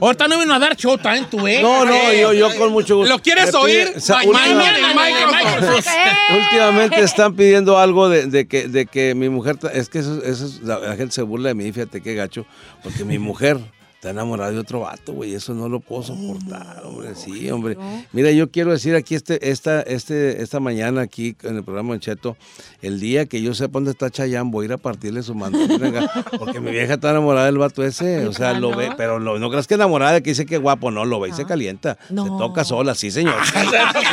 Ahorita 0.00 0.28
no 0.28 0.38
vino 0.38 0.52
a 0.54 0.58
dar 0.58 0.76
show 0.76 0.98
también 0.98 1.26
tú, 1.30 1.46
¿eh? 1.46 1.60
No, 1.62 1.84
no, 1.84 1.92
Eh, 1.94 2.20
yo, 2.20 2.32
yo 2.32 2.54
con 2.58 2.72
mucho 2.72 2.96
gusto. 2.96 3.12
¿Lo 3.12 3.18
quieres 3.20 3.50
pide- 3.54 4.00
Mañana 4.32 4.90
en 4.90 5.28
Microsoft. 5.28 5.86
Eh. 5.86 6.36
Últimamente 6.38 7.00
están 7.00 7.34
pidiendo 7.34 7.78
algo 7.78 8.08
de, 8.08 8.26
de 8.26 8.46
que, 8.46 8.68
de 8.68 8.86
que 8.86 9.14
mi 9.14 9.28
mujer, 9.28 9.56
es 9.72 9.88
que 9.88 10.00
eso, 10.00 10.22
eso 10.22 10.44
es- 10.46 10.60
la, 10.62 10.78
la 10.78 10.96
gente 10.96 11.12
se 11.12 11.22
burla 11.22 11.48
de 11.48 11.54
mí, 11.54 11.72
fíjate 11.72 12.02
qué 12.02 12.14
gacho, 12.14 12.46
porque 12.82 13.04
mi 13.04 13.18
mujer 13.18 13.58
está 14.06 14.10
enamorada 14.20 14.52
de 14.52 14.58
otro 14.60 14.80
vato, 14.80 15.12
güey, 15.12 15.34
eso 15.34 15.52
no 15.52 15.68
lo 15.68 15.80
puedo 15.80 16.02
soportar, 16.04 16.82
hombre, 16.84 17.14
sí, 17.16 17.50
hombre. 17.50 17.76
Mira, 18.12 18.30
yo 18.30 18.50
quiero 18.50 18.70
decir 18.70 18.94
aquí 18.94 19.14
este, 19.16 19.50
esta, 19.50 19.82
este, 19.82 20.42
esta 20.42 20.60
mañana 20.60 21.00
aquí 21.00 21.34
en 21.42 21.56
el 21.56 21.64
programa 21.64 21.94
de 21.94 22.00
Cheto, 22.00 22.36
el 22.82 23.00
día 23.00 23.26
que 23.26 23.42
yo 23.42 23.52
sepa 23.54 23.72
dónde 23.74 23.90
está 23.90 24.08
Chayán, 24.10 24.50
voy 24.52 24.64
a 24.64 24.66
ir 24.66 24.72
a 24.74 24.76
partirle 24.78 25.22
su 25.24 25.34
mandolina, 25.34 26.08
porque 26.38 26.60
mi 26.60 26.70
vieja 26.70 26.94
está 26.94 27.10
enamorada 27.10 27.46
del 27.46 27.58
vato 27.58 27.82
ese, 27.82 28.26
o 28.28 28.32
sea, 28.32 28.52
lo 28.52 28.76
ve, 28.76 28.90
pero 28.96 29.18
lo- 29.18 29.38
no 29.40 29.50
creas 29.50 29.66
que 29.66 29.74
enamorada 29.74 30.20
que 30.20 30.30
dice 30.30 30.46
que 30.46 30.58
guapo, 30.58 30.90
no, 30.92 31.04
lo 31.04 31.18
ve 31.18 31.30
y 31.30 31.32
se 31.32 31.44
calienta, 31.44 31.98
se 32.06 32.14
No. 32.14 32.38
toca 32.38 32.64
sola, 32.64 32.94
sí, 32.94 33.10
señor. 33.10 33.34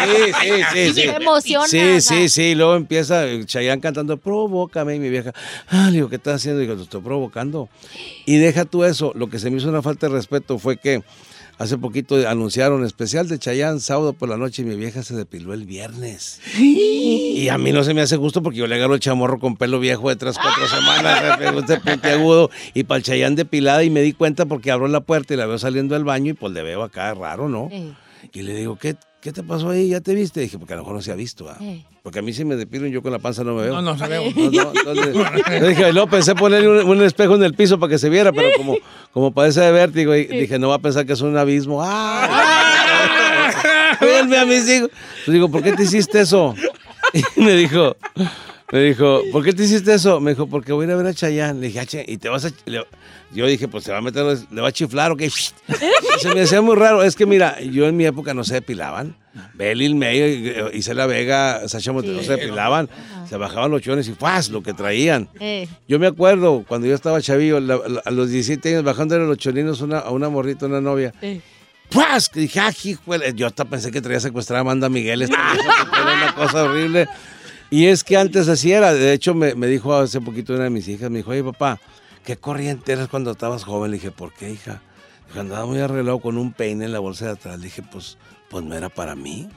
Sí, 0.04 0.32
sí, 0.42 0.50
sí, 0.74 0.88
sí. 0.88 1.02
Se 1.02 1.16
emociona. 1.16 1.68
Sí, 1.68 2.02
sí, 2.02 2.30
sí. 2.30 2.56
Luego 2.56 2.76
empieza 2.76 3.24
Chayanne 3.46 3.82
cantando, 3.82 4.18
provócame, 4.18 4.96
y 4.96 5.00
mi 5.00 5.10
vieja, 5.10 5.32
ah, 5.70 5.86
le 5.88 5.94
digo, 5.98 6.10
¿qué 6.10 6.16
estás 6.18 6.36
haciendo? 6.36 6.60
Digo, 6.62 6.76
te 6.76 6.84
estoy 6.84 7.02
provocando. 7.02 7.70
Y 8.26 8.38
deja 8.38 8.66
tú 8.66 8.84
eso. 8.84 9.12
Lo 9.16 9.30
que 9.30 9.40
se 9.40 9.50
me 9.50 9.58
hizo 9.58 9.70
una 9.70 9.82
falta 9.84 10.08
de 10.08 10.14
respeto 10.14 10.58
fue 10.58 10.78
que 10.78 11.04
hace 11.58 11.78
poquito 11.78 12.28
anunciaron 12.28 12.84
especial 12.84 13.28
de 13.28 13.38
Chayanne 13.38 13.80
sábado 13.80 14.14
por 14.14 14.30
la 14.30 14.38
noche 14.38 14.64
y 14.64 14.66
mi 14.66 14.76
vieja 14.76 15.04
se 15.04 15.16
depiló 15.16 15.54
el 15.54 15.66
viernes. 15.66 16.42
Y 16.58 17.48
a 17.50 17.58
mí 17.58 17.72
no 17.72 17.84
se 17.84 17.94
me 17.94 18.02
hace 18.02 18.16
gusto 18.16 18.42
porque 18.42 18.60
yo 18.60 18.68
le 18.68 18.76
agarro 18.76 18.96
el 18.96 19.00
chamorro 19.00 19.40
con 19.40 19.56
pelo 19.58 19.80
viejo 19.80 20.10
de 20.10 20.16
tres, 20.16 20.38
cuatro 20.42 20.68
semanas, 20.68 21.68
de 21.68 21.80
puntiagudo, 21.80 22.50
y 22.74 22.84
para 22.84 22.98
el 22.98 23.04
Chayanne 23.04 23.36
depilada 23.36 23.84
y 23.84 23.90
me 23.90 24.02
di 24.02 24.14
cuenta 24.14 24.46
porque 24.46 24.72
abro 24.72 24.88
la 24.88 25.02
puerta 25.02 25.34
y 25.34 25.38
la 25.38 25.46
veo 25.46 25.60
saliendo 25.60 25.96
del 25.96 26.04
baño 26.04 26.32
y 26.32 26.34
pues 26.34 26.54
le 26.54 26.64
veo 26.64 26.84
acá 26.84 27.14
raro, 27.14 27.50
¿no? 27.50 27.70
Y 28.32 28.42
le 28.42 28.56
digo, 28.56 28.78
¿qué, 28.78 28.96
¿qué 29.24 29.32
te 29.32 29.42
pasó 29.42 29.70
ahí? 29.70 29.88
¿Ya 29.88 30.02
te 30.02 30.14
viste? 30.14 30.42
Dije, 30.42 30.60
porque 30.60 30.74
a 30.74 30.76
lo 30.76 30.82
mejor 30.82 30.96
no 30.96 31.02
se 31.02 31.10
ha 31.12 31.16
visto. 31.16 31.50
¿ah? 31.50 31.58
Eh. 31.62 31.82
Porque 32.04 32.20
a 32.20 32.22
mí 32.22 32.34
si 32.34 32.44
me 32.44 32.58
depilo 32.58 32.86
y 32.86 32.92
yo 32.92 33.02
con 33.02 33.14
la 33.14 33.20
panza 33.20 33.46
no 33.46 33.56
me 33.56 33.64
veo. 33.64 33.74
No, 33.74 33.82
no 33.82 33.98
sabemos. 33.98 34.36
No, 34.36 34.52
no, 34.52 34.72
entonces, 34.76 35.16
yo 35.62 35.68
dije, 35.68 35.94
no, 35.94 36.08
pensé 36.08 36.36
ponerle 36.36 36.68
un, 36.68 36.90
un 36.90 37.02
espejo 37.02 37.36
en 37.36 37.44
el 37.44 37.54
piso 37.54 37.80
para 37.80 37.90
que 37.90 37.98
se 37.98 38.10
viera, 38.10 38.34
pero 38.34 38.50
como, 38.58 38.76
como 39.14 39.34
padece 39.34 39.62
de 39.62 39.72
vértigo, 39.72 40.14
y 40.14 40.26
dije, 40.26 40.60
no 40.60 40.68
va 40.68 40.76
a 40.76 40.80
pensar 40.80 41.06
que 41.06 41.14
es 41.14 41.22
un 41.22 41.38
abismo. 41.38 41.82
¡Ah! 41.82 43.50
Vuelve 44.02 44.38
a 44.38 44.46
mis 44.46 44.68
hijos. 44.70 44.90
Le 45.26 45.34
digo, 45.34 45.50
¿por 45.50 45.64
qué 45.64 45.72
te 45.72 45.84
hiciste 45.84 46.20
eso? 46.20 46.54
Y 47.36 47.42
me 47.42 47.54
dijo, 47.54 47.96
me 48.74 48.84
dijo, 48.84 49.22
¿por 49.32 49.44
qué 49.44 49.54
te 49.54 49.64
hiciste 49.64 49.94
eso? 49.94 50.20
Me 50.20 50.32
dijo, 50.32 50.48
porque 50.48 50.74
voy 50.74 50.84
a 50.86 50.88
ir 50.88 50.94
a 50.94 50.98
ver 50.98 51.08
a 51.08 51.14
Chayanne. 51.14 51.60
Le 51.62 51.68
dije, 51.68 51.80
"Ah, 51.80 52.04
y 52.08 52.18
te 52.18 52.28
vas 52.30 52.46
a... 52.46 52.50
le- 52.66 52.86
Yo 53.32 53.46
dije, 53.48 53.68
pues 53.68 53.84
se 53.84 53.92
va 53.92 54.00
a 54.00 54.02
meter, 54.02 54.26
le 54.52 54.62
va 54.62 54.68
a 54.68 54.72
chiflar 54.72 55.12
o 55.12 55.16
qué. 55.18 55.30
Se 56.20 56.34
me 56.36 56.42
hacía 56.42 56.62
muy 56.62 56.76
raro. 56.76 57.02
Es 57.04 57.16
que 57.16 57.26
mira, 57.26 57.60
yo 57.62 57.88
en 57.88 57.98
mi 57.98 58.06
época 58.06 58.34
no 58.34 58.44
se 58.44 58.56
depilaban. 58.56 59.16
Belil 59.56 59.96
May, 59.96 60.54
Isela 60.74 61.08
Vega, 61.08 61.68
Sacha 61.68 61.92
Montes, 61.92 62.12
no 62.14 62.22
se 62.22 62.34
depilaban. 62.36 62.88
Se 63.28 63.36
bajaban 63.38 63.72
los 63.72 63.82
chones 63.82 64.08
y 64.08 64.14
¡faz! 64.14 64.50
Lo 64.50 64.62
que 64.62 64.74
traían. 64.74 65.28
Eh. 65.40 65.68
Yo 65.88 65.98
me 65.98 66.06
acuerdo 66.08 66.64
cuando 66.68 66.86
yo 66.88 66.94
estaba 66.94 67.20
chavillo, 67.22 67.60
la- 67.60 67.80
la- 67.88 68.02
a 68.06 68.12
los 68.12 68.30
17 68.30 68.70
años, 68.70 68.84
bajándole 68.84 69.26
los 69.26 69.38
choninos 69.38 69.82
una- 69.82 70.00
a 70.00 70.12
una 70.12 70.30
morrita, 70.30 70.68
una 70.68 70.82
novia. 70.82 71.14
Eh. 71.22 71.42
Dije, 72.34 72.60
¡ah, 72.60 72.72
hijuele! 72.84 73.34
Yo 73.36 73.46
hasta 73.48 73.66
pensé 73.66 73.92
que 73.92 74.02
traía 74.02 74.20
secuestrada 74.20 74.60
a 74.60 74.62
Amanda 74.62 74.90
Miguel. 74.90 75.22
esta 75.24 75.38
porque 75.80 76.00
Era 76.02 76.14
una 76.14 76.36
cosa 76.36 76.64
horrible. 76.64 77.08
Y 77.70 77.88
es 77.88 78.04
que 78.04 78.18
antes 78.18 78.48
así 78.48 78.72
era. 78.72 78.94
De 78.94 79.14
hecho, 79.14 79.34
me, 79.34 79.56
me 79.56 79.68
dijo 79.68 79.96
hace 79.96 80.22
poquito 80.22 80.54
una 80.54 80.66
de 80.66 80.70
mis 80.70 80.88
hijas, 80.88 81.10
me 81.10 81.18
dijo, 81.18 81.32
oye, 81.32 81.44
papá, 81.44 81.80
¿qué 82.24 82.38
corriente 82.38 82.92
eras 82.94 83.08
cuando 83.08 83.32
estabas 83.32 83.64
joven? 83.64 83.92
Le 83.92 83.98
dije, 83.98 84.12
¿por 84.12 84.32
qué, 84.34 84.50
hija? 84.52 84.82
Dijo, 85.28 85.40
andaba 85.40 85.66
muy 85.66 85.80
arreglado 85.80 86.20
con 86.20 86.38
un 86.38 86.54
peine 86.54 86.86
en 86.86 86.92
la 86.94 87.00
bolsa 87.00 87.26
de 87.26 87.32
atrás. 87.32 87.58
Le 87.58 87.66
dije, 87.66 87.82
pues, 87.92 88.18
pues 88.50 88.64
no 88.64 88.76
era 88.76 88.90
para 88.90 89.16
mí. 89.16 89.50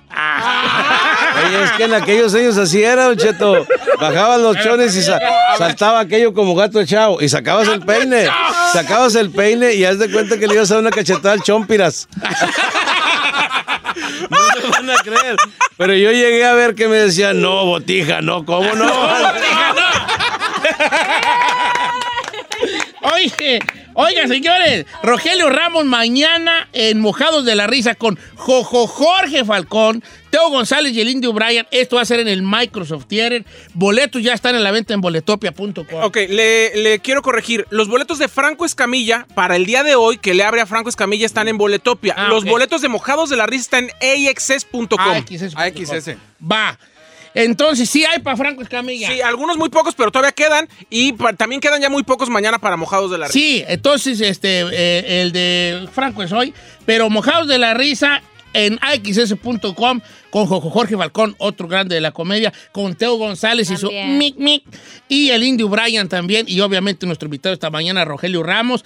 Oye, 1.47 1.63
es 1.65 1.73
que 1.73 1.85
en 1.85 1.93
aquellos 1.95 2.35
años 2.35 2.57
así 2.57 2.83
era, 2.83 3.05
Don 3.05 3.17
Cheto. 3.19 3.67
Bajaban 4.01 4.43
los 4.43 4.57
chones 4.61 4.97
y 4.97 5.03
sa- 5.03 5.21
saltaba 5.59 6.01
aquello 6.01 6.33
como 6.33 6.55
gato 6.55 6.81
echado. 6.81 7.19
Y 7.21 7.29
sacabas 7.29 7.69
el 7.69 7.81
peine. 7.85 8.27
Sacabas 8.73 9.15
el 9.17 9.31
peine 9.31 9.75
y 9.75 9.85
haz 9.85 9.99
de 9.99 10.11
cuenta 10.11 10.39
que 10.39 10.47
le 10.47 10.55
ibas 10.55 10.71
a 10.71 10.75
dar 10.75 10.81
una 10.83 10.91
cachetada 10.91 11.33
al 11.35 11.43
chompiras. 11.43 12.09
No 14.87 14.93
van 14.93 15.01
a 15.01 15.03
creer. 15.03 15.37
Pero 15.77 15.95
yo 15.95 16.13
llegué 16.13 16.45
a 16.45 16.55
ver 16.55 16.75
que 16.75 16.89
me 16.89 16.97
decían, 16.97 17.41
no, 17.43 17.65
botija, 17.65 18.21
no, 18.21 18.45
¿cómo 18.45 18.73
no? 18.75 18.87
Oye, 23.15 23.61
oiga, 23.97 24.29
señores, 24.29 24.87
Rogelio 25.03 25.51
Ramos 25.51 25.85
mañana 25.85 26.69
en 26.73 27.01
Mojados 27.01 27.45
de 27.45 27.55
la 27.55 27.67
Risa 27.67 27.95
con 27.95 28.19
Jojo 28.37 28.87
Jorge 28.87 29.45
Falcón, 29.45 30.03
Teo 30.31 30.49
González 30.51 30.93
y 30.93 31.01
el 31.01 31.09
Indio 31.09 31.33
Brian. 31.33 31.67
Esto 31.71 31.97
va 31.97 32.03
a 32.03 32.05
ser 32.05 32.21
en 32.21 32.29
el 32.29 32.43
Microsoft 32.43 33.07
Theater. 33.07 33.45
Boletos 33.75 34.23
ya 34.23 34.35
están 34.35 34.55
en 34.55 34.63
la 34.63 34.71
venta 34.71 34.95
en 34.95 35.01
boletopia.com. 35.01 35.87
Ok, 36.03 36.17
le, 36.29 36.77
le 36.77 36.99
quiero 37.01 37.23
corregir. 37.23 37.67
Los 37.71 37.89
boletos 37.89 38.19
de 38.19 38.29
Franco 38.29 38.65
Escamilla 38.65 39.27
para 39.35 39.57
el 39.57 39.67
día 39.67 39.83
de 39.83 39.95
hoy 39.95 40.19
que 40.19 40.35
le 40.35 40.45
abre 40.45 40.61
a 40.61 40.67
Franco 40.67 40.89
Escamilla 40.89 41.27
están 41.27 41.49
en 41.49 41.59
Boletopia. 41.59 42.15
Ah, 42.17 42.29
Los 42.29 42.45
boletos 42.45 42.83
de 42.83 42.89
Mojados 42.89 43.31
de 43.31 43.37
la 43.37 43.47
Risa 43.47 43.63
están 43.63 43.89
en 44.01 44.29
axs.com. 44.29 44.99
AXS. 45.01 45.55
AXS. 45.57 46.11
Va. 46.41 46.79
Entonces, 47.37 47.89
sí 47.91 48.05
hay 48.05 48.21
para 48.21 48.37
Franco 48.37 48.63
Escamilla. 48.63 49.09
Sí, 49.09 49.21
algunos 49.21 49.57
muy 49.57 49.69
pocos, 49.69 49.95
pero 49.95 50.11
todavía 50.11 50.33
quedan. 50.33 50.69
Y 50.91 51.13
también 51.37 51.61
quedan 51.61 51.81
ya 51.81 51.91
muy 51.91 52.03
pocos 52.03 52.31
mañana 52.31 52.59
para 52.59 52.77
Mojados 52.77 53.11
de 53.11 53.19
la 53.19 53.27
Risa. 53.27 53.39
Sí, 53.39 53.65
entonces 53.69 54.21
este 54.21 54.61
eh, 54.73 55.23
el 55.23 55.33
de 55.33 55.89
Franco 55.93 56.23
es 56.23 56.33
hoy, 56.33 56.55
pero 56.87 57.11
Mojados 57.11 57.47
de 57.47 57.59
la 57.59 57.75
Risa 57.75 58.23
en 58.55 58.79
axs.com 58.81 60.01
con 60.31 60.47
Jojo 60.47 60.71
Jorge 60.71 60.97
Falcón, 60.97 61.35
otro 61.39 61.69
grande 61.69 61.95
de 61.95 62.01
la 62.01 62.13
comedia, 62.13 62.53
con 62.73 62.95
Teo 62.95 63.17
González 63.17 63.71
y 63.71 63.77
su 63.77 63.91
mic 63.91 64.37
mic, 64.37 64.65
y 65.09 65.31
el 65.31 65.43
Indio 65.43 65.69
Brian 65.69 66.09
también, 66.09 66.47
y 66.49 66.61
obviamente 66.61 67.07
nuestro 67.07 67.27
invitado 67.27 67.53
esta 67.53 67.71
mañana, 67.71 68.05
Rogelio 68.05 68.43
Ramos. 68.43 68.85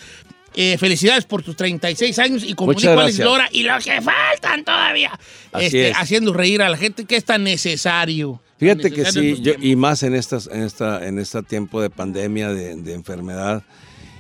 Eh, 0.54 0.76
felicidades 0.78 1.24
por 1.26 1.42
tus 1.42 1.54
36 1.56 2.18
años 2.18 2.42
y 2.44 2.54
gracias. 2.54 3.24
Lora, 3.26 3.48
y 3.52 3.62
los 3.62 3.84
que 3.84 4.00
faltan 4.02 4.64
todavía, 4.64 5.12
Así 5.52 5.66
este, 5.66 5.90
es. 5.90 5.96
haciendo 5.96 6.32
reír 6.32 6.60
a 6.62 6.68
la 6.68 6.76
gente 6.76 7.04
que 7.04 7.16
es 7.16 7.24
tan 7.24 7.44
necesario. 7.44 8.40
Fíjate 8.58 8.82
Tan 8.82 8.90
que 8.92 8.98
necesario 8.98 9.36
sí, 9.36 9.42
yo- 9.42 9.52
y 9.60 9.76
más 9.76 10.02
en 10.02 10.14
estas, 10.14 10.48
en 10.52 10.62
esta, 10.64 11.06
en 11.06 11.18
este 11.20 11.42
tiempo 11.44 11.80
de 11.80 11.88
pandemia, 11.88 12.48
de, 12.52 12.74
de 12.76 12.94
enfermedad, 12.94 13.62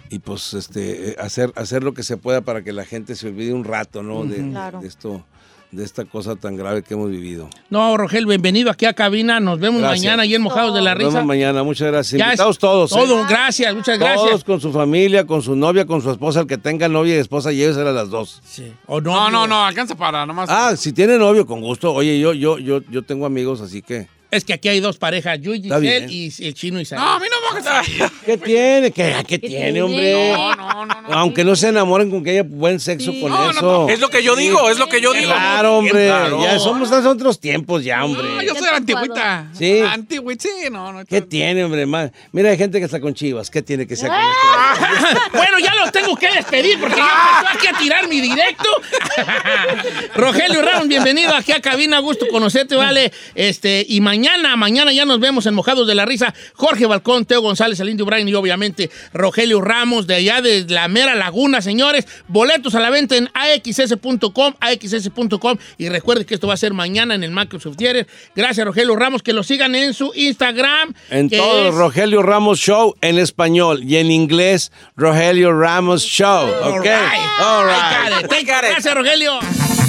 y 0.08 0.20
pues 0.20 0.54
este, 0.54 1.10
eh, 1.10 1.16
hacer, 1.18 1.52
hacer 1.56 1.82
lo 1.82 1.94
que 1.94 2.02
se 2.04 2.16
pueda 2.16 2.40
para 2.40 2.62
que 2.62 2.72
la 2.72 2.84
gente 2.84 3.16
se 3.16 3.26
olvide 3.28 3.52
un 3.52 3.64
rato, 3.64 4.02
¿no? 4.02 4.24
De, 4.24 4.36
Claro. 4.50 4.80
de 4.80 4.88
esto, 4.88 5.24
de 5.72 5.84
esta 5.84 6.04
cosa 6.04 6.34
tan 6.34 6.56
grave 6.56 6.82
que 6.82 6.94
hemos 6.94 7.10
vivido. 7.10 7.48
No, 7.70 7.96
Rogelio, 7.96 8.26
bienvenido 8.26 8.70
aquí 8.70 8.86
a 8.86 8.92
cabina. 8.92 9.38
Nos 9.38 9.60
vemos 9.60 9.80
Gracias. 9.80 10.00
mañana 10.04 10.26
y 10.26 10.34
en 10.34 10.42
Mojados 10.42 10.74
de 10.74 10.80
la 10.82 10.90
Nos 10.94 10.98
Risa. 10.98 11.10
vemos 11.10 11.26
mañana, 11.26 11.62
muchas 11.62 11.88
gracias. 11.88 12.18
Ya 12.18 12.24
Invitados 12.26 12.56
es- 12.56 12.60
todos. 12.60 12.90
¿eh? 12.92 12.94
Todo, 12.96 13.24
gracias, 13.28 13.74
muchas 13.74 13.98
gracias. 13.98 14.26
Todos 14.30 14.44
con 14.44 14.60
su 14.60 14.72
familia, 14.72 15.24
con 15.26 15.42
su 15.42 15.54
novia, 15.54 15.86
con 15.86 16.02
su 16.02 16.10
esposa. 16.10 16.40
El 16.40 16.46
que 16.48 16.58
tenga 16.58 16.88
novia 16.88 17.14
y 17.14 17.18
esposa, 17.18 17.52
llévesela 17.52 17.90
a 17.90 17.92
las 17.92 18.10
dos. 18.10 18.40
Sí. 18.44 18.72
O 18.86 19.00
no, 19.00 19.30
No, 19.30 19.46
no, 19.46 19.64
alcanza 19.64 19.94
para 19.94 20.26
nomás. 20.26 20.48
Ah, 20.50 20.74
si 20.76 20.92
tiene 20.92 21.16
novio, 21.18 21.46
con 21.46 21.60
gusto. 21.60 21.92
Oye, 21.94 22.18
yo, 22.18 22.32
yo, 22.34 22.58
yo, 22.58 22.80
yo 22.90 23.02
tengo 23.02 23.24
amigos, 23.26 23.60
así 23.60 23.80
que. 23.80 24.08
Es 24.32 24.44
que 24.44 24.52
aquí 24.52 24.68
hay 24.68 24.78
dos 24.78 24.96
parejas, 24.96 25.38
Giselle 25.42 25.80
bien. 25.80 26.06
y 26.08 26.30
el 26.44 26.54
chino 26.54 26.80
Isabel. 26.80 27.04
No, 27.04 27.10
a 27.14 27.18
mí 27.18 27.26
no 27.28 27.36
¿Qué 28.26 28.36
tiene? 28.38 28.90
¿Qué, 28.90 29.14
qué 29.26 29.38
tiene, 29.38 29.56
tiene? 29.64 29.82
hombre? 29.82 30.32
No, 30.36 30.54
no, 30.56 30.84
no, 30.86 31.00
no. 31.02 31.08
Aunque 31.12 31.44
no 31.44 31.56
se 31.56 31.68
enamoren 31.68 32.10
con 32.10 32.22
que 32.22 32.30
haya 32.30 32.42
buen 32.42 32.80
sexo 32.80 33.12
con 33.20 33.30
No, 33.30 33.44
no, 33.44 33.50
eso. 33.50 33.88
Es 33.88 34.00
lo 34.00 34.08
que 34.08 34.22
yo 34.22 34.36
digo, 34.36 34.68
es 34.70 34.78
lo 34.78 34.88
que 34.88 35.00
yo 35.00 35.12
digo. 35.12 35.32
Claro, 35.32 35.78
hombre. 35.78 36.06
Claro. 36.06 36.42
Ya 36.42 36.58
somos 36.58 36.90
en 36.92 37.06
otros 37.06 37.40
tiempos 37.40 37.84
ya, 37.84 38.04
hombre. 38.04 38.22
No, 38.28 38.42
yo 38.42 38.54
soy 38.54 38.66
la 38.70 38.76
antigüita. 38.76 39.48
Sí. 39.52 39.80
Antigüita, 39.80 40.42
sí, 40.42 40.70
no, 40.70 40.92
no. 40.92 41.04
¿Qué 41.04 41.20
tiene, 41.22 41.64
hombre? 41.64 41.86
Mira, 42.32 42.50
hay 42.50 42.58
gente 42.58 42.78
que 42.78 42.84
está 42.84 43.00
con 43.00 43.14
chivas. 43.14 43.50
¿Qué 43.50 43.62
tiene 43.62 43.86
que 43.86 43.96
ser 43.96 44.08
con 44.08 44.18
Ah. 44.18 44.74
esto? 44.74 45.20
bueno, 45.32 45.58
ya 45.58 45.74
los 45.74 45.92
tengo 45.92 46.14
que 46.16 46.30
despedir 46.30 46.78
porque 46.80 46.96
ya 46.96 47.38
empezó 47.40 47.56
aquí 47.58 47.66
a 47.66 47.78
tirar 47.78 48.08
mi 48.08 48.20
directo. 48.20 48.68
Rogelio 50.14 50.62
Ramos, 50.62 50.88
bienvenido 50.88 51.34
aquí 51.34 51.52
a 51.52 51.60
Cabina. 51.60 51.98
Gusto 52.00 52.26
conocerte, 52.30 52.76
vale. 52.76 53.12
Este, 53.34 53.84
y 53.88 54.00
mañana, 54.00 54.56
mañana 54.56 54.92
ya 54.92 55.04
nos 55.04 55.20
vemos 55.20 55.46
en 55.46 55.54
Mojados 55.54 55.86
de 55.86 55.94
la 55.94 56.04
Risa. 56.04 56.34
Jorge 56.54 56.86
Balcón, 56.86 57.24
Teo 57.24 57.39
González, 57.42 57.78
el 57.80 57.88
Indio 57.90 58.06
Brian 58.06 58.28
y 58.28 58.34
obviamente 58.34 58.90
Rogelio 59.12 59.60
Ramos 59.60 60.06
de 60.06 60.14
allá 60.16 60.40
de 60.40 60.64
la 60.68 60.88
mera 60.88 61.14
laguna, 61.14 61.60
señores. 61.62 62.06
Boletos 62.28 62.74
a 62.74 62.80
la 62.80 62.90
venta 62.90 63.16
en 63.16 63.28
axs.com, 63.34 64.54
axs.com. 64.60 65.56
Y 65.78 65.88
recuerden 65.88 66.26
que 66.26 66.34
esto 66.34 66.46
va 66.46 66.54
a 66.54 66.56
ser 66.56 66.72
mañana 66.74 67.14
en 67.14 67.24
el 67.24 67.30
Microsoft 67.30 67.76
Theater. 67.76 68.06
Gracias, 68.34 68.64
Rogelio 68.66 68.96
Ramos. 68.96 69.22
Que 69.22 69.32
lo 69.32 69.42
sigan 69.42 69.74
en 69.74 69.94
su 69.94 70.12
Instagram. 70.14 70.94
En 71.10 71.28
todo, 71.30 71.68
es- 71.68 71.74
Rogelio 71.74 72.22
Ramos 72.22 72.58
Show 72.58 72.94
en 73.00 73.18
español 73.18 73.82
y 73.84 73.96
en 73.96 74.10
inglés, 74.10 74.72
Rogelio 74.96 75.52
Ramos 75.58 76.02
Show. 76.02 76.48
All 76.62 76.78
¿Ok? 76.78 76.84
right. 76.84 77.40
All 77.40 77.64
right. 77.66 78.22
Got 78.30 78.32
it. 78.40 78.46
Gracias, 78.46 78.94
Rogelio. 78.94 79.79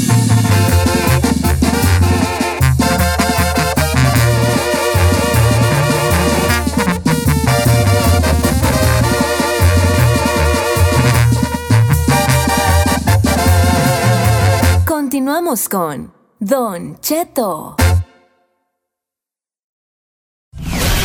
Continuamos 15.21 15.69
con 15.69 16.12
Don 16.39 16.99
Cheto. 16.99 17.75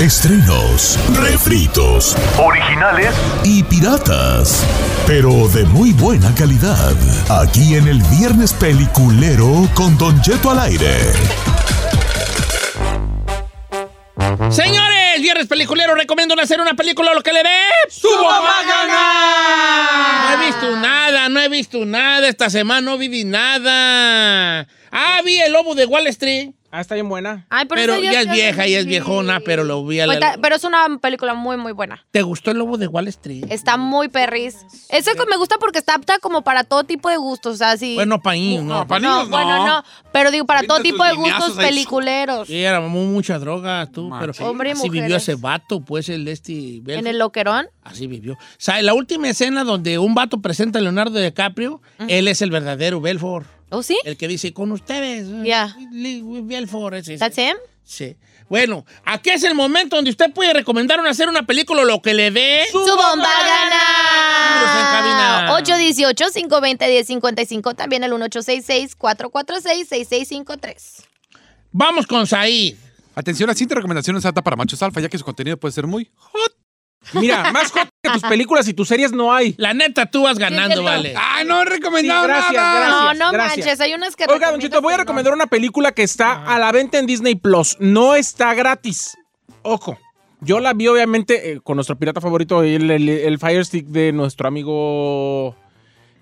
Estrenos, 0.01 0.99
refritos 1.21 2.17
Originales 2.39 3.15
y 3.45 3.63
piratas, 3.65 4.65
pero 5.07 5.49
de 5.49 5.67
muy 5.67 5.93
buena 5.93 6.35
calidad. 6.35 6.95
Aquí 7.29 7.75
en 7.75 7.89
el 7.89 8.03
Viernes 8.05 8.55
Peliculero 8.55 9.69
con 9.75 9.99
Don 9.99 10.19
Cheto 10.23 10.51
al 10.51 10.61
aire. 10.61 10.97
Señores, 14.49 14.96
viernes 15.23 15.47
peliculero, 15.47 15.95
recomiendo 15.95 16.35
hacer 16.41 16.61
una 16.61 16.75
película 16.75 17.15
lo 17.15 17.23
que 17.23 17.33
le 17.33 17.43
dé. 17.43 17.59
¡Su 17.89 18.11
mamá 18.11 18.63
gana! 18.67 20.37
No 20.37 20.43
he 20.43 20.47
visto 20.47 20.77
nada, 20.77 21.29
no 21.29 21.41
he 21.41 21.49
visto 21.49 21.85
nada. 21.85 22.29
Esta 22.29 22.51
semana 22.51 22.81
no 22.81 22.99
vi 22.99 23.25
nada. 23.25 24.67
Ah, 24.91 25.21
vi 25.25 25.39
el 25.39 25.53
lobo 25.53 25.75
de 25.75 25.87
Wall 25.87 26.07
Street. 26.09 26.56
Ah, 26.71 26.81
está 26.81 26.95
bien 26.95 27.09
buena. 27.09 27.47
Ay, 27.49 27.65
pero, 27.67 27.95
Pero 27.95 28.03
ya 28.03 28.21
es 28.23 28.31
vieja, 28.31 28.67
ya 28.67 28.79
es 28.81 28.87
viejona, 28.87 29.41
pero 29.41 29.65
lo 29.65 29.85
vi 29.87 30.01
a 30.01 30.07
la... 30.07 30.37
Pero 30.41 30.57
es 30.57 30.65
una 30.65 30.99
película 31.01 31.33
muy, 31.35 31.57
muy 31.57 31.73
buena. 31.73 32.05
¿Te 32.11 32.23
gustó 32.23 32.51
el 32.51 32.59
lobo 32.59 32.77
de 32.77 32.87
Wall 32.87 33.09
Street? 33.09 33.45
Está 33.51 33.77
muy 33.77 34.09
perris. 34.09 34.57
Ese 34.89 35.13
que 35.13 35.27
me 35.31 35.37
gusta 35.37 35.57
porque 35.59 35.79
está 35.79 35.95
apta 35.95 36.19
como 36.19 36.43
para 36.43 36.65
todo 36.65 36.85
tipo 36.85 37.09
de 37.09 37.17
gustos. 37.17 37.55
O 37.55 37.57
sea, 37.57 37.77
sí. 37.77 37.95
Bueno, 37.95 38.21
para 38.21 38.37
niños, 38.37 38.65
no. 38.65 38.85
No, 38.85 39.27
bueno, 39.29 39.67
no. 39.67 39.85
Pero 40.13 40.31
digo, 40.31 40.45
para 40.45 40.63
todo 40.65 40.81
tipo 40.81 41.05
de 41.05 41.13
gustos 41.15 41.53
peliculeros. 41.53 42.49
Sí, 42.49 42.63
era 42.63 42.81
mu- 42.81 43.07
mucha 43.07 43.39
droga, 43.39 43.87
tú, 43.87 44.11
pero. 44.19 44.33
Hombre 44.41 44.71
y 44.71 44.73
así 44.73 44.89
vivió 44.89 45.17
ese 45.17 45.35
vato, 45.37 45.81
pues, 45.81 46.09
el 46.09 46.27
este... 46.29 46.77
En 46.77 46.85
Belfort. 46.85 47.07
el 47.07 47.19
loquerón. 47.19 47.67
Así 47.83 48.07
vivió. 48.07 48.35
O 48.35 48.39
sea, 48.59 48.79
en 48.81 48.87
la 48.87 48.95
última 48.95 49.29
escena 49.29 49.65
donde 49.65 49.99
un 49.99 50.15
vato 50.15 50.41
presenta 50.41 50.79
a 50.79 50.83
Leonardo 50.83 51.19
DiCaprio, 51.19 51.81
él 52.09 52.29
es 52.29 52.43
el 52.43 52.51
verdadero 52.51 53.01
Belfort. 53.01 53.47
¿Oh, 53.77 53.83
sí? 53.83 53.99
El 54.05 54.17
que 54.17 54.27
dice, 54.27 54.55
con 54.55 54.73
ustedes. 54.73 55.27
Ya. 55.45 55.77
Ese. 56.95 57.19
¿That's 57.19 57.37
him? 57.37 57.57
Sí. 57.85 58.17
Bueno, 58.49 58.87
aquí 59.05 59.29
es 59.29 59.45
el 59.45 59.55
momento 59.55 59.97
donde 59.97 60.11
usted 60.11 60.33
puede 60.33 60.55
recomendar 60.55 60.99
una, 60.99 61.11
hacer 61.11 61.29
una 61.29 61.43
película 61.43 61.83
o 61.83 61.85
lo 61.85 62.01
que 62.01 62.15
le 62.15 62.31
dé. 62.31 62.65
¡Su 62.73 62.79
bomba 62.79 63.13
en 63.13 63.21
cabina. 63.21 63.77
gana! 65.43 65.61
818-520-1055. 65.61 67.77
También 67.77 68.03
el 68.03 68.13
1866-446-6653. 68.13 71.05
Vamos 71.71 72.07
con 72.07 72.27
Said. 72.27 72.77
Atención 73.15 73.51
a 73.51 73.55
cinta 73.55 73.75
recomendaciones 73.75 74.25
alta 74.25 74.41
para 74.41 74.57
machos 74.57 74.83
alfa, 74.83 75.03
ya 75.03 75.11
que 75.11 75.19
su 75.19 75.25
contenido 75.25 75.59
puede 75.59 75.73
ser 75.73 75.87
muy 75.87 76.11
hot. 76.15 76.57
Mira, 77.13 77.53
más 77.53 77.71
hot 77.73 77.91
que 78.07 78.13
tus 78.21 78.23
películas 78.23 78.69
y 78.69 78.75
tus 78.75 78.89
series 78.89 79.13
no 79.13 79.33
hay. 79.35 79.55
La 79.59 79.75
neta, 79.75 80.07
tú 80.07 80.23
vas 80.23 80.39
ganando, 80.39 80.83
vale. 80.83 81.15
¡Ay, 81.17 81.45
no 81.47 81.61
he 81.63 81.65
recomendado 81.65 82.23
Sí, 82.25 82.29
gracias, 82.29 82.53
nada! 82.55 82.81
gracias. 82.81 83.19
No, 83.19 83.27
no 83.27 83.33
gracias. 83.33 83.67
manches. 83.67 83.81
Hay 83.81 83.95
unas 83.95 84.17
que 84.17 84.25
Oiga, 84.29 84.51
Don 84.51 84.61
Chito, 84.61 84.81
voy 84.83 84.95
a 84.95 84.97
no. 84.97 85.03
recomendar 85.03 85.33
una 85.35 85.47
película 85.47 85.93
que 85.93 86.03
está 86.03 86.45
a 86.45 86.59
la 86.59 86.73
venta 86.73 86.99
en 86.99 87.07
Disney 87.07 87.35
Plus. 87.35 87.77
No 87.81 88.15
está 88.15 88.55
gratis. 88.55 89.17
Ojo. 89.63 89.99
Yo 90.41 90.61
la 90.61 90.75
vi, 90.75 90.87
obviamente, 90.87 91.53
eh, 91.53 91.61
con 91.63 91.77
nuestro 91.77 91.97
pirata 91.99 92.21
favorito, 92.21 92.63
el, 92.63 92.91
el- 92.91 93.09
el 93.09 93.39
Fire 93.39 93.65
Stick 93.65 93.87
de 93.87 94.13
nuestro 94.13 94.47
amigo. 94.49 95.57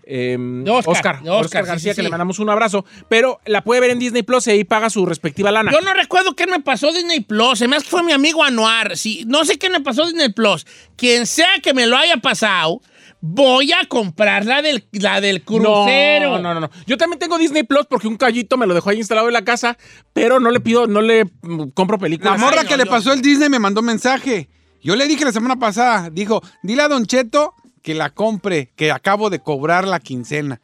Em, 0.06 0.64
Oscar, 0.68 1.20
Oscar, 1.26 1.64
sí, 1.64 1.68
García, 1.68 1.92
sí, 1.92 1.96
que 1.96 2.02
le 2.02 2.08
mandamos 2.10 2.38
un 2.38 2.50
abrazo. 2.50 2.84
Pero 3.08 3.40
la 3.46 3.62
puede 3.64 3.80
ver 3.80 3.90
en 3.90 3.98
Disney 3.98 4.22
Plus 4.22 4.46
y 4.46 4.50
ahí 4.52 4.64
paga 4.64 4.90
su 4.90 5.06
respectiva 5.06 5.50
lana. 5.50 5.72
Yo 5.72 5.80
no 5.80 5.92
recuerdo 5.94 6.34
qué 6.36 6.46
me 6.46 6.60
pasó 6.60 6.92
Disney 6.92 7.20
Plus. 7.20 7.58
Se 7.58 7.68
me 7.68 7.76
hace 7.76 7.84
que 7.84 7.90
fue 7.90 8.02
mi 8.02 8.12
amigo 8.12 8.42
Anuar. 8.44 8.96
Sí, 8.96 9.24
no 9.26 9.44
sé 9.44 9.58
qué 9.58 9.70
me 9.70 9.80
pasó 9.80 10.04
Disney 10.06 10.32
Plus. 10.32 10.66
Quien 10.96 11.26
sea 11.26 11.48
que 11.62 11.74
me 11.74 11.86
lo 11.86 11.96
haya 11.96 12.16
pasado, 12.18 12.80
voy 13.20 13.72
a 13.72 13.86
comprar 13.88 14.44
la 14.44 14.60
del, 14.62 14.84
la 14.92 15.20
del 15.20 15.42
crucero. 15.42 16.32
No, 16.32 16.38
no, 16.38 16.54
no, 16.54 16.60
no. 16.60 16.70
Yo 16.86 16.96
también 16.98 17.18
tengo 17.18 17.38
Disney 17.38 17.62
Plus 17.62 17.86
porque 17.88 18.06
un 18.08 18.16
callito 18.16 18.56
me 18.56 18.66
lo 18.66 18.74
dejó 18.74 18.90
ahí 18.90 18.98
instalado 18.98 19.28
en 19.28 19.32
la 19.34 19.44
casa, 19.44 19.78
pero 20.12 20.40
no 20.40 20.50
le 20.50 20.60
pido, 20.60 20.86
no 20.86 21.00
le 21.00 21.24
mm, 21.24 21.70
compro 21.74 21.96
La 21.96 22.00
películas. 22.02 22.38
morra 22.38 22.58
Ay, 22.58 22.64
no, 22.64 22.68
que 22.68 22.76
le 22.76 22.84
yo- 22.84 22.90
pasó 22.90 23.12
el 23.12 23.22
Disney 23.22 23.48
me 23.48 23.58
mandó 23.58 23.80
mensaje. 23.82 24.48
Yo 24.82 24.96
le 24.96 25.06
dije 25.08 25.24
la 25.24 25.32
semana 25.32 25.56
pasada, 25.58 26.10
dijo, 26.10 26.42
dile 26.62 26.82
a 26.82 26.88
Don 26.88 27.06
Cheto 27.06 27.54
que 27.84 27.94
la 27.94 28.08
compre, 28.08 28.72
que 28.74 28.90
acabo 28.90 29.28
de 29.28 29.40
cobrar 29.40 29.86
la 29.86 30.00
quincena. 30.00 30.58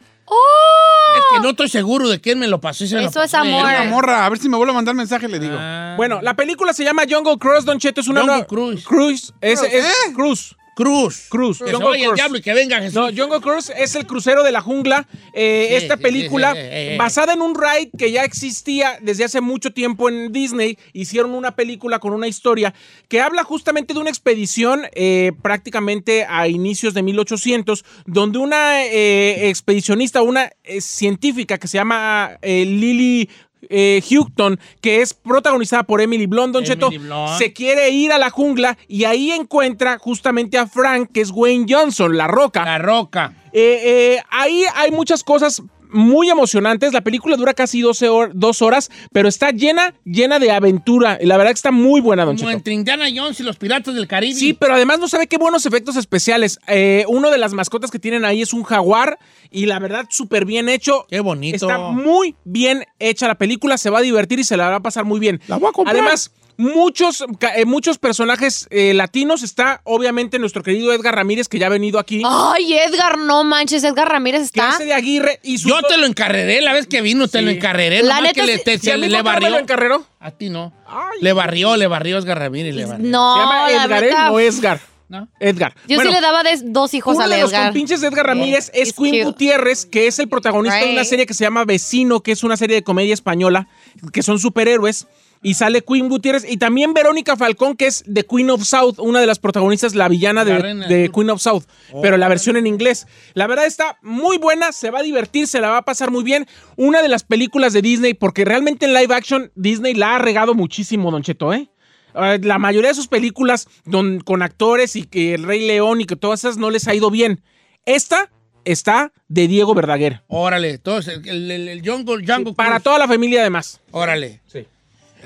Es 1.17 1.23
que 1.35 1.41
no 1.43 1.51
estoy 1.51 1.69
seguro 1.69 2.09
de 2.09 2.19
quién 2.21 2.39
me 2.39 2.47
lo 2.49 2.61
pasó. 2.61 2.85
me 2.85 3.03
lo 3.03 3.09
Eso 3.09 3.23
es 3.23 3.35
amor. 3.35 3.63
La 3.71 3.85
morra, 3.85 4.25
a 4.25 4.29
ver 4.31 4.39
si 4.39 4.49
me 4.49 4.57
vuelve 4.57 4.73
a 4.73 4.75
mandar 4.75 4.95
mensaje, 4.95 5.29
le 5.29 5.39
digo. 5.39 5.55
Ah. 5.59 5.95
Bueno, 5.99 6.21
la 6.23 6.35
película 6.35 6.73
se 6.73 6.83
llama 6.83 7.03
Jungle 7.09 7.37
Cruise, 7.39 7.65
Don 7.67 7.79
Cheto. 7.79 8.01
Es 8.01 8.09
una 8.09 8.21
Jungle 8.21 8.37
nueva- 8.37 8.47
Cruise. 8.47 8.85
Cruise. 8.87 9.35
Es, 9.43 9.63
es 9.63 9.85
¿Eh? 9.85 10.13
Cruise. 10.15 10.57
Cruz. 10.81 11.27
Cruz. 11.29 11.59
Que 11.59 11.73
Jungle 11.73 11.91
vaya 11.91 12.09
el 12.09 12.15
diablo 12.15 12.39
y 12.39 12.43
que 12.43 12.55
venga 12.55 12.79
Jesús. 12.81 12.95
No, 12.95 13.07
Jungle 13.07 13.41
Cruise 13.41 13.71
es 13.77 13.95
el 13.95 14.07
crucero 14.07 14.43
de 14.43 14.53
la 14.53 14.61
jungla. 14.61 15.07
Eh, 15.35 15.67
Sí, 15.71 15.75
esta 15.77 15.97
sí, 15.97 16.03
película, 16.03 16.55
sí, 16.55 16.97
basada 16.97 17.35
en 17.35 17.43
un 17.43 17.55
ride 17.55 17.91
que 17.97 18.11
ya 18.11 18.25
existía 18.25 18.99
desde 19.01 19.25
hace 19.25 19.41
mucho 19.41 19.73
tiempo 19.73 20.09
en 20.09 20.33
Disney, 20.33 20.79
hicieron 20.93 21.35
una 21.35 21.55
película 21.55 21.99
con 21.99 22.13
una 22.13 22.27
historia 22.27 22.75
que 23.09 23.21
habla 23.21 23.45
justamente 23.45 23.95
de 23.95 24.01
una 24.01 24.11
expedición 24.11 24.83
eh, 24.95 25.33
prácticamente 25.43 26.25
a 26.29 26.49
inicios 26.49 26.95
de 26.95 27.03
1800, 27.03 27.85
donde 28.07 28.39
una 28.39 28.85
eh, 28.87 29.49
expedicionista, 29.49 30.23
una 30.23 30.51
eh, 30.65 30.81
científica 30.81 31.59
que 31.59 31.69
se 31.69 31.79
llama 31.79 32.39
Lily 32.43 33.29
eh, 33.69 34.03
Houghton, 34.09 34.59
que 34.81 35.03
es 35.03 35.15
protagonizada 35.15 35.83
por 35.83 36.01
Emily 36.01 36.27
Blunt, 36.27 36.53
Don 36.53 36.65
Cheto, 36.65 36.91
Blunt. 36.91 37.39
se 37.39 37.53
quiere 37.53 37.91
ir 37.91 38.13
a 38.13 38.19
la 38.19 38.31
jungla 38.31 38.79
y 38.89 39.05
ahí 39.05 39.31
encuentra 39.31 39.99
justamente 39.99 40.59
a 40.59 40.67
Frank, 40.67 41.11
que 41.13 41.21
es 41.21 41.31
Wayne 41.31 41.67
Johnson, 41.69 42.17
la 42.17 42.27
roca. 42.27 42.65
La 42.65 42.79
roca. 42.79 43.35
Eh, 43.53 43.81
eh, 43.85 44.23
ahí 44.31 44.65
hay 44.75 44.91
muchas 44.91 45.25
cosas 45.25 45.63
muy 45.93 46.31
emocionantes. 46.31 46.93
La 46.93 47.01
película 47.03 47.37
dura 47.37 47.55
casi 47.55 47.81
12 47.81 48.09
hor- 48.09 48.31
dos 48.35 48.63
horas, 48.63 48.91
pero 49.13 49.29
está 49.29 49.51
llena, 49.51 49.95
llena 50.05 50.39
de 50.39 50.51
aventura. 50.51 51.19
Y 51.21 51.27
la 51.27 51.37
verdad 51.37 51.51
que 51.53 51.57
está 51.57 51.71
muy 51.71 52.01
buena, 52.01 52.25
Don 52.25 52.37
Como 52.37 52.49
Cheto. 52.49 52.57
entre 52.59 52.75
Indiana 52.75 53.07
Jones 53.15 53.41
y 53.41 53.43
los 53.43 53.57
piratas 53.57 53.95
del 53.95 54.07
Caribe. 54.09 54.35
Sí, 54.35 54.53
pero 54.53 54.75
además 54.75 54.99
no 54.99 55.09
sabe 55.09 55.27
qué 55.27 55.37
buenos 55.39 55.67
efectos 55.67 55.97
especiales. 55.97 56.59
Eh, 56.67 57.05
uno 57.09 57.31
de 57.31 57.39
las 57.39 57.53
mascotas 57.53 57.91
que 57.91 57.99
tienen 57.99 58.25
ahí 58.25 58.43
es 58.43 58.53
un 58.53 58.63
jaguar 58.63 59.19
y 59.51 59.67
la 59.67 59.79
verdad 59.79 60.07
súper 60.11 60.45
bien 60.45 60.69
hecho. 60.69 61.07
Qué 61.09 61.21
bonito. 61.21 61.57
Está 61.67 61.79
muy 61.79 62.35
bien 62.45 62.85
hecha 62.99 63.27
la 63.29 63.37
película, 63.37 63.79
se 63.79 63.91
va 63.91 63.99
a 63.99 64.03
divertir 64.03 64.39
y 64.39 64.45
se 64.45 64.57
la 64.57 64.69
va 64.71 64.77
a 64.77 64.81
pasar 64.81 65.05
muy 65.05 65.21
bien. 65.21 65.41
La 65.49 65.57
voy 65.57 65.69
a 65.69 65.73
comprar. 65.73 65.97
Además, 65.97 66.31
muchos, 66.61 67.25
eh, 67.57 67.65
muchos 67.65 67.99
personajes 67.99 68.67
eh, 68.71 68.95
latinos. 68.95 69.43
Está 69.43 69.81
obviamente 69.85 70.39
nuestro 70.39 70.63
querido 70.63 70.93
Edgar 70.93 71.15
Ramírez, 71.17 71.49
que 71.49 71.59
ya 71.59 71.67
ha 71.67 71.71
venido 71.71 71.99
aquí. 71.99 72.23
Ay, 72.25 72.75
Edgar, 72.75 73.19
no 73.19 73.43
manches. 73.45 73.83
Edgar 73.83 74.09
Ramírez 74.09 74.51
que 74.53 74.61
está. 74.61 74.71
hace 74.71 74.85
de 74.85 74.93
Aguirre 74.95 75.41
y 75.43 75.59
su 75.59 75.69
Yo 75.69 75.81
te 75.83 75.97
lo 75.97 76.07
encarreré, 76.07 76.61
la 76.61 76.73
vez 76.73 76.87
que 76.87 77.01
vino 77.01 77.27
te 77.29 77.39
Sí. 77.39 77.45
lo 77.45 77.51
encarreré. 77.51 78.03
La 78.03 78.21
neta 78.21 78.35
que 78.41 78.47
le, 78.47 78.59
te- 78.59 78.79
¿Sí, 78.79 78.85
se 78.87 78.93
a 78.93 78.97
le 78.97 79.23
barrió. 79.23 79.57
encarreró? 79.59 80.05
A 80.21 80.31
ti 80.33 80.51
no. 80.51 80.73
Ay. 80.87 81.19
Le 81.23 81.33
barrió, 81.33 81.77
le 81.77 81.87
barrió 81.87 82.19
Edgar 82.19 82.39
Ramírez. 82.39 82.75
Le 82.75 82.85
barrió. 82.85 83.09
No, 83.09 83.35
Se 83.35 83.41
llama 83.41 83.71
la 83.71 83.85
Edgar, 83.85 84.05
¿eh? 84.05 84.07
neta, 84.09 84.29
No 84.31 84.41
Edgar. 84.41 84.81
¿No? 85.09 85.27
Edgar. 85.41 85.75
Yo 85.89 85.97
Bueno, 85.97 86.11
sí 86.13 86.15
le 86.15 86.21
daba 86.21 86.45
de- 86.45 86.61
dos 86.67 86.95
hijos 86.95 87.17
Uno 87.17 87.25
al 87.25 87.31
de 87.31 87.41
los 87.41 87.51
Edgar. 87.51 87.65
compinches 87.65 88.01
de 88.01 88.07
Edgar 88.07 88.27
Ramírez 88.27 88.71
es 88.73 88.93
cute. 88.93 89.25
Gutiérrez, 89.25 89.85
que 89.85 90.07
es 90.07 90.21
el 90.21 90.29
protagonista 90.29 90.79
de 90.79 90.93
una 90.93 91.03
serie 91.03 91.27
que 91.27 91.35
se 91.35 91.43
llama 91.43 91.65
Vecino, 91.65 92.21
que 92.21 92.31
es 92.31 92.45
una 92.45 92.57
serie 92.57 92.77
de 92.77 92.85
comedia 92.85 93.13
española, 93.13 93.67
que 94.13 94.23
son 94.23 94.39
superhéroes. 94.39 95.09
Y 95.43 95.55
sale 95.55 95.83
Queen 95.83 96.09
Gutiérrez 96.11 96.45
y 96.47 96.59
también 96.59 96.93
Verónica 96.93 97.35
Falcón, 97.35 97.75
que 97.75 97.87
es 97.87 98.03
de 98.07 98.25
Queen 98.27 98.51
of 98.51 98.63
South, 98.65 98.97
una 98.99 99.21
de 99.21 99.27
las 99.27 99.39
protagonistas, 99.39 99.95
la 99.95 100.07
villana 100.09 100.45
La 100.45 100.59
de. 100.87 101.11
Queen 101.11 101.31
of 101.31 101.41
South, 101.41 101.65
pero 102.03 102.19
la 102.19 102.29
versión 102.29 102.59
en 102.59 102.67
inglés. 102.67 103.07
La 103.33 103.47
verdad 103.47 103.65
está 103.65 103.99
muy 104.03 104.37
buena, 104.37 104.73
se 104.73 104.91
va 104.91 104.99
a 104.99 105.03
divertir, 105.03 105.47
se 105.47 105.61
la 105.63 105.71
va 105.71 105.79
a 105.79 105.83
pasar 105.83 106.11
muy 106.11 106.25
bien. 106.25 106.47
Una 106.77 107.01
de 107.01 107.09
las 107.09 107.25
películas 107.25 107.73
de 107.73 107.81
Disney, 107.81 108.13
porque 108.13 108.45
realmente 108.45 108.85
en 108.85 108.93
live 108.93 109.15
action 109.15 109.51
Disney 109.55 109.95
la 109.95 110.17
ha 110.17 110.19
regado 110.19 110.53
muchísimo, 110.55 111.11
Don 111.11 111.23
Cheto, 111.23 111.55
¿eh? 111.55 111.71
Eh, 112.15 112.39
La 112.43 112.59
mayoría 112.59 112.91
de 112.91 112.95
sus 112.95 113.09
películas 113.09 113.67
don- 113.87 114.21
con 114.21 114.43
actores 114.43 114.95
y 114.95 115.05
que 115.05 115.33
El 115.35 115.45
Rey 115.45 115.67
León 115.67 116.03
y 116.03 116.05
que 116.05 116.17
todas 116.17 116.41
esas 116.41 116.59
no 116.59 116.69
les 116.71 116.87
ha 116.87 116.95
ido 116.95 117.11
bien. 117.11 117.41
Esta 117.87 118.31
está 118.67 119.11
de 119.29 119.49
Diego 119.49 119.75
Verdaguer. 119.75 120.21
Órale, 120.29 120.73
entonces, 120.73 121.19
el, 121.25 121.51
el, 121.51 121.67
el 121.69 121.89
Jungle, 121.89 122.27
Jungle 122.27 122.53
Para 122.53 122.79
toda 122.81 122.99
la 122.99 123.09
familia 123.09 123.41
además. 123.41 123.81
Órale. 123.91 124.43
Sí. 124.47 124.67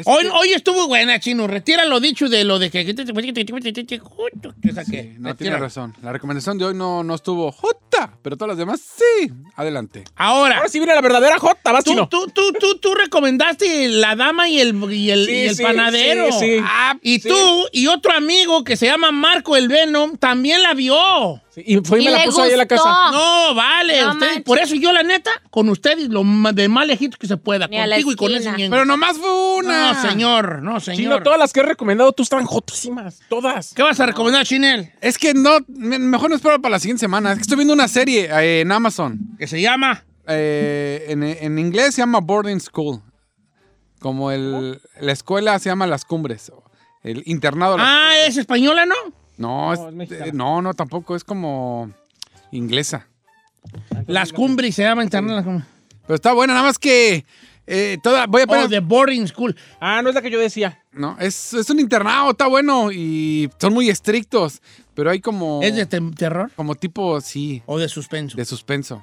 Hoy, 0.04 0.26
hoy 0.33 0.52
estuvo 0.52 0.87
buena, 0.88 1.20
Chino. 1.20 1.46
Retira 1.46 1.85
lo 1.85 2.00
dicho 2.00 2.28
de 2.28 2.44
lo 2.44 2.59
de 2.59 2.70
que... 2.70 2.85
que 2.85 2.94
saqué. 4.72 5.14
No 5.18 5.28
Retira. 5.28 5.35
tiene 5.37 5.57
razón. 5.59 5.94
La 6.02 6.12
recomendación 6.12 6.59
de 6.59 6.64
hoy 6.64 6.74
no, 6.74 7.02
no 7.04 7.14
estuvo 7.14 7.52
jota, 7.52 8.12
pero 8.22 8.37
todas 8.37 8.50
las 8.50 8.59
demás 8.59 8.80
sí. 8.80 9.30
Adelante. 9.57 10.04
Ahora, 10.16 10.57
Ahora 10.57 10.68
sí 10.68 10.78
viene 10.78 10.94
la 10.94 11.00
verdadera 11.00 11.38
J, 11.38 11.72
vas 11.72 11.85
tú, 11.85 11.90
chino. 11.92 12.09
tú, 12.09 12.26
tú, 12.28 12.52
tú, 12.59 12.78
tú 12.78 12.94
recomendaste 12.94 13.88
la 13.88 14.16
dama 14.16 14.48
y 14.48 14.61
el, 14.61 14.74
y 14.92 15.11
el, 15.11 15.26
Sí, 15.26 15.33
y 15.33 15.46
el 15.48 15.57
sí, 15.57 15.62
panadero. 15.62 16.33
sí, 16.33 16.38
sí. 16.40 16.57
Ah, 16.62 16.96
y 17.02 17.20
Sí. 17.20 17.28
tú 17.28 17.66
y 17.72 17.87
otro 17.87 18.12
amigo 18.12 18.64
que 18.64 18.76
se 18.76 18.87
llama 18.87 19.12
Marco 19.12 19.57
el 19.57 19.68
Venom 19.68 20.16
también 20.16 20.62
la 20.62 20.74
vio. 20.74 21.40
Y 21.56 21.76
fue 21.84 22.00
y 22.00 22.02
Y 22.02 22.04
me 22.06 22.10
la 22.12 22.18
le 22.18 22.24
puso 22.24 22.42
ahí 22.42 22.52
en 22.52 22.58
la 22.58 22.66
casa. 22.66 23.10
No, 23.12 23.54
vale. 23.54 24.00
No 24.02 24.14
manches. 24.14 24.42
por 24.42 24.58
eso 24.58 24.74
yo, 24.74 24.92
la 24.92 25.02
neta, 25.02 25.30
con 25.50 25.68
ustedes, 25.68 26.08
lo 26.08 26.22
de 26.52 26.68
más 26.68 26.86
lejito 26.86 27.16
que 27.18 27.26
se 27.26 27.36
pueda. 27.36 27.68
Ni 27.68 27.76
Contigo 27.78 28.12
y 28.12 28.16
con 28.16 28.34
ese 28.34 28.50
ñengo. 28.52 28.72
Pero 28.72 28.84
nomás 28.84 29.18
fue 29.18 29.56
una. 29.58 29.92
No, 29.92 30.02
señor, 30.10 30.62
no, 30.62 30.80
Chino, 30.80 30.96
señor. 30.96 31.22
todas 31.22 31.38
las 31.38 31.52
que 31.52 31.60
he 31.60 31.62
recomendado 31.62 32.12
tú 32.12 32.22
están 32.24 32.44
jotísimas. 32.44 33.20
Todas. 33.28 33.72
¿Qué 33.74 33.82
vas 33.82 33.98
a 34.00 34.06
recomendar, 34.06 34.44
Chinel? 34.44 34.90
Es 35.00 35.16
que 35.18 35.34
no, 35.34 35.58
me- 35.68 35.98
mejor 35.98 36.30
no 36.30 36.36
espero 36.36 36.60
para 36.60 36.72
la 36.72 36.78
siguiente 36.78 37.00
semana. 37.00 37.30
Es 37.32 37.36
que 37.38 37.42
estoy 37.42 37.56
viendo 37.56 37.74
una 37.74 37.88
serie 37.88 38.28
eh, 38.30 38.60
en 38.62 38.72
Amazon. 38.72 39.18
Que 39.38 39.46
se 39.46 39.60
llama... 39.60 40.04
eh, 40.26 41.04
en, 41.08 41.22
en 41.22 41.58
inglés 41.58 41.94
se 41.94 42.02
llama 42.02 42.20
boarding 42.20 42.60
school. 42.60 43.00
Como 44.00 44.30
el, 44.30 44.80
la 45.00 45.12
escuela 45.12 45.58
se 45.58 45.68
llama 45.70 45.86
Las 45.86 46.04
Cumbres. 46.04 46.52
El 47.02 47.22
internado. 47.26 47.76
Las- 47.78 47.86
Ah, 47.88 48.12
es 48.26 48.36
española, 48.36 48.86
¿no? 48.86 48.94
No, 49.37 49.73
es- 49.73 49.81
no, 49.81 50.03
es 50.03 50.11
eh, 50.12 50.31
no, 50.33 50.62
no, 50.62 50.75
tampoco. 50.75 51.16
Es 51.16 51.25
como 51.25 51.90
inglesa. 52.51 53.07
Las 54.07 54.33
cumbres 54.33 54.75
se 54.75 54.83
llama 54.83 55.03
internet. 55.05 55.37
las 55.37 55.44
cumbres. 55.44 55.68
Pero 56.07 56.14
está 56.16 56.33
buena, 56.33 56.53
nada 56.53 56.66
más 56.66 56.79
que 56.79 57.25
eh, 57.66 57.97
toda, 58.03 58.27
voy 58.27 58.42
a 58.42 58.47
poner... 58.47 58.66
Oh, 58.66 58.68
The 58.68 58.81
Boarding 58.81 59.27
School. 59.27 59.57
Ah, 59.81 60.03
no 60.03 60.11
es 60.11 60.14
la 60.14 60.20
que 60.20 60.31
yo 60.31 60.38
decía. 60.38 60.83
No, 60.92 61.16
es, 61.18 61.55
es 61.55 61.70
un 61.70 61.81
internado, 61.81 62.31
está 62.33 62.47
bueno 62.47 62.92
y 62.92 63.51
son 63.59 63.73
muy 63.73 63.88
estrictos, 63.88 64.61
pero 64.92 65.11
hay 65.11 65.20
como... 65.20 65.61
¿Es 65.62 65.75
de 65.75 65.87
te- 65.87 66.01
terror 66.12 66.51
Como 66.57 66.75
tipo, 66.75 67.20
sí, 67.23 67.62
o 67.64 67.79
de 67.79 67.88
suspenso? 67.88 68.37
de 68.37 68.44
suspenso. 68.44 69.03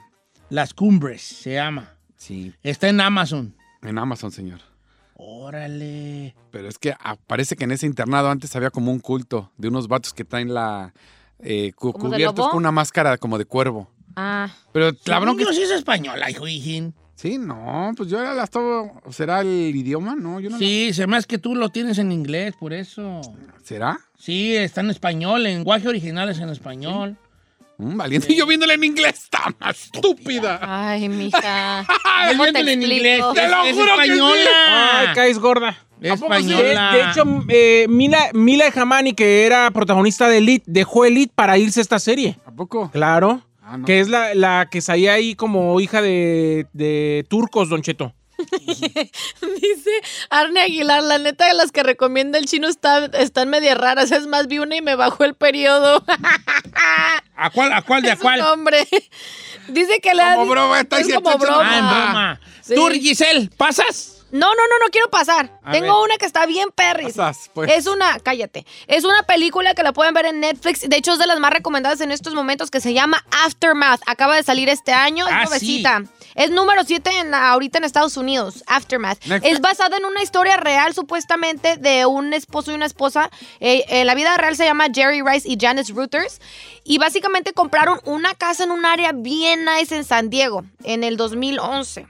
Las 0.50 0.74
cumbres 0.76 1.22
se 1.24 1.54
llama. 1.54 1.96
Sí, 2.18 2.54
Está 2.62 2.88
en 2.88 3.02
Amazon. 3.02 3.56
en 3.82 3.98
Amazon, 3.98 4.32
señor. 4.32 4.60
Órale. 5.24 6.34
Pero 6.50 6.68
es 6.68 6.80
que 6.80 6.94
ah, 7.00 7.16
parece 7.28 7.56
que 7.56 7.66
en 7.66 7.72
ese 7.72 7.86
internado 7.86 8.30
antes 8.30 8.56
había 8.56 8.72
como 8.72 8.92
un 8.92 9.00
culto 9.00 9.52
de 9.58 9.68
unos 9.68 9.88
vatos 9.88 10.14
que 10.14 10.26
traen 10.26 10.52
la... 10.54 10.94
eh, 11.40 11.72
cu- 11.76 11.94
¿Como 11.94 12.06
de 12.10 12.16
cubiertos 12.16 12.48
con 12.50 12.58
una 12.58 12.72
máscara 12.72 13.18
como 13.18 13.38
de 13.38 13.46
cuervo. 13.46 13.88
Ah. 14.16 14.50
Pero 14.74 14.92
la 15.06 15.20
bronca... 15.20 15.44
no, 15.44 15.54
sí 15.54 15.62
es 15.62 15.70
española, 15.72 16.30
hijo 16.32 16.48
hijín. 16.48 16.94
Sí, 17.16 17.38
no, 17.38 17.92
pues 17.96 18.10
yo 18.10 18.20
era 18.20 18.34
la 18.34 18.46
estaba... 18.46 18.92
¿Será 19.12 19.42
el 19.42 19.48
idioma? 19.76 20.16
No, 20.16 20.40
yo 20.40 20.50
no... 20.50 20.58
Sí, 20.58 20.92
se 20.92 21.06
me 21.06 21.18
hace 21.18 21.28
que 21.28 21.38
tú 21.38 21.54
lo 21.56 21.70
tienes 21.70 22.00
en 22.00 22.12
inglés, 22.12 22.56
por 22.60 22.74
eso. 22.74 23.22
¿Será? 23.64 24.00
Sí, 24.18 24.56
está 24.56 24.82
en 24.82 24.90
español, 24.90 25.44
lenguaje 25.44 25.88
original 25.88 26.30
es 26.30 26.40
en 26.40 26.50
español. 26.50 27.16
Mm, 27.78 27.98
valiente. 27.98 28.32
Y 28.32 28.36
yo 28.38 28.46
viéndole 28.46 28.74
en 28.76 28.84
inglés, 28.84 29.16
está 29.24 29.54
más 29.60 29.90
estúpida. 29.94 30.60
Ay, 30.62 31.10
mija. 31.10 31.82
Es 32.30 32.38
¿Cómo 32.38 32.44
te 32.46 32.52
viéndole 32.52 32.74
en 32.74 32.84
inglés. 32.84 33.24
Te 33.34 33.48
lo 33.48 33.64
es 33.64 33.74
juro 33.74 33.86
que 33.86 34.04
sí. 34.04 34.12
española. 34.12 35.00
Ay, 35.00 35.08
caes 35.16 35.40
gorda. 35.40 35.78
Es 36.00 36.12
¿A 36.12 36.16
poco 36.18 36.34
sí? 36.36 36.40
española. 36.52 36.92
De, 36.92 36.98
de 36.98 37.04
hecho, 37.10 37.24
eh, 37.50 37.86
Mila, 37.90 38.30
Mila 38.34 38.72
Jamani, 38.72 39.14
que 39.14 39.46
era 39.46 39.70
protagonista 39.72 40.28
de 40.28 40.38
Elite, 40.38 40.66
dejó 40.68 41.06
Elite 41.06 41.32
para 41.36 41.58
irse 41.58 41.80
a 41.80 41.84
esta 41.84 42.00
serie. 42.00 42.38
¿A 42.46 42.52
poco? 42.52 42.90
Claro. 42.92 43.42
Ah, 43.62 43.78
no. 43.78 43.86
Que 43.86 44.00
es 44.00 44.10
la, 44.10 44.34
la 44.36 44.68
que 44.70 44.82
salía 44.82 45.14
ahí 45.14 45.36
como 45.36 45.80
hija 45.80 46.02
de, 46.02 46.68
de 46.74 47.26
turcos, 47.30 47.70
Don 47.70 47.82
Cheto. 47.82 48.14
Dice 49.62 49.92
Arne 50.30 50.62
Aguilar, 50.62 51.04
la 51.04 51.18
neta 51.18 51.48
de 51.48 51.54
las 51.54 51.72
que 51.72 51.84
recomienda 51.84 52.38
el 52.38 52.46
chino 52.46 52.68
está- 52.68 53.06
están 53.06 53.50
media 53.50 53.76
raras. 53.76 54.12
Es 54.12 54.28
más, 54.28 54.48
vi 54.48 54.60
una 54.60 54.76
y 54.76 54.82
me 54.82 54.96
bajó 54.96 55.24
el 55.24 55.36
periodo. 55.36 56.04
¿A 57.36 57.50
cuál, 57.50 57.74
a 57.74 57.82
cuál, 57.82 58.02
de 58.04 58.12
a 58.12 58.18
cuál? 58.18 58.40
nombre. 58.40 58.88
Dice 59.68 60.00
que 60.00 60.14
le 60.14 60.22
Como 60.24 60.42
han- 60.44 60.50
broma, 60.50 60.80
está 60.82 61.00
es 61.00 61.14
como 61.14 61.38
broma. 61.38 61.70
Ah, 61.72 61.78
en 61.78 61.86
broma. 61.88 62.42
Sí. 62.62 62.76
Tú, 62.76 62.90
Giselle, 62.90 63.50
¿pasas? 63.58 64.21
No, 64.32 64.48
no, 64.48 64.68
no, 64.68 64.86
no 64.86 64.92
quiero 64.92 65.10
pasar. 65.10 65.60
A 65.64 65.72
Tengo 65.72 65.94
ver. 65.98 66.06
una 66.06 66.18
que 66.18 66.26
está 66.26 66.46
bien 66.46 66.70
perris. 66.74 67.16
Pasas, 67.16 67.50
pues. 67.54 67.72
Es 67.72 67.88
una, 67.88 68.20
cállate. 68.20 68.66
Es 68.88 69.04
una 69.04 69.24
película 69.24 69.74
que 69.74 69.84
la 69.84 69.94
pueden 69.94 70.14
ver 70.14 70.26
en 70.26 70.40
Netflix. 70.40 70.88
De 70.88 70.96
hecho, 70.96 71.14
es 71.14 71.20
de 71.20 71.28
las 71.28 71.40
más 71.40 71.52
recomendadas 71.52 72.02
en 72.02 72.12
estos 72.12 72.34
momentos 72.34 72.72
que 72.72 72.80
se 72.82 72.94
llama 72.94 73.24
Aftermath. 73.46 74.02
Acaba 74.06 74.36
de 74.36 74.44
salir 74.44 74.70
este 74.70 74.94
año. 74.94 75.28
Es 75.28 75.34
Ah. 75.86 76.02
Es 76.36 76.50
número 76.50 76.84
7 76.86 77.10
en, 77.20 77.34
ahorita 77.34 77.78
en 77.78 77.84
Estados 77.84 78.18
Unidos. 78.18 78.64
Aftermath. 78.68 79.24
Netflix. 79.26 79.54
Es 79.54 79.62
basada 79.62 79.98
en 79.98 80.06
una 80.06 80.24
historia 80.24 80.58
real, 80.58 80.94
supuestamente, 80.94 81.78
de 81.78 82.06
un 82.06 82.34
esposo 82.34 82.72
y 82.72 82.76
una 82.76 82.86
esposa. 82.86 83.30
Eh, 83.60 83.84
eh, 83.90 84.06
la 84.06 84.16
vida 84.16 84.36
real 84.38 84.56
se 84.56 84.66
llama 84.66 84.88
Jerry 84.94 85.22
Rice 85.22 85.48
y 85.48 85.58
Janice 85.60 85.94
Reuters. 85.94 86.40
Y 86.84 86.98
básicamente 86.98 87.54
compraron 87.54 88.00
una 88.06 88.34
casa 88.36 88.64
en 88.64 88.72
un 88.72 88.86
área 88.86 89.12
bien 89.12 89.66
nice 89.66 89.96
en 89.96 90.04
San 90.04 90.30
Diego 90.30 90.64
en 90.84 91.04
el 91.04 91.18
2011 91.18 92.08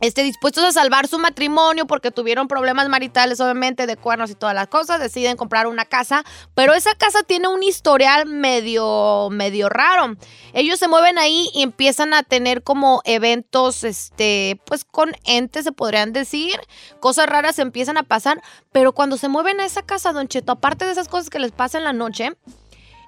este, 0.00 0.22
dispuestos 0.22 0.64
a 0.64 0.72
salvar 0.72 1.06
su 1.06 1.18
matrimonio 1.18 1.86
porque 1.86 2.10
tuvieron 2.10 2.48
problemas 2.48 2.88
maritales, 2.88 3.40
obviamente, 3.40 3.86
de 3.86 3.96
cuernos 3.96 4.30
y 4.30 4.34
todas 4.34 4.54
las 4.54 4.68
cosas, 4.68 5.00
deciden 5.00 5.36
comprar 5.36 5.66
una 5.66 5.84
casa, 5.84 6.24
pero 6.54 6.74
esa 6.74 6.94
casa 6.94 7.22
tiene 7.22 7.48
un 7.48 7.62
historial 7.62 8.26
medio, 8.26 9.28
medio 9.30 9.68
raro. 9.68 10.16
Ellos 10.52 10.78
se 10.78 10.88
mueven 10.88 11.18
ahí 11.18 11.48
y 11.54 11.62
empiezan 11.62 12.14
a 12.14 12.22
tener 12.22 12.62
como 12.62 13.02
eventos, 13.04 13.84
este, 13.84 14.60
pues 14.66 14.84
con 14.84 15.12
entes, 15.24 15.64
se 15.64 15.72
podrían 15.72 16.12
decir, 16.12 16.58
cosas 17.00 17.26
raras 17.26 17.58
empiezan 17.58 17.96
a 17.96 18.02
pasar, 18.02 18.42
pero 18.72 18.92
cuando 18.92 19.16
se 19.16 19.28
mueven 19.28 19.60
a 19.60 19.66
esa 19.66 19.82
casa, 19.82 20.12
Don 20.12 20.28
Cheto, 20.28 20.52
aparte 20.52 20.84
de 20.84 20.92
esas 20.92 21.08
cosas 21.08 21.30
que 21.30 21.38
les 21.38 21.52
pasan 21.52 21.80
en 21.80 21.84
la 21.84 21.92
noche, 21.92 22.32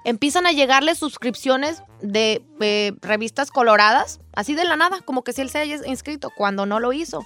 empiezan 0.03 0.45
a 0.45 0.51
llegarle 0.51 0.95
suscripciones 0.95 1.83
de 2.01 2.43
eh, 2.59 2.93
revistas 3.01 3.51
coloradas, 3.51 4.19
así 4.33 4.55
de 4.55 4.65
la 4.65 4.75
nada, 4.75 5.01
como 5.01 5.23
que 5.23 5.33
si 5.33 5.41
él 5.41 5.49
se 5.49 5.59
haya 5.59 5.79
inscrito, 5.85 6.29
cuando 6.35 6.65
no 6.65 6.79
lo 6.79 6.93
hizo. 6.93 7.25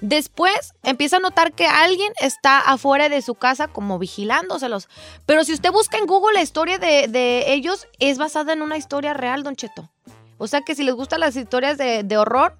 Después 0.00 0.74
empieza 0.84 1.16
a 1.16 1.20
notar 1.20 1.52
que 1.52 1.66
alguien 1.66 2.12
está 2.20 2.58
afuera 2.60 3.08
de 3.08 3.20
su 3.22 3.34
casa 3.34 3.68
como 3.68 3.98
vigilándoselos. 3.98 4.88
Pero 5.26 5.44
si 5.44 5.52
usted 5.52 5.72
busca 5.72 5.98
en 5.98 6.06
Google 6.06 6.34
la 6.34 6.42
historia 6.42 6.78
de, 6.78 7.08
de 7.08 7.52
ellos, 7.52 7.88
es 7.98 8.18
basada 8.18 8.52
en 8.52 8.62
una 8.62 8.76
historia 8.76 9.12
real, 9.14 9.42
Don 9.42 9.56
Cheto. 9.56 9.90
O 10.36 10.46
sea 10.46 10.60
que 10.60 10.74
si 10.76 10.84
les 10.84 10.94
gustan 10.94 11.20
las 11.20 11.34
historias 11.34 11.78
de, 11.78 12.04
de 12.04 12.16
horror, 12.16 12.56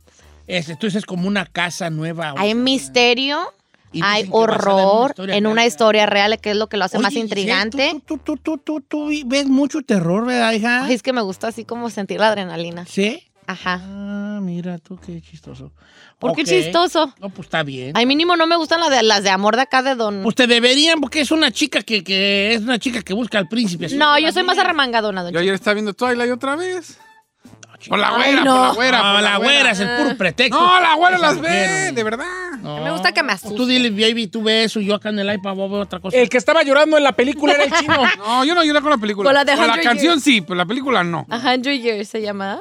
Este, 0.48 0.72
entonces 0.72 0.98
es 0.98 1.07
como 1.07 1.28
una 1.28 1.46
casa 1.46 1.90
nueva. 1.90 2.35
hay 2.37 2.54
misterio, 2.57 3.52
Y 3.92 4.01
hay 4.03 4.22
en 4.22 4.29
una 4.29 4.37
horror 4.37 5.14
en 5.18 5.46
una 5.46 5.66
historia 5.66 6.07
real, 6.07 6.38
que 6.40 6.51
es 6.51 6.57
lo 6.57 6.68
que 6.68 6.77
lo 6.77 6.85
hace 6.85 6.98
más 6.98 7.12
Oye, 7.12 7.20
intrigante. 7.20 8.01
Tú, 8.07 8.18
tú, 8.18 8.37
tú, 8.37 8.59
tú, 8.59 8.59
tú, 8.59 8.81
tú 8.81 9.11
ves 9.27 9.46
mucho 9.46 9.83
terror, 9.83 10.27
¿verdad, 10.27 10.53
hija? 10.53 10.85
Ay, 10.85 10.94
es 10.94 11.03
que 11.03 11.12
me 11.12 11.22
gusta 11.22 11.48
así 11.48 11.64
como 11.64 11.90
sentir 11.90 12.20
la 12.20 12.29
adrenalina. 12.29 12.85
¿Sí? 12.87 13.24
Ajá. 13.46 13.81
Ah, 13.83 14.40
mira 14.42 14.79
tú, 14.79 14.98
qué 15.05 15.22
chistoso. 15.22 15.72
¿Por 16.18 16.35
qué 16.35 16.44
chistoso? 16.44 17.14
No, 17.18 17.31
pues 17.31 17.46
está 17.46 17.62
bien. 17.62 17.92
Ay, 17.94 18.05
mínimo 18.05 18.37
no 18.37 18.46
me 18.46 18.57
gustan 18.57 18.81
las 18.81 18.90
de, 18.90 19.03
las 19.03 19.22
de 19.22 19.31
amor 19.31 19.57
de 19.57 19.62
acá 19.62 19.83
de 19.83 19.94
Don. 19.94 20.22
Pues 20.22 20.35
te 20.35 20.46
deberían, 20.46 21.01
porque 21.01 21.20
es 21.20 21.31
una 21.31 21.51
chica 21.51 21.83
que, 21.83 22.05
que 22.05 22.53
es 22.53 22.61
una 22.61 22.79
chica 22.79 23.01
que 23.03 23.14
busca 23.14 23.38
al 23.38 23.48
príncipe. 23.48 23.87
así 23.87 23.96
no, 23.96 24.18
yo 24.18 24.31
soy 24.33 24.42
más 24.42 24.59
arremangadona, 24.59 25.22
Don 25.22 25.33
Yo 25.33 25.40
ayer 25.40 25.55
estaba 25.55 25.74
viendo 25.74 25.94
Twilight 25.94 26.31
otra 26.31 26.57
vez. 26.57 26.98
Por 27.88 27.98
la 27.98 28.08
Ay, 28.16 28.32
güera, 28.32 28.44
no. 28.44 28.54
por 28.56 28.66
la 28.66 28.72
güera. 28.74 28.98
No, 29.02 29.12
por 29.14 29.22
la 29.22 29.36
güera 29.38 29.70
es 29.70 29.80
el 29.80 29.88
puro 29.96 30.16
pretexto. 30.16 30.58
No, 30.60 30.80
la 30.80 30.94
güera 30.96 31.16
Esa 31.16 31.26
las 31.26 31.36
mujer, 31.36 31.52
ve, 31.86 31.92
de 31.92 32.02
verdad. 32.04 32.26
No. 32.60 32.82
Me 32.82 32.90
gusta 32.90 33.12
que 33.12 33.22
me 33.22 33.28
Pues 33.28 33.38
asuste. 33.44 33.56
Tú 33.56 33.66
dile, 33.66 33.90
baby, 33.90 34.26
tú 34.26 34.42
ves 34.42 34.66
eso, 34.66 34.80
yo 34.80 34.96
acá 34.96 35.10
en 35.10 35.18
el 35.20 35.32
iPad 35.34 35.54
voy 35.54 35.68
a 35.68 35.72
ver 35.72 35.80
otra 35.82 36.00
cosa. 36.00 36.16
El 36.16 36.28
que 36.28 36.38
estaba 36.38 36.62
llorando 36.64 36.96
en 36.96 37.04
la 37.04 37.12
película 37.12 37.52
era 37.54 37.64
el 37.64 37.72
chino. 37.72 37.94
No, 38.18 38.44
yo 38.44 38.54
no 38.54 38.64
lloré 38.64 38.80
con 38.80 38.90
la 38.90 38.98
película. 38.98 39.28
Con 39.28 39.34
la 39.34 39.44
de 39.44 39.54
Con 39.56 39.66
la 39.68 39.74
100 39.74 39.84
canción 39.84 40.12
Years. 40.14 40.24
sí, 40.24 40.40
pero 40.40 40.56
la 40.56 40.66
película 40.66 41.04
no. 41.04 41.24
A 41.30 41.36
Hundred 41.38 41.80
Years 41.80 42.08
se 42.08 42.20
llama. 42.20 42.60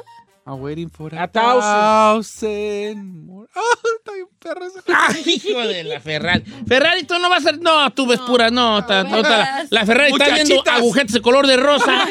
I'm 0.50 0.62
waiting 0.62 0.88
for 0.88 1.14
a, 1.14 1.24
A 1.24 1.28
thousand. 1.28 1.62
thousand 2.32 3.26
more. 3.26 3.48
Ah, 3.58 3.60
está 3.98 4.12
bien 4.14 4.26
perra 4.38 4.66
esa. 4.66 4.80
Ay, 5.08 5.22
hijo 5.26 5.58
de 5.60 5.82
la 5.84 6.00
Ferrari. 6.00 6.44
Ferrari, 6.66 7.02
tú 7.04 7.18
no 7.18 7.28
vas 7.28 7.40
a 7.44 7.50
ser. 7.50 7.60
No, 7.60 7.90
tú 7.92 8.06
ves 8.06 8.20
pura. 8.20 8.50
No, 8.50 8.84
ta- 8.86 9.04
no, 9.04 9.20
la, 9.20 9.66
la 9.68 9.84
Ferrari 9.86 10.12
está 10.12 10.28
viendo 10.34 10.62
agujetas 10.70 11.12
de 11.12 11.20
color 11.20 11.46
de 11.46 11.56
rosa. 11.56 11.92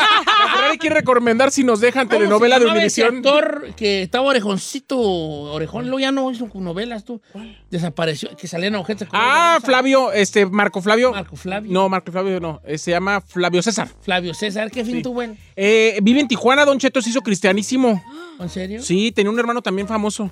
La 0.47 0.53
Ferrari 0.53 0.77
quiere 0.77 0.95
recomendar 0.97 1.51
si 1.51 1.63
nos 1.63 1.79
dejan 1.79 2.07
¿Cómo 2.07 2.17
telenovela 2.19 2.57
de 2.59 2.65
ese 2.65 2.71
Univisión. 3.03 3.17
actor 3.17 3.67
que 3.75 4.01
estaba 4.03 4.25
orejoncito, 4.27 4.97
orejón, 4.99 5.85
luego 5.85 5.99
ya 5.99 6.11
no 6.11 6.29
hizo 6.31 6.47
novelas, 6.55 7.03
tú. 7.05 7.21
Desapareció, 7.69 8.35
que 8.35 8.47
salían 8.47 8.75
agujetas 8.75 9.01
de 9.01 9.07
color 9.07 9.23
de 9.23 9.29
Ah, 9.31 9.53
rosa. 9.55 9.65
Flavio, 9.67 10.11
este, 10.11 10.45
Marco 10.45 10.81
Flavio. 10.81 11.11
Marco 11.11 11.35
Flavio. 11.35 11.71
No, 11.71 11.89
Marco 11.89 12.11
Flavio 12.11 12.39
no. 12.39 12.61
eh, 12.65 12.77
se 12.77 12.91
llama 12.91 13.21
Flavio 13.21 13.61
César. 13.61 13.89
Flavio 14.01 14.33
César, 14.33 14.69
¿qué 14.71 14.83
fin 14.85 15.01
tuvo 15.01 15.21
él? 15.21 15.37
Eh, 15.55 15.99
vive 16.01 16.19
en 16.21 16.27
Tijuana, 16.27 16.65
Don 16.65 16.77
Cheto 16.79 17.01
se 17.01 17.09
hizo 17.09 17.21
cristianísimo. 17.21 18.01
¿En 18.39 18.49
serio? 18.49 18.81
Sí, 18.81 19.11
tenía 19.11 19.31
un 19.31 19.39
hermano 19.39 19.61
también 19.61 19.87
famoso. 19.87 20.29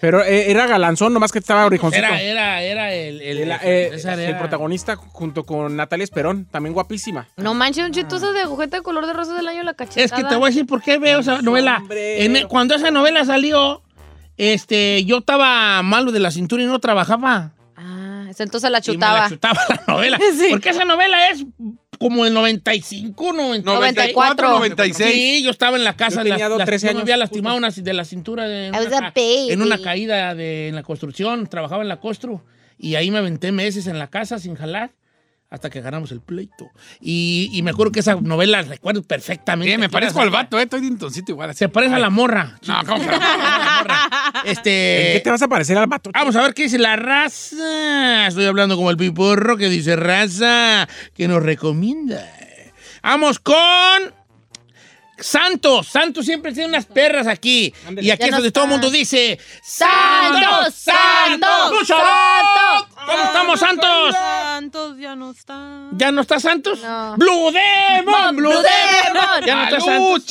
Pero 0.00 0.22
eh, 0.22 0.50
era 0.50 0.66
galanzón, 0.66 1.14
nomás 1.14 1.32
que 1.32 1.38
estaba 1.38 1.64
orejoncito. 1.64 2.04
Era, 2.04 2.20
era, 2.20 2.62
era 2.62 2.92
el, 2.92 3.22
el, 3.22 3.38
El, 3.38 3.50
el- 3.52 3.58
eh, 3.62 3.88
César 3.92 4.18
el 4.20 4.28
era- 4.30 4.38
protagonista 4.38 4.96
junto 4.96 5.44
con 5.44 5.76
Natalia 5.76 6.04
Esperón, 6.04 6.44
también 6.50 6.74
guapísima. 6.74 7.26
No 7.38 7.54
manches, 7.54 7.86
un 7.86 7.92
chitoso 7.92 8.32
de 8.34 8.42
agujeta 8.42 8.76
de 8.78 8.82
color 8.82 9.06
de 9.06 9.14
rosa 9.14 9.34
del 9.34 9.48
año 9.48 9.62
la 9.62 9.72
cachetada. 9.72 10.04
Es 10.04 10.12
que 10.12 10.24
te 10.24 10.34
voy 10.36 10.44
a 10.44 10.50
decir 10.50 10.66
por 10.66 10.82
qué 10.82 10.98
veo 10.98 11.20
esa 11.20 11.40
novela. 11.40 11.78
hombre. 11.78 12.24
En 12.24 12.46
cuando 12.48 12.74
esa 12.74 12.90
novela 12.90 13.24
salió, 13.24 13.82
este, 14.36 15.04
yo 15.04 15.18
estaba 15.18 15.82
malo 15.82 16.12
de 16.12 16.20
la 16.20 16.30
cintura 16.30 16.62
y 16.62 16.66
no 16.66 16.78
trabajaba. 16.80 17.52
Ah, 17.76 18.26
entonces 18.36 18.70
la 18.70 18.78
Y 18.78 18.80
me 18.80 18.82
chutaba. 18.94 19.20
la 19.20 19.28
chutaba 19.30 19.60
la 19.70 19.82
novela. 19.88 20.18
Sí. 20.36 20.48
Porque 20.50 20.70
esa 20.70 20.84
novela 20.84 21.30
es 21.30 21.44
como 22.04 22.26
el 22.26 22.34
95, 22.34 23.32
90, 23.32 23.72
94, 23.72 24.50
96. 24.50 25.10
Sí, 25.10 25.42
yo 25.42 25.50
estaba 25.50 25.78
en 25.78 25.84
la 25.84 25.96
casa. 25.96 26.16
Yo 26.16 26.22
tenía 26.24 26.38
las- 26.38 26.48
dos, 26.50 26.58
las- 26.58 26.66
13 26.66 26.88
yo 26.88 26.94
me 26.96 27.00
había 27.00 27.14
años, 27.14 27.20
lastimado 27.20 27.56
una, 27.56 27.70
de 27.70 27.94
la 27.94 28.04
cintura 28.04 28.46
de, 28.46 28.66
en, 28.66 28.74
una, 28.74 29.12
en 29.52 29.62
una 29.62 29.76
caída 29.84 30.34
de, 30.34 30.68
en 30.68 30.74
la 30.74 30.82
construcción. 30.82 31.46
Trabajaba 31.46 31.82
en 31.82 31.88
la 31.88 32.00
costru. 32.00 32.42
Y 32.78 32.96
ahí 32.96 33.10
me 33.10 33.16
aventé 33.18 33.52
meses 33.52 33.86
en 33.86 33.98
la 33.98 34.08
casa 34.08 34.38
sin 34.38 34.54
jalar. 34.54 34.90
Hasta 35.54 35.70
que 35.70 35.80
ganamos 35.80 36.10
el 36.10 36.20
pleito. 36.20 36.68
Y, 37.00 37.48
y 37.52 37.62
me 37.62 37.70
acuerdo 37.70 37.92
que 37.92 38.00
esa 38.00 38.16
novela 38.16 38.60
recuerdo 38.62 39.02
perfectamente. 39.04 39.72
Sí, 39.72 39.78
me 39.78 39.86
era- 39.86 40.20
al 40.20 40.30
vato, 40.30 40.58
eh. 40.58 40.64
Estoy 40.64 40.80
de 40.80 40.88
intoncito 40.88 41.30
igual. 41.30 41.50
así. 41.50 41.60
Se 41.60 41.68
parece 41.68 41.94
a 41.94 41.98
la 42.00 42.10
morra. 42.10 42.58
No, 42.66 42.80
¿cómo? 42.84 43.04
La 43.08 43.18
morra. 43.18 44.08
¿En 44.44 44.50
Este. 44.50 45.12
qué 45.14 45.20
te 45.22 45.30
vas 45.30 45.40
a 45.42 45.46
parecer 45.48 45.78
al 45.78 45.86
vato? 45.86 46.10
Vamos 46.12 46.34
a 46.34 46.42
ver 46.42 46.54
qué 46.54 46.64
dice 46.64 46.78
la 46.78 46.96
raza. 46.96 48.26
Estoy 48.26 48.46
hablando 48.46 48.74
como 48.76 48.90
el 48.90 48.96
piporro 48.96 49.56
que 49.56 49.68
dice 49.68 49.94
raza, 49.94 50.88
que 51.14 51.28
nos 51.28 51.40
recomienda. 51.42 52.28
Vamos 53.02 53.38
con 53.38 53.56
Santos, 55.18 55.86
Santos 55.88 56.26
siempre 56.26 56.52
tiene 56.52 56.68
unas 56.68 56.86
perras 56.86 57.26
aquí. 57.26 57.72
Y 58.00 58.10
aquí 58.10 58.24
es 58.24 58.30
donde 58.30 58.50
todo 58.50 58.64
el 58.64 58.70
mundo 58.70 58.90
dice: 58.90 59.38
¡Santos! 59.62 60.74
¡Santos! 60.74 61.70
¡Lucho! 61.70 61.96
¡Santos! 61.96 62.88
¿Cómo 63.06 63.24
estamos, 63.24 63.60
Santos? 63.60 64.14
Santos 64.14 64.98
ya 64.98 65.14
no 65.14 65.30
está. 65.30 65.88
¿Ya 65.92 66.10
no 66.10 66.22
está 66.22 66.40
Santos? 66.40 66.80
No. 66.82 67.16
¡Blue 67.16 67.52
Demon! 67.52 68.36
¡Blue 68.36 68.50
Blue 68.50 68.62
Demon! 68.62 69.44
Ya 69.46 69.56
no 69.56 69.64
está 69.64 69.80
Santos. 69.80 70.24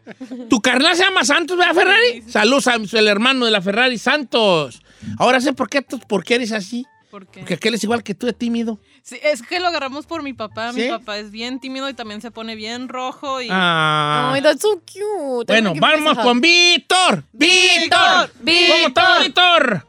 ¿Tu 0.48 0.60
carnal 0.60 0.96
se 0.96 1.04
llama 1.04 1.24
Santos, 1.24 1.58
verdad, 1.58 1.74
Ferrari? 1.74 2.22
Saludos 2.28 2.66
a 2.68 2.74
el 2.74 3.08
hermano 3.08 3.44
de 3.44 3.50
la 3.50 3.60
Ferrari, 3.60 3.98
Santos. 3.98 4.82
Ahora 5.18 5.40
sé 5.40 5.52
por 5.52 5.68
qué, 5.68 5.82
por 5.82 6.24
qué 6.24 6.36
eres 6.36 6.52
así. 6.52 6.86
¿Por 7.10 7.26
qué? 7.26 7.40
Porque 7.40 7.54
aquel 7.54 7.74
es 7.74 7.84
igual 7.84 8.02
que 8.02 8.14
tú, 8.14 8.28
es 8.28 8.36
tímido. 8.36 8.80
Sí, 9.02 9.18
es 9.22 9.42
que 9.42 9.60
lo 9.60 9.68
agarramos 9.68 10.06
por 10.06 10.22
mi 10.22 10.32
papá. 10.32 10.72
¿Sí? 10.72 10.82
Mi 10.82 10.88
papá 10.88 11.18
es 11.18 11.30
bien 11.30 11.60
tímido 11.60 11.88
y 11.88 11.94
también 11.94 12.20
se 12.20 12.30
pone 12.30 12.54
bien 12.54 12.88
rojo. 12.88 13.40
Y... 13.40 13.48
Ah. 13.50 14.32
Ay, 14.34 14.42
that's 14.42 14.62
so 14.62 14.80
cute. 14.80 15.52
Bueno, 15.52 15.72
vamos 15.78 16.18
con 16.18 16.40
Víctor. 16.40 17.24
Víctor. 17.32 18.30
Víctor. 18.40 18.68
¿Cómo 18.68 18.86
está, 18.88 19.18
Víctor? 19.20 19.86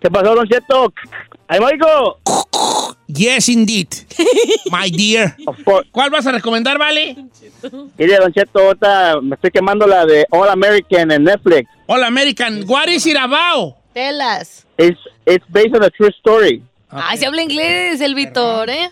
¿Qué 0.00 0.10
pasó, 0.10 0.34
Don 0.34 0.48
Cheto? 0.48 0.92
¡Ahí, 1.46 1.60
Marico! 1.60 2.18
Yes, 3.06 3.48
indeed. 3.48 3.88
My 4.70 4.90
dear. 4.90 5.36
¿Cuál 5.92 6.10
vas 6.10 6.26
a 6.26 6.32
recomendar, 6.32 6.78
Vale? 6.78 7.16
Mire, 7.96 8.16
Don 8.16 8.32
Cheto, 8.32 8.58
ahorita 8.58 9.20
me 9.20 9.36
estoy 9.36 9.50
quemando 9.50 9.86
la 9.86 10.04
de 10.06 10.26
All 10.30 10.48
American 10.48 11.10
en 11.12 11.24
Netflix. 11.24 11.70
All 11.86 12.02
American. 12.02 12.64
What 12.66 12.88
is 12.88 13.06
it 13.06 13.16
about? 13.16 13.76
Telas. 13.94 14.64
It's, 14.78 14.98
it's 15.26 15.44
based 15.50 15.74
on 15.76 15.84
a 15.84 15.90
true 15.90 16.10
story. 16.18 16.62
Ay, 16.92 17.18
se 17.18 17.26
habla 17.26 17.42
inglés 17.42 18.00
el 18.00 18.14
Víctor, 18.14 18.70
¿eh? 18.70 18.90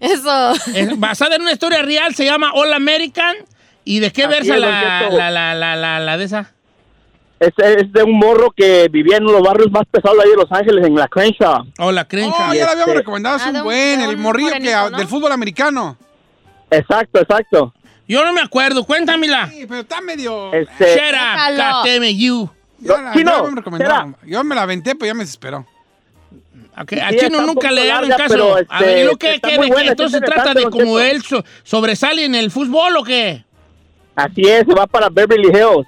Eso. 0.00 0.52
Es 0.74 0.98
basada 0.98 1.36
en 1.36 1.42
una 1.42 1.52
historia 1.52 1.82
real, 1.82 2.14
se 2.14 2.24
llama 2.24 2.52
All 2.54 2.72
American. 2.72 3.34
¿Y 3.84 4.00
de 4.00 4.10
qué 4.12 4.24
Así 4.24 4.32
versa 4.32 4.54
es, 4.54 4.60
la, 4.60 5.08
la, 5.10 5.30
la, 5.30 5.54
la, 5.54 5.76
la, 5.76 6.00
la 6.00 6.16
de 6.16 6.24
esa? 6.24 6.50
Es, 7.38 7.52
es 7.58 7.92
de 7.92 8.02
un 8.02 8.18
morro 8.18 8.50
que 8.56 8.88
vivía 8.88 9.18
en 9.18 9.24
uno 9.24 9.32
de 9.32 9.38
los 9.40 9.46
barrios 9.48 9.70
más 9.70 9.84
pesados 9.90 10.18
ahí 10.22 10.30
de 10.30 10.36
Los 10.36 10.50
Ángeles, 10.50 10.86
en 10.86 10.94
la 10.94 11.06
Crenshaw. 11.08 11.64
Oh, 11.78 11.92
la 11.92 12.06
Crenshaw. 12.06 12.50
Oh, 12.50 12.54
ya 12.54 12.64
la 12.64 12.70
habíamos 12.72 12.88
Este- 12.88 12.98
recomendado, 13.00 13.36
es 13.36 13.42
Ah, 13.42 13.46
de 13.46 13.50
un 13.52 13.56
un- 13.58 13.64
buen, 13.64 13.98
de 13.98 14.04
el 14.06 14.16
morrillo 14.16 14.52
que, 14.52 14.72
¿no? 14.72 14.90
del 14.90 15.06
fútbol 15.08 15.32
americano. 15.32 15.98
Exacto, 16.70 17.20
exacto. 17.20 17.74
Yo 18.08 18.24
no 18.24 18.32
me 18.32 18.40
acuerdo, 18.40 18.84
cuéntamela. 18.84 19.48
Sí, 19.50 19.66
pero 19.66 19.80
está 19.80 20.00
medio... 20.00 20.52
Este, 20.54 20.94
Shut 20.96 21.14
up, 21.14 22.04
you. 22.16 22.50
Ya 22.80 23.00
la, 23.00 23.12
recomendado. 23.54 24.08
espera. 24.10 24.16
Yo 24.26 24.44
me 24.44 24.54
la 24.54 24.62
aventé, 24.62 24.94
pero 24.94 25.06
ya 25.06 25.14
me 25.14 25.20
desesperó. 25.24 25.66
A 26.76 26.84
Sí, 26.84 26.96
Chino 26.96 27.24
está 27.26 27.38
un 27.38 27.46
nunca 27.46 27.70
le 27.70 27.86
larga, 27.86 28.16
caso. 28.16 28.28
pero, 28.34 28.56
a 28.56 28.60
este, 28.60 28.84
ver, 28.84 28.98
¿y 28.98 29.04
lo 29.06 29.16
que, 29.16 29.38
de 29.38 29.56
buena? 29.68 29.90
Entonces 29.90 30.20
se 30.20 30.24
trata 30.24 30.54
de 30.54 30.62
Don 30.62 31.00
él 31.00 31.22
so- 31.22 31.44
sobresale 31.62 32.24
en 32.24 32.34
el 32.34 32.50
fútbol 32.50 32.96
o 32.96 33.04
qué? 33.04 33.44
así 34.16 34.42
es, 34.42 34.64
se 34.66 34.74
va 34.74 34.86
para 34.86 35.08
Beverly 35.08 35.48
Hills. 35.48 35.86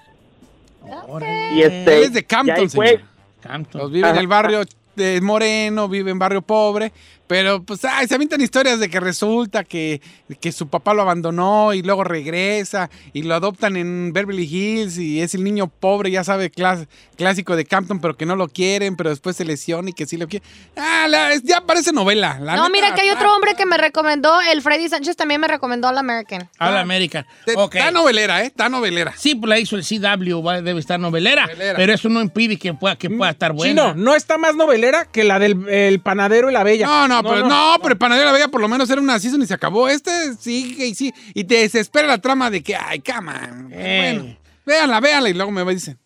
Y 1.55 1.63
este, 1.63 1.99
Él 1.99 2.03
es 2.05 2.13
de 2.13 2.25
Campton, 2.25 2.69
señor. 2.71 3.01
Campton. 3.41 3.81
Los 3.83 3.91
vive 3.91 4.09
en 4.09 4.17
el 4.17 4.27
barrio 4.27 4.63
de 4.95 5.21
Moreno, 5.21 5.89
vive 5.89 6.11
en 6.11 6.19
barrio 6.19 6.43
pobre, 6.43 6.93
pero 7.27 7.63
pues 7.63 7.85
ay, 7.85 8.07
se 8.07 8.15
avientan 8.15 8.41
historias 8.41 8.79
de 8.81 8.89
que 8.89 9.01
resulta 9.01 9.65
que, 9.65 10.01
que 10.41 10.53
su 10.53 10.69
papá 10.69 10.95
lo 10.95 11.03
abandonó 11.03 11.75
y 11.75 11.83
luego 11.83 12.05
regresa 12.05 12.91
y 13.13 13.23
lo 13.23 13.35
adoptan 13.35 13.77
en 13.77 14.13
Beverly 14.13 14.45
Hills 14.45 14.99
y 14.99 15.21
es 15.21 15.35
el 15.35 15.45
niño 15.45 15.67
pobre, 15.69 16.11
ya 16.11 16.25
sabe, 16.25 16.51
clas- 16.53 16.87
clásico 17.17 17.57
de 17.57 17.65
Campton, 17.65 18.01
pero 18.01 18.17
que 18.17 18.27
no 18.27 18.37
lo 18.37 18.49
quieren, 18.49 18.97
pero 18.97 19.11
después 19.11 19.37
se 19.37 19.45
lesiona 19.45 19.91
y 19.91 19.93
que 19.93 20.07
sí 20.07 20.17
lo 20.17 20.29
quieren. 20.29 20.47
Ah, 20.77 21.07
la- 21.09 21.31
ya 21.43 21.61
parece 21.63 21.93
novela. 21.93 22.39
la 22.41 22.57
No, 22.57 22.69
neta, 22.69 22.73
mira 22.73 22.95
que 22.95 23.03
hay 23.03 23.11
otro 23.11 23.35
hombre 23.35 23.55
que 23.55 23.67
me 23.67 23.77
recomendó, 23.79 24.41
el 24.41 24.63
Freddy 24.63 24.89
Sánchez 24.89 25.17
también 25.17 25.41
me 25.41 25.49
recomendó 25.49 25.89
All 25.89 25.99
American. 25.99 26.49
All 26.59 26.77
American. 26.77 27.27
Está 27.47 27.91
novelera, 27.91 28.43
¿eh? 28.43 28.47
Está 28.47 28.69
novelera. 28.69 29.15
Sí, 29.17 29.35
pues 29.35 29.49
la 29.49 29.59
hizo 29.59 29.77
el 29.77 29.83
CW, 29.85 30.43
va- 30.43 30.63
debe 30.63 30.81
estar 30.81 30.99
novelera, 31.01 31.47
Novelera. 31.47 31.77
pero 31.77 31.93
eso 31.93 32.09
no 32.09 32.21
impide 32.21 32.57
que 32.59 32.75
pueda, 32.75 32.97
que 32.97 33.11
pueda 33.11 33.31
estar 33.33 33.53
buena. 33.53 33.67
Chino, 33.93 33.95
no 33.95 34.15
está 34.15 34.39
más 34.39 34.55
novelera 34.55 35.07
que 35.07 35.25
la 35.25 35.39
del 35.39 35.69
el 35.69 36.01
panadero 36.01 36.51
y 36.51 36.53
la 36.53 36.63
bella. 36.63 36.87
No, 36.87 37.09
no, 37.09 37.16
pero 37.23 37.47
no, 37.47 37.77
pero 37.83 37.93
el 37.93 37.99
panadero 37.99 38.27
de 38.27 38.33
la 38.33 38.39
Bella 38.39 38.49
por 38.49 38.61
lo 38.61 38.69
menos 38.69 38.89
era 38.91 39.01
una 39.01 39.19
season 39.19 39.43
y 39.43 39.47
se 39.47 39.55
acabó. 39.55 39.89
Este 39.89 40.35
sigue 40.35 40.87
y 40.87 40.95
sí. 40.95 41.13
Y 41.35 41.45
te 41.45 41.57
desespera 41.57 42.07
la 42.07 42.19
trama 42.19 42.51
de 42.51 42.63
que, 42.63 42.75
ay, 42.77 43.01
cama. 43.01 43.69
Eh. 43.71 44.19
Bueno, 44.19 44.37
véanla, 44.65 45.01
véanla 45.01 45.29
y 45.31 45.35
luego 45.35 45.51
me 45.51 45.65
dicen. 45.73 45.99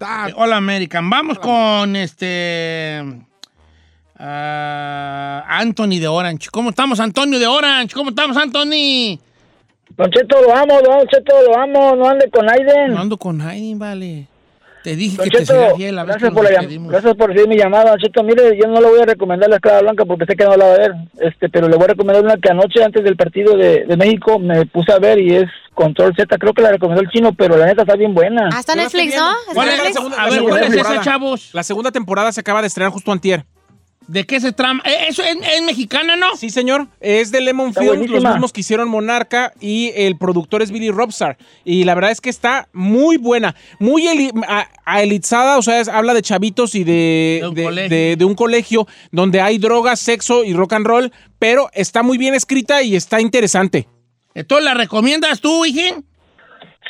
Ok, 0.00 0.34
All 0.36 0.52
American. 0.52 1.10
Vamos 1.10 1.38
con 1.38 1.94
este. 1.96 3.02
ah, 4.18 5.44
Anthony 5.48 5.98
de 6.00 6.08
Orange. 6.08 6.48
¿Cómo 6.50 6.70
estamos, 6.70 7.00
Antonio 7.00 7.38
de 7.38 7.46
Orange? 7.46 7.94
¿Cómo 7.94 8.10
estamos, 8.10 8.36
Anthony? 8.36 9.18
Don 9.96 10.10
Cheto, 10.10 10.40
lo 10.40 10.54
amo, 10.56 10.80
Don 10.82 11.06
Cheto, 11.08 11.42
lo 11.42 11.58
amo, 11.58 11.96
no 11.96 12.08
ande 12.08 12.30
con 12.30 12.48
Aiden. 12.48 12.94
No 12.94 13.00
ando 13.00 13.18
con 13.18 13.40
Aiden, 13.40 13.78
vale. 13.78 14.26
Te 14.82 14.96
dije 14.96 15.16
Don 15.16 15.28
que 15.28 15.38
te 15.38 15.44
Cheto, 15.44 15.76
fiel 15.76 15.98
a 15.98 16.04
gracias 16.04 16.32
por, 16.32 16.44
la 16.44 16.62
gracias 16.62 17.14
por 17.14 17.28
recibir 17.28 17.48
mi 17.48 17.56
llamada, 17.56 17.90
Don 17.90 17.98
Cheto. 17.98 18.22
Mire, 18.22 18.56
yo 18.56 18.68
no 18.68 18.80
le 18.80 18.88
voy 18.88 19.00
a 19.00 19.06
recomendar 19.06 19.50
la 19.50 19.56
escala 19.56 19.82
blanca 19.82 20.04
porque 20.04 20.24
sé 20.26 20.36
que 20.36 20.44
no 20.44 20.56
la 20.56 20.66
va 20.66 20.74
a 20.74 20.78
ver, 20.78 20.92
este, 21.20 21.48
pero 21.48 21.68
le 21.68 21.76
voy 21.76 21.84
a 21.84 21.88
recomendar 21.88 22.24
una 22.24 22.36
que 22.36 22.50
anoche 22.50 22.82
antes 22.82 23.04
del 23.04 23.16
partido 23.16 23.56
de, 23.56 23.84
de 23.84 23.96
México 23.96 24.38
me 24.38 24.64
puse 24.66 24.92
a 24.92 24.98
ver 24.98 25.20
y 25.20 25.36
es 25.36 25.48
Control 25.74 26.14
Z. 26.14 26.36
Creo 26.38 26.52
que 26.52 26.62
la 26.62 26.72
recomendó 26.72 27.02
el 27.02 27.08
chino, 27.08 27.32
pero 27.32 27.56
la 27.56 27.66
neta 27.66 27.82
está 27.82 27.96
bien 27.96 28.14
buena. 28.14 28.48
Hasta 28.48 28.72
estoy 28.72 28.84
Netflix, 28.84 29.16
¿no? 29.16 29.24
viendo. 29.24 29.40
¿Está 29.40 29.54
¿Cuál 29.54 29.68
es 29.68 29.78
la 29.78 29.92
segunda? 29.92 30.22
A 30.22 30.30
ver, 30.30 30.42
¿cuál 30.42 30.62
es 30.64 30.74
esa, 30.74 31.00
chavos? 31.00 31.50
La 31.52 31.62
segunda 31.62 31.90
temporada 31.90 32.32
se 32.32 32.40
acaba 32.40 32.60
de 32.60 32.66
estrenar 32.66 32.92
justo 32.92 33.12
antier. 33.12 33.44
¿De 34.10 34.26
qué 34.26 34.40
se 34.40 34.50
trama? 34.52 34.82
Eh, 34.84 35.06
¿Eso 35.08 35.22
es, 35.22 35.36
es 35.36 35.62
mexicana, 35.62 36.16
no? 36.16 36.36
Sí, 36.36 36.50
señor. 36.50 36.88
Es 37.00 37.30
de 37.30 37.40
Lemon 37.40 37.68
Está 37.68 37.82
Films, 37.82 38.10
los 38.10 38.24
mismos 38.24 38.52
que 38.52 38.60
hicieron 38.62 38.88
Monarca 38.88 39.52
y 39.60 39.92
el 39.94 40.18
productor 40.18 40.62
es 40.62 40.72
Billy 40.72 40.90
Robstar. 40.90 41.38
Y 41.64 41.84
la 41.84 41.94
verdad 41.94 42.10
es 42.10 42.20
que 42.20 42.28
está 42.28 42.68
muy 42.72 43.18
buena, 43.18 43.54
muy 43.78 44.08
eli- 44.08 44.32
a- 44.48 44.68
aelizada, 44.84 45.58
o 45.58 45.62
sea, 45.62 45.78
es- 45.80 45.86
habla 45.88 46.12
de 46.14 46.22
chavitos 46.22 46.74
y 46.74 46.82
de, 46.82 47.38
De 47.42 47.48
un 47.48 47.54
de- 47.54 47.62
colegio. 47.62 47.88
de- 47.96 48.16
de 48.16 48.24
un 48.24 48.34
colegio 48.34 48.86
donde 49.12 49.40
hay 49.40 49.58
drogas, 49.58 50.00
sexo 50.00 50.42
y 50.42 50.54
rock 50.54 50.72
and 50.72 50.86
roll, 50.86 51.12
pero 51.38 51.70
está 51.72 52.02
muy 52.02 52.18
bien 52.18 52.34
escrita 52.34 52.82
y 52.82 52.96
está 52.96 53.20
interesante. 53.20 53.86
¿Entonces 54.34 54.64
la 54.64 54.74
recomiendas 54.74 55.40
tú, 55.40 55.64
hijín? 55.64 56.04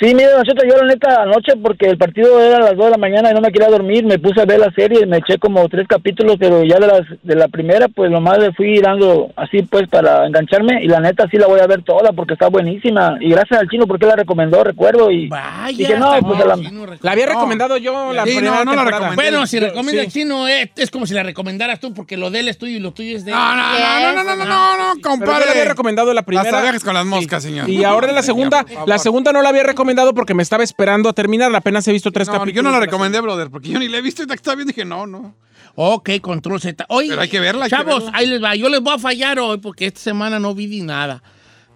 Sí, 0.00 0.14
mira, 0.14 0.30
nosotros 0.30 0.64
yo 0.66 0.78
la 0.78 0.94
neta 0.94 1.24
anoche 1.24 1.52
porque 1.62 1.84
el 1.84 1.98
partido 1.98 2.40
era 2.40 2.56
a 2.56 2.60
las 2.60 2.76
2 2.76 2.86
de 2.86 2.90
la 2.90 2.96
mañana 2.96 3.30
y 3.30 3.34
no 3.34 3.42
me 3.42 3.52
quería 3.52 3.68
dormir, 3.68 4.02
me 4.02 4.18
puse 4.18 4.40
a 4.40 4.46
ver 4.46 4.58
la 4.58 4.72
serie, 4.72 5.04
me 5.04 5.18
eché 5.18 5.36
como 5.36 5.68
tres 5.68 5.86
capítulos, 5.86 6.36
pero 6.40 6.64
ya 6.64 6.78
de, 6.78 6.86
las, 6.86 7.02
de 7.22 7.34
la 7.34 7.48
primera 7.48 7.86
pues 7.88 8.10
nomás 8.10 8.38
le 8.38 8.50
fui 8.54 8.80
dando 8.80 9.30
así 9.36 9.60
pues 9.60 9.88
para 9.88 10.26
engancharme 10.26 10.82
y 10.82 10.88
la 10.88 11.00
neta 11.00 11.28
sí 11.30 11.36
la 11.36 11.48
voy 11.48 11.60
a 11.60 11.66
ver 11.66 11.82
toda 11.82 12.12
porque 12.12 12.32
está 12.32 12.48
buenísima 12.48 13.18
y 13.20 13.28
gracias 13.28 13.60
al 13.60 13.68
chino 13.68 13.86
porque 13.86 14.06
la 14.06 14.16
recomendó, 14.16 14.64
recuerdo 14.64 15.10
y 15.10 15.28
Vaya, 15.28 15.76
dije 15.76 15.98
no, 15.98 16.18
no 16.18 16.28
pues 16.28 16.46
la, 16.46 16.56
la, 17.02 17.12
había 17.12 17.26
recomendado 17.26 17.76
yo 17.76 18.14
la 18.14 18.22
primera 18.22 18.64
no, 18.64 18.64
no 18.64 18.76
la 18.76 18.84
recomendé. 18.86 19.16
Bueno, 19.16 19.46
si 19.46 19.60
recomienda 19.60 20.00
sí. 20.00 20.06
el 20.06 20.12
chino 20.12 20.48
es, 20.48 20.70
es, 20.76 20.90
como 20.90 21.04
si 21.04 21.12
la 21.12 21.24
recomendaras 21.24 21.78
tú 21.78 21.92
porque 21.92 22.16
lo 22.16 22.30
de 22.30 22.40
él 22.40 22.48
es 22.48 22.56
tuyo 22.56 22.74
y 22.74 22.80
lo 22.80 22.92
tuyo 22.92 23.18
es 23.18 23.26
de 23.26 23.32
él. 23.32 23.36
No, 23.36 23.54
no, 23.54 24.14
no, 24.14 24.24
no, 24.24 24.24
no, 24.24 24.36
no, 24.36 24.44
no, 24.46 24.94
no, 24.94 25.00
compadre. 25.02 25.26
Pero 25.26 25.40
yo 25.40 25.44
la 25.44 25.50
había 25.50 25.64
recomendado 25.66 26.14
la 26.14 26.22
primera. 26.22 26.50
Las 26.50 26.60
abejas 26.62 26.84
con 26.84 26.94
las 26.94 27.04
moscas, 27.04 27.42
sí. 27.42 27.50
señor. 27.50 27.68
Y 27.68 27.84
ahora 27.84 28.10
la 28.12 28.22
segunda, 28.22 28.64
la 28.86 28.98
segunda 28.98 29.30
no 29.32 29.42
la 29.42 29.50
había 29.50 29.64
recomendado 29.64 29.89
porque 30.14 30.34
me 30.34 30.42
estaba 30.42 30.62
esperando 30.64 31.08
a 31.08 31.12
terminar. 31.12 31.54
Apenas 31.54 31.86
he 31.88 31.92
visto 31.92 32.10
tres 32.10 32.28
No, 32.28 32.34
capítulos. 32.34 32.56
yo 32.56 32.62
no 32.62 32.70
la 32.70 32.80
recomendé, 32.80 33.20
brother, 33.20 33.50
porque 33.50 33.68
yo 33.70 33.78
ni 33.78 33.88
la 33.88 33.98
he 33.98 34.02
visto 34.02 34.22
y 34.22 34.32
estaba 34.32 34.60
y 34.60 34.64
dije, 34.64 34.84
no, 34.84 35.06
no. 35.06 35.34
Ok, 35.76 36.10
control 36.20 36.60
Z. 36.60 36.84
Oye, 36.88 37.10
Pero 37.10 37.22
hay 37.22 37.28
que 37.28 37.40
verla, 37.40 37.64
hay 37.64 37.70
que 37.70 37.76
Chavos, 37.76 38.04
verla. 38.04 38.18
ahí 38.18 38.26
les 38.26 38.42
va. 38.42 38.54
Yo 38.56 38.68
les 38.68 38.80
voy 38.80 38.94
a 38.94 38.98
fallar 38.98 39.38
hoy 39.38 39.58
porque 39.58 39.86
esta 39.86 40.00
semana 40.00 40.38
no 40.38 40.54
vi 40.54 40.66
ni 40.66 40.80
nada. 40.80 41.22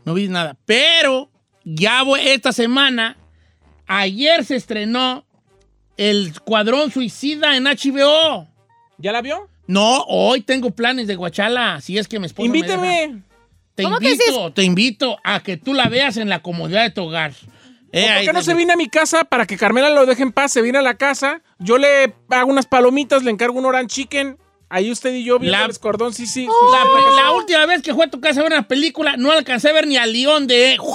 No 0.05 0.15
vi 0.15 0.29
nada. 0.29 0.57
Pero 0.65 1.31
ya 1.65 2.03
voy, 2.03 2.21
esta 2.23 2.53
semana, 2.53 3.17
ayer 3.87 4.45
se 4.45 4.57
estrenó 4.57 5.25
El 5.97 6.29
Escuadrón 6.29 6.91
Suicida 6.91 7.57
en 7.57 7.65
HBO. 7.65 8.49
¿Ya 8.99 9.13
la 9.13 9.23
vio? 9.23 9.49
No, 9.67 10.03
hoy 10.09 10.43
tengo 10.43 10.71
planes 10.73 11.07
de 11.07 11.17
Guachala, 11.17 11.81
si 11.81 11.97
es 11.97 12.07
que 12.09 12.17
esposa 12.17 12.51
me 12.51 12.61
deja. 12.61 12.75
Invíteme. 12.75 13.23
Te 13.75 13.83
¿Cómo 13.83 13.99
que 13.99 14.11
invito, 14.13 14.53
te 14.53 14.63
invito 14.63 15.19
a 15.25 15.41
que 15.41 15.57
tú 15.57 15.75
la 15.75 15.89
veas 15.89 16.17
en 16.17 16.29
la 16.29 16.43
comodidad 16.43 16.83
de 16.83 16.91
tu 16.91 17.03
hogar. 17.03 17.33
Eh, 17.97 18.13
¿Por 18.17 18.25
qué 18.27 18.33
no 18.33 18.43
se 18.43 18.55
viene 18.55 18.73
a 18.73 18.77
mi 18.77 18.89
casa 18.89 19.25
para 19.25 19.47
que 19.47 19.57
Carmela 19.57 19.89
lo 19.91 20.05
deje 20.07 20.23
en 20.23 20.33
paz? 20.33 20.53
Se 20.53 20.63
viene 20.63 20.79
a 20.79 20.83
la 20.83 20.95
casa, 20.95 21.43
yo 21.59 21.79
le 21.79 22.13
hago 22.31 22.51
unas 22.51 22.67
palomitas, 22.67 23.23
le 23.23 23.31
encargo 23.31 23.59
un 23.59 23.67
orange 23.67 23.95
chicken. 23.95 24.37
Ahí 24.71 24.91
usted 24.91 25.15
y 25.15 25.23
yo 25.25 25.39
La- 25.41 25.65
el 25.67 25.71
escordón, 25.71 26.13
sí, 26.13 26.27
sí. 26.27 26.49
La, 26.73 27.23
la 27.23 27.31
última 27.33 27.65
vez 27.67 27.83
que 27.83 27.95
fue 27.95 28.07
a 28.07 28.11
tu 28.11 28.21
casa 28.21 28.41
a 28.41 28.43
ver 28.43 28.53
una 28.53 28.67
película, 28.67 29.17
no 29.17 29.31
alcancé 29.31 29.69
a 29.69 29.73
ver 29.73 29.87
ni 29.87 29.97
a 29.97 30.07
León 30.07 30.47
de... 30.47 30.77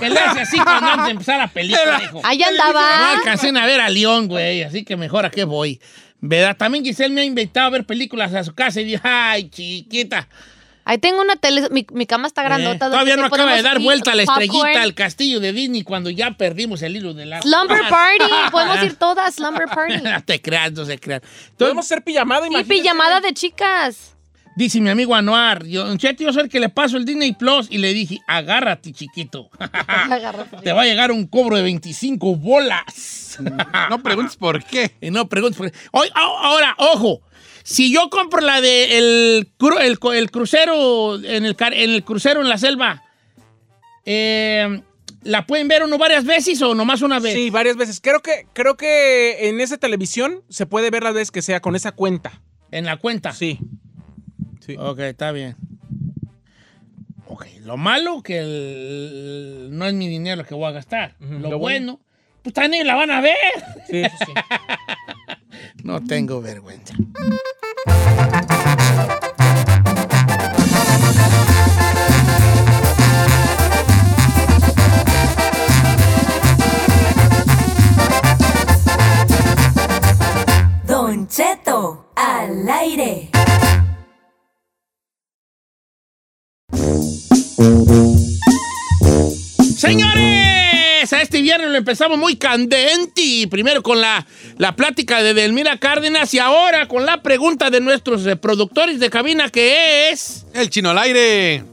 Que 0.00 0.10
le 0.10 0.18
hace 0.20 0.40
así 0.40 0.58
cuando 0.58 0.86
antes 0.90 1.04
de 1.06 1.10
empezar 1.12 1.38
la 1.38 1.48
película, 1.48 2.00
hijo. 2.02 2.20
Ahí 2.22 2.38
No 2.38 2.46
andaba. 2.46 3.12
alcancé 3.12 3.48
a 3.48 3.64
ver 3.66 3.80
a 3.80 3.88
León, 3.88 4.28
güey, 4.28 4.62
así 4.62 4.84
que 4.84 4.96
mejor 4.96 5.24
a 5.24 5.30
qué 5.30 5.44
voy. 5.44 5.80
¿Verdad? 6.20 6.56
También 6.58 6.84
Giselle 6.84 7.14
me 7.14 7.20
ha 7.22 7.24
invitado 7.24 7.68
a 7.68 7.70
ver 7.70 7.86
películas 7.86 8.34
a 8.34 8.42
su 8.44 8.54
casa 8.54 8.80
y 8.80 8.84
dije, 8.84 9.00
ay, 9.04 9.48
chiquita. 9.48 10.28
Ahí 10.90 10.96
tengo 10.96 11.20
una 11.20 11.36
tele, 11.36 11.68
mi, 11.70 11.86
mi 11.92 12.06
cama 12.06 12.26
está 12.28 12.40
Eh, 12.40 12.44
grandota. 12.46 12.88
donde 12.88 12.90
todavía 13.04 13.16
no 13.18 13.26
acaba 13.26 13.54
de 13.54 13.62
dar 13.62 13.78
vuelta 13.78 14.14
la 14.14 14.24
popcorn. 14.24 14.42
estrellita 14.50 14.82
al 14.82 14.94
castillo 14.94 15.38
de 15.38 15.52
Disney 15.52 15.82
cuando 15.82 16.08
ya 16.08 16.30
perdimos 16.30 16.80
el 16.80 16.96
hilo 16.96 17.12
de 17.12 17.26
la... 17.26 17.42
Slumber 17.42 17.82
Party. 17.90 18.24
Podemos 18.50 18.82
ir 18.82 18.94
todas, 18.96 19.34
Slumber 19.34 19.66
Party. 19.66 19.98
No 20.02 20.24
te 20.24 20.40
creas, 20.40 20.72
no 20.72 20.86
se 20.86 20.98
crean. 20.98 21.20
Podemos 21.58 21.84
hacer 21.84 22.02
pijamada, 22.02 22.46
Y 22.50 22.64
pijamada 22.64 23.20
de 23.20 23.34
chicas. 23.34 24.14
Dice 24.56 24.80
mi 24.80 24.88
amigo 24.88 25.14
Anuar, 25.14 25.64
yo, 25.66 25.94
Cheto, 25.98 26.24
yo 26.24 26.32
soy 26.32 26.44
el 26.44 26.48
que 26.48 26.58
le 26.58 26.68
paso 26.70 26.96
el 26.96 27.04
Disney 27.04 27.32
Plus 27.32 27.68
y 27.70 27.78
le 27.78 27.92
dije, 27.92 28.18
agárrate, 28.26 28.92
chiquito. 28.92 29.50
Te 30.64 30.72
va 30.72 30.82
a 30.82 30.84
llegar 30.86 31.12
un 31.12 31.26
cobro 31.26 31.56
de 31.56 31.62
25 31.62 32.34
bolas. 32.34 33.38
No 33.90 34.02
preguntes 34.02 34.36
por 34.36 34.64
qué. 34.64 34.96
Y 35.00 35.10
no 35.10 35.28
preguntes 35.28 35.56
por 35.58 35.70
qué. 35.70 35.78
Oy, 35.92 36.08
a- 36.14 36.20
ahora, 36.48 36.74
ojo. 36.78 37.20
Si 37.70 37.92
yo 37.92 38.08
compro 38.08 38.40
la 38.40 38.60
de 38.60 38.96
el, 38.98 39.52
cru- 39.58 39.78
el, 39.80 39.98
el 40.16 40.30
crucero 40.30 41.16
en 41.16 41.44
el, 41.44 41.56
en 41.60 41.90
el 41.90 42.02
crucero 42.04 42.40
en 42.40 42.48
la 42.48 42.56
selva, 42.56 43.02
eh, 44.06 44.82
¿la 45.22 45.46
pueden 45.46 45.68
ver 45.68 45.82
uno 45.82 45.98
varias 45.98 46.24
veces 46.24 46.62
o 46.62 46.74
nomás 46.74 47.02
una 47.02 47.20
vez? 47.20 47.34
Sí, 47.34 47.50
varias 47.50 47.76
veces. 47.76 48.00
Creo 48.00 48.20
que, 48.22 48.46
creo 48.54 48.76
que 48.76 49.48
en 49.48 49.60
esa 49.60 49.76
televisión 49.76 50.42
se 50.48 50.64
puede 50.64 50.90
ver 50.90 51.02
las 51.02 51.12
veces 51.14 51.30
que 51.30 51.42
sea 51.42 51.60
con 51.60 51.76
esa 51.76 51.92
cuenta. 51.92 52.40
En 52.70 52.86
la 52.86 52.96
cuenta. 52.96 53.32
Sí. 53.32 53.58
Sí. 54.60 54.76
Ok, 54.78 55.00
está 55.00 55.32
bien. 55.32 55.56
Ok, 57.26 57.46
lo 57.64 57.76
malo 57.76 58.22
que 58.22 58.38
el- 58.38 59.68
no 59.72 59.84
es 59.84 59.92
mi 59.94 60.08
dinero 60.08 60.44
que 60.44 60.54
voy 60.54 60.66
a 60.68 60.70
gastar. 60.72 61.16
Lo, 61.20 61.50
lo 61.50 61.58
bueno, 61.58 61.98
bueno. 61.98 62.00
Pues 62.48 62.54
también 62.54 62.86
la 62.86 62.94
van 62.94 63.10
a 63.10 63.20
ver. 63.20 63.36
Sí, 63.86 64.02
sí, 64.04 64.24
sí. 64.26 64.32
No 65.84 66.02
tengo 66.02 66.40
vergüenza. 66.40 66.94
Don 80.86 81.28
Cheto, 81.28 82.12
al 82.16 82.68
aire. 82.68 83.30
Viernes 91.48 91.70
lo 91.70 91.78
empezamos 91.78 92.18
muy 92.18 92.36
candente. 92.36 93.48
Primero 93.50 93.82
con 93.82 94.00
la, 94.02 94.26
la 94.58 94.76
plática 94.76 95.22
de 95.22 95.32
Delmira 95.32 95.78
Cárdenas 95.78 96.34
y 96.34 96.38
ahora 96.38 96.86
con 96.88 97.06
la 97.06 97.22
pregunta 97.22 97.70
de 97.70 97.80
nuestros 97.80 98.26
eh, 98.26 98.36
productores 98.36 99.00
de 99.00 99.08
cabina 99.08 99.48
que 99.48 100.10
es... 100.10 100.44
El 100.52 100.68
chino 100.68 100.90
al 100.90 100.98
aire. 100.98 101.64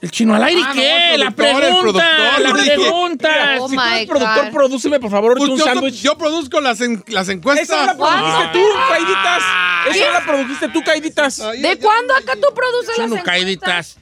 ¿El 0.00 0.10
chino 0.10 0.34
al 0.34 0.42
aire 0.44 0.62
Ah, 0.64 0.68
no, 0.68 0.74
qué? 0.80 1.14
el 1.16 1.20
la 1.20 1.30
pregunta, 1.32 2.38
la 2.38 2.52
pregunta. 2.54 3.56
Oh 3.60 3.68
si 3.68 3.76
tú 3.76 3.82
eres 3.82 4.06
productor, 4.08 4.44
God. 4.46 4.52
prodúceme, 4.54 4.98
por 5.00 5.10
favor, 5.10 5.36
Pues 5.36 5.50
un 5.50 5.58
yo, 5.58 5.64
sándwich. 5.64 6.00
yo 6.00 6.16
produzco 6.16 6.58
las, 6.62 6.80
en- 6.80 7.04
las 7.08 7.28
encuestas. 7.28 7.68
Esa 7.68 7.84
la 7.84 7.96
produjiste 7.98 8.48
tú, 8.54 8.64
Caiditas. 8.88 9.42
Esa 9.90 9.92
¿Qué? 9.92 10.10
la 10.12 10.24
produjiste 10.24 10.68
tú, 10.70 10.82
Caiditas. 10.82 11.36
¿De 11.60 11.76
cuándo 11.78 12.14
acá 12.14 12.32
tú 12.36 12.48
produces 12.54 12.88
las 12.88 12.96
Chino 12.96 13.04
encuestas? 13.08 13.24
caíditas. 13.24 13.98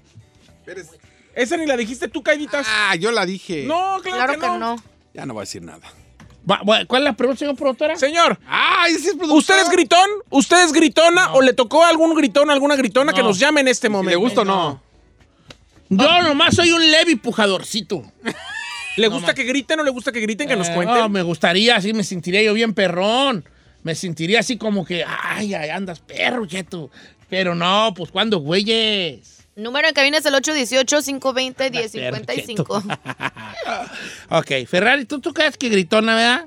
espérese. 0.61 0.99
Esa 1.35 1.57
ni 1.57 1.67
la 1.67 1.77
dijiste 1.77 2.07
tú, 2.07 2.23
Caiditas. 2.23 2.65
Ah, 2.71 2.95
yo 2.95 3.11
la 3.11 3.27
dije. 3.27 3.65
No, 3.67 3.99
claro, 4.01 4.17
Claro 4.19 4.33
que, 4.35 4.41
que 4.41 4.47
no. 4.59 4.77
No. 5.19 5.23
Ya 5.23 5.27
no 5.27 5.35
voy 5.35 5.41
a 5.41 5.43
decir 5.43 5.63
nada. 5.63 5.81
¿Cuál 6.87 7.03
es 7.03 7.05
la 7.05 7.13
pregunta, 7.15 7.41
señor 7.41 7.57
productora? 7.57 7.97
Señor, 7.97 8.39
¡Ay, 8.47 8.93
ese 8.95 9.09
es 9.11 9.15
productor! 9.17 9.37
¿usted 9.39 9.61
es 9.63 9.69
gritón? 9.71 10.09
¿Usted 10.31 10.65
es 10.65 10.73
gritona 10.73 11.33
o 11.35 11.43
le 11.43 11.53
tocó 11.53 11.85
algún 11.85 12.15
gritón, 12.15 12.51
alguna 12.51 12.75
gritona 12.77 13.13
que 13.13 13.21
No. 13.21 13.29
nos 13.29 13.39
llame 13.39 13.61
en 13.61 13.69
este 13.69 13.89
Si 13.89 13.93
momento? 13.93 14.11
le 14.11 14.17
gusta 14.17 14.41
o 14.43 14.45
no. 14.45 14.83
Yo 15.91 16.23
nomás 16.23 16.55
soy 16.55 16.71
un 16.73 16.91
leve 16.91 17.17
pujadorcito. 17.17 18.03
¿Le 18.97 19.09
gusta 19.09 19.35
que 19.35 19.45
griten 19.45 19.81
o 19.81 19.85
le 19.85 19.91
gusta 19.91 20.11
que 20.11 20.21
griten, 20.21 20.49
que 20.49 20.57
nos 20.57 20.69
Eh, 20.69 20.75
cuenten? 20.75 20.97
no, 20.99 21.09
me 21.09 21.23
gustaría, 21.23 21.77
así 21.77 21.93
me 21.93 22.03
sentiría 22.05 22.43
yo 22.43 22.53
bien 22.55 22.73
perrón. 22.75 23.45
Me 23.83 23.95
sentiría 23.95 24.41
así 24.41 24.57
como 24.59 24.85
que, 24.85 25.05
ay, 25.07 25.55
ay, 25.55 25.71
andas 25.71 26.01
perro, 26.01 26.47
cheto. 26.47 26.91
Pero 27.29 27.55
no, 27.55 27.93
pues 27.97 28.11
cuando, 28.11 28.39
güeyes. 28.39 29.38
Número 29.59 29.89
en 29.89 29.95
cabina 29.95 30.19
es 30.19 30.27
el 30.27 30.35
818-520-1055. 30.35 32.99
ok, 34.31 34.53
Ferrari, 34.69 35.05
¿tú, 35.05 35.21
tú 35.21 35.35
crees 35.35 35.57
que 35.57 35.69
gritona, 35.69 36.15
¿verdad? 36.15 36.47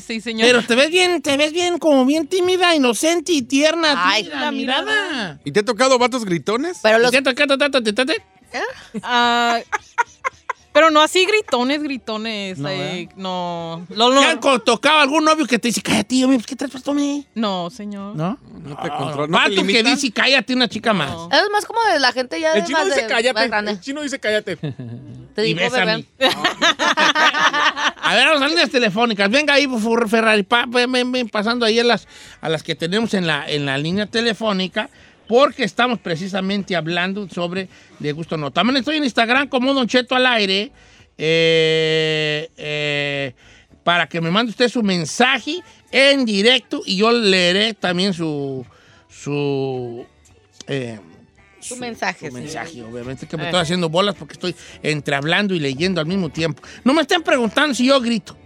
sí, 0.06 0.20
señor. 0.20 0.46
Pero 0.46 0.62
te 0.62 0.74
ves 0.74 0.90
bien, 0.90 1.22
te 1.22 1.38
ves 1.38 1.54
bien, 1.54 1.78
como 1.78 2.04
bien 2.04 2.26
tímida, 2.26 2.74
inocente 2.74 3.32
y 3.32 3.40
tierna. 3.40 3.94
Ay, 3.96 4.24
la 4.24 4.52
mirada. 4.52 4.82
mirada. 4.82 5.40
¿Y 5.42 5.52
te 5.52 5.60
ha 5.60 5.64
tocado 5.64 5.98
vatos 5.98 6.26
gritones? 6.26 6.80
Pero 6.82 6.98
los... 6.98 7.10
Teta, 7.10 7.32
teta, 7.32 7.56
teta, 7.56 7.82
teta, 7.82 8.04
teta. 8.04 8.22
Ah, 9.02 9.60
pero 10.76 10.90
no 10.90 11.00
así 11.00 11.24
gritones, 11.24 11.82
gritones. 11.82 12.58
No, 12.58 12.68
eh, 12.68 13.08
No, 13.16 13.86
no. 13.88 14.10
No, 14.10 14.20
¿Te 14.20 14.26
han 14.26 14.38
co- 14.38 14.58
tocado 14.58 14.98
algún 15.00 15.24
novio 15.24 15.46
que 15.46 15.58
te 15.58 15.68
dice, 15.68 15.80
cállate, 15.80 16.22
hombre, 16.22 16.36
pues, 16.38 16.46
¿qué 16.46 16.54
traes 16.54 16.70
puesto, 16.70 16.92
me? 16.92 17.24
no, 17.34 17.70
señor. 17.70 18.14
¿No? 18.14 18.38
No 18.62 18.76
te 18.76 18.88
controla. 18.90 19.26
No 19.26 19.38
te 19.48 19.56
Pato 19.56 19.66
que 19.66 19.82
dice, 19.82 20.12
cállate, 20.12 20.52
una 20.54 20.68
chica 20.68 20.92
más. 20.92 21.10
No. 21.10 21.28
Es 21.32 21.42
más 21.50 21.64
como 21.64 21.80
de 21.90 21.98
la 21.98 22.12
gente 22.12 22.38
ya 22.38 22.52
El 22.52 22.60
de 22.60 22.66
chino 22.66 22.78
más 22.78 22.88
dice 22.88 23.00
de- 23.02 23.06
cállate. 23.06 23.32
más 23.40 23.48
grande. 23.48 23.70
El 23.72 23.80
chino 23.80 24.02
dice 24.02 24.18
cállate. 24.18 24.56
Te 25.34 25.42
Y 25.46 25.54
digo, 25.54 25.60
bésame. 25.60 26.04
A 28.08 28.14
ver, 28.14 28.26
vamos 28.26 28.42
a 28.42 28.48
líneas 28.48 28.70
telefónicas. 28.70 29.30
Venga 29.30 29.54
ahí, 29.54 29.66
por 29.66 29.80
favor, 29.80 30.08
Ferrari. 30.08 30.42
Pa- 30.42 30.66
ven, 30.68 30.90
ven, 30.92 31.10
ven, 31.12 31.28
pasando 31.28 31.66
ahí 31.66 31.78
a 31.78 31.84
las, 31.84 32.06
a 32.40 32.48
las 32.48 32.62
que 32.62 32.74
tenemos 32.74 33.14
en 33.14 33.26
la, 33.26 33.48
en 33.50 33.66
la 33.66 33.78
línea 33.78 34.06
telefónica, 34.06 34.88
porque 35.28 35.64
estamos 35.64 35.98
precisamente 35.98 36.76
hablando 36.76 37.28
sobre 37.28 37.68
de 37.98 38.12
gusto 38.12 38.36
o 38.36 38.38
no. 38.38 38.50
También 38.50 38.78
estoy 38.78 38.96
en 38.96 39.04
Instagram 39.04 39.48
como 39.48 39.74
Don 39.74 39.86
Cheto 39.86 40.14
al 40.14 40.26
aire, 40.26 40.72
eh, 41.18 42.50
eh, 42.56 43.34
para 43.82 44.06
que 44.06 44.20
me 44.20 44.30
mande 44.30 44.50
usted 44.50 44.68
su 44.68 44.82
mensaje 44.82 45.62
en 45.90 46.24
directo 46.24 46.82
y 46.84 46.96
yo 46.96 47.12
leeré 47.12 47.74
también 47.74 48.12
su... 48.12 48.64
su 49.08 50.04
eh, 50.66 50.98
Su 51.60 51.76
mensaje, 51.76 52.30
su 52.30 52.36
sí. 52.36 52.42
mensaje, 52.42 52.82
obviamente 52.82 53.26
que 53.26 53.36
me 53.36 53.44
estoy 53.44 53.60
haciendo 53.60 53.88
bolas 53.88 54.14
porque 54.14 54.34
estoy 54.34 54.54
entre 54.82 55.16
hablando 55.16 55.54
y 55.54 55.58
leyendo 55.58 56.00
al 56.00 56.06
mismo 56.06 56.28
tiempo. 56.28 56.62
No 56.84 56.94
me 56.94 57.02
estén 57.02 57.22
preguntando 57.22 57.74
si 57.74 57.86
yo 57.86 58.00
grito. 58.00 58.36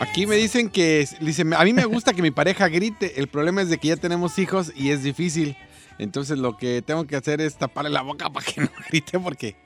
Aquí 0.00 0.26
me 0.26 0.34
dicen 0.34 0.68
que, 0.68 1.06
dice, 1.20 1.44
a 1.56 1.64
mí 1.64 1.72
me 1.72 1.84
gusta 1.84 2.12
que 2.12 2.22
mi 2.22 2.32
pareja 2.32 2.66
grite. 2.68 3.20
El 3.20 3.28
problema 3.28 3.62
es 3.62 3.68
de 3.68 3.78
que 3.78 3.88
ya 3.88 3.96
tenemos 3.96 4.38
hijos 4.38 4.72
y 4.74 4.90
es 4.90 5.04
difícil. 5.04 5.56
Entonces 6.02 6.38
lo 6.38 6.56
que 6.56 6.82
tengo 6.82 7.06
que 7.06 7.14
hacer 7.14 7.40
es 7.40 7.56
taparle 7.56 7.90
la 7.90 8.02
boca 8.02 8.28
para 8.30 8.44
que 8.44 8.60
no 8.62 8.70
grite 8.88 9.18
porque 9.20 9.56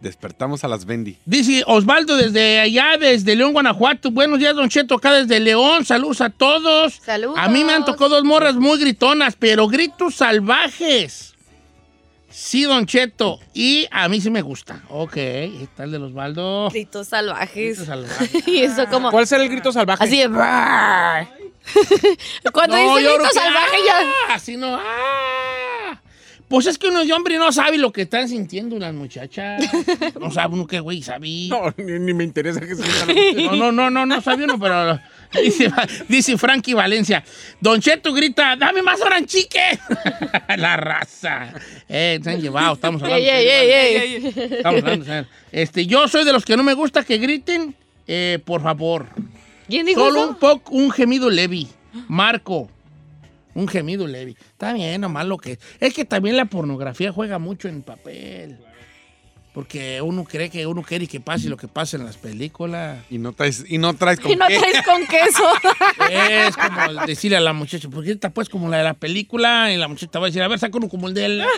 despertamos 0.00 0.64
a 0.64 0.68
las 0.68 0.84
Bendy. 0.84 1.16
Dice 1.24 1.62
Osvaldo 1.66 2.16
desde 2.16 2.60
allá, 2.60 2.98
desde 2.98 3.36
León, 3.36 3.52
Guanajuato. 3.52 4.10
Buenos 4.10 4.40
días, 4.40 4.54
Don 4.56 4.68
Cheto, 4.68 4.96
acá 4.96 5.12
desde 5.12 5.38
León. 5.38 5.84
Saludos 5.84 6.20
a 6.20 6.30
todos. 6.30 6.94
Saludos. 6.94 7.36
A 7.38 7.48
mí 7.48 7.62
me 7.62 7.72
han 7.72 7.84
tocado 7.84 8.10
dos 8.10 8.24
morras 8.24 8.56
muy 8.56 8.78
gritonas, 8.78 9.36
pero 9.38 9.68
gritos 9.68 10.16
salvajes. 10.16 11.34
Sí, 12.28 12.64
Don 12.64 12.84
Cheto. 12.84 13.38
Y 13.54 13.86
a 13.92 14.08
mí 14.08 14.20
sí 14.20 14.28
me 14.28 14.42
gusta. 14.42 14.82
Ok, 14.88 15.16
está 15.16 15.84
el 15.84 15.92
de 15.92 15.98
Osvaldo. 15.98 16.68
Gritos 16.70 17.06
salvajes. 17.06 17.78
Gritos 17.78 17.86
salvajes. 17.86 18.48
y 18.48 18.58
eso 18.58 18.86
como... 18.90 19.12
¿Cuál 19.12 19.28
será 19.28 19.44
el 19.44 19.48
grito 19.48 19.70
salvaje? 19.70 20.02
Así 20.02 20.18
de... 20.18 20.28
Cuando 22.52 22.76
No, 22.76 22.96
dice 22.96 23.04
yo 23.08 23.14
grito 23.18 23.30
salvaje 23.34 23.76
ya... 23.86 24.00
ah, 24.28 24.34
Así 24.34 24.56
no. 24.56 24.76
ah. 24.80 26.00
Pues 26.46 26.66
es 26.66 26.76
que 26.78 26.88
uno 26.88 27.04
de 27.04 27.12
hombre 27.12 27.38
no 27.38 27.50
sabe 27.52 27.78
lo 27.78 27.90
que 27.90 28.02
están 28.02 28.28
sintiendo 28.28 28.78
las 28.78 28.92
muchachas. 28.94 29.64
No 30.20 30.30
sabe 30.30 30.54
uno 30.54 30.66
qué 30.66 30.78
güey 30.80 31.02
sabe. 31.02 31.48
No, 31.48 31.72
ni, 31.78 31.98
ni 31.98 32.14
me 32.14 32.22
interesa 32.24 32.60
que 32.60 32.74
se 32.76 33.34
No, 33.34 33.56
no, 33.56 33.72
no, 33.72 33.90
no, 33.90 34.06
no 34.06 34.20
sabía 34.20 34.44
uno, 34.44 34.58
pero 34.60 35.00
dice, 35.42 35.70
dice 36.08 36.36
Frankie 36.38 36.74
Valencia. 36.74 37.24
Don 37.60 37.80
Cheto 37.80 38.12
grita, 38.12 38.56
dame 38.56 38.82
más 38.82 39.00
oranchique. 39.00 39.78
La 40.56 40.76
raza. 40.76 41.52
Eh, 41.88 42.20
se 42.22 42.30
han 42.30 42.40
llevado, 42.40 42.74
estamos 42.74 43.02
hablando. 43.02 43.24
Ey, 43.24 43.28
ey, 43.28 43.70
ey, 43.70 43.96
ey. 43.96 44.34
Estamos 44.56 44.82
hablando. 44.82 45.28
Este, 45.50 45.86
yo 45.86 46.06
soy 46.08 46.24
de 46.24 46.32
los 46.32 46.44
que 46.44 46.56
no 46.56 46.62
me 46.62 46.74
gusta 46.74 47.04
que 47.04 47.18
griten, 47.18 47.74
eh, 48.06 48.38
por 48.44 48.62
favor. 48.62 49.06
¿Quién 49.68 49.86
dijo 49.86 50.00
Solo 50.00 50.20
eso? 50.20 50.28
un 50.30 50.34
poco, 50.36 50.72
un 50.72 50.90
gemido 50.90 51.30
leve. 51.30 51.66
Marco. 52.08 52.68
Un 53.54 53.68
gemido 53.68 54.06
leve. 54.06 54.36
Está 54.38 54.72
bien, 54.72 55.00
nomás 55.00 55.26
lo 55.26 55.38
que. 55.38 55.58
Es 55.78 55.94
que 55.94 56.04
también 56.04 56.36
la 56.36 56.46
pornografía 56.46 57.12
juega 57.12 57.38
mucho 57.38 57.68
en 57.68 57.82
papel. 57.82 58.58
Porque 59.54 60.02
uno 60.02 60.24
cree 60.24 60.50
que 60.50 60.66
uno 60.66 60.82
quiere 60.82 61.06
que 61.06 61.20
pase 61.20 61.48
lo 61.48 61.56
que 61.56 61.68
pasa 61.68 61.96
en 61.96 62.04
las 62.04 62.16
películas. 62.16 62.98
Y 63.08 63.18
no 63.18 63.32
traes, 63.32 63.64
y 63.68 63.78
no 63.78 63.94
traes 63.94 64.18
con 64.18 64.32
Y 64.32 64.34
no 64.34 64.48
qué. 64.48 64.58
traes 64.58 64.82
con 64.82 65.06
queso. 65.06 65.44
Es 66.10 66.56
como 66.56 67.06
decirle 67.06 67.36
a 67.36 67.40
la 67.40 67.52
muchacha, 67.52 67.88
¿por 67.88 68.02
qué 68.04 68.10
está 68.10 68.30
pues 68.30 68.48
como 68.48 68.68
la 68.68 68.78
de 68.78 68.82
la 68.82 68.94
película? 68.94 69.70
Y 69.72 69.76
la 69.76 69.86
muchacha 69.86 70.18
va 70.18 70.26
a 70.26 70.28
decir, 70.28 70.42
a 70.42 70.48
ver, 70.48 70.58
saca 70.58 70.76
uno 70.76 70.88
como 70.88 71.06
el 71.06 71.14
de 71.14 71.24
él. 71.26 71.44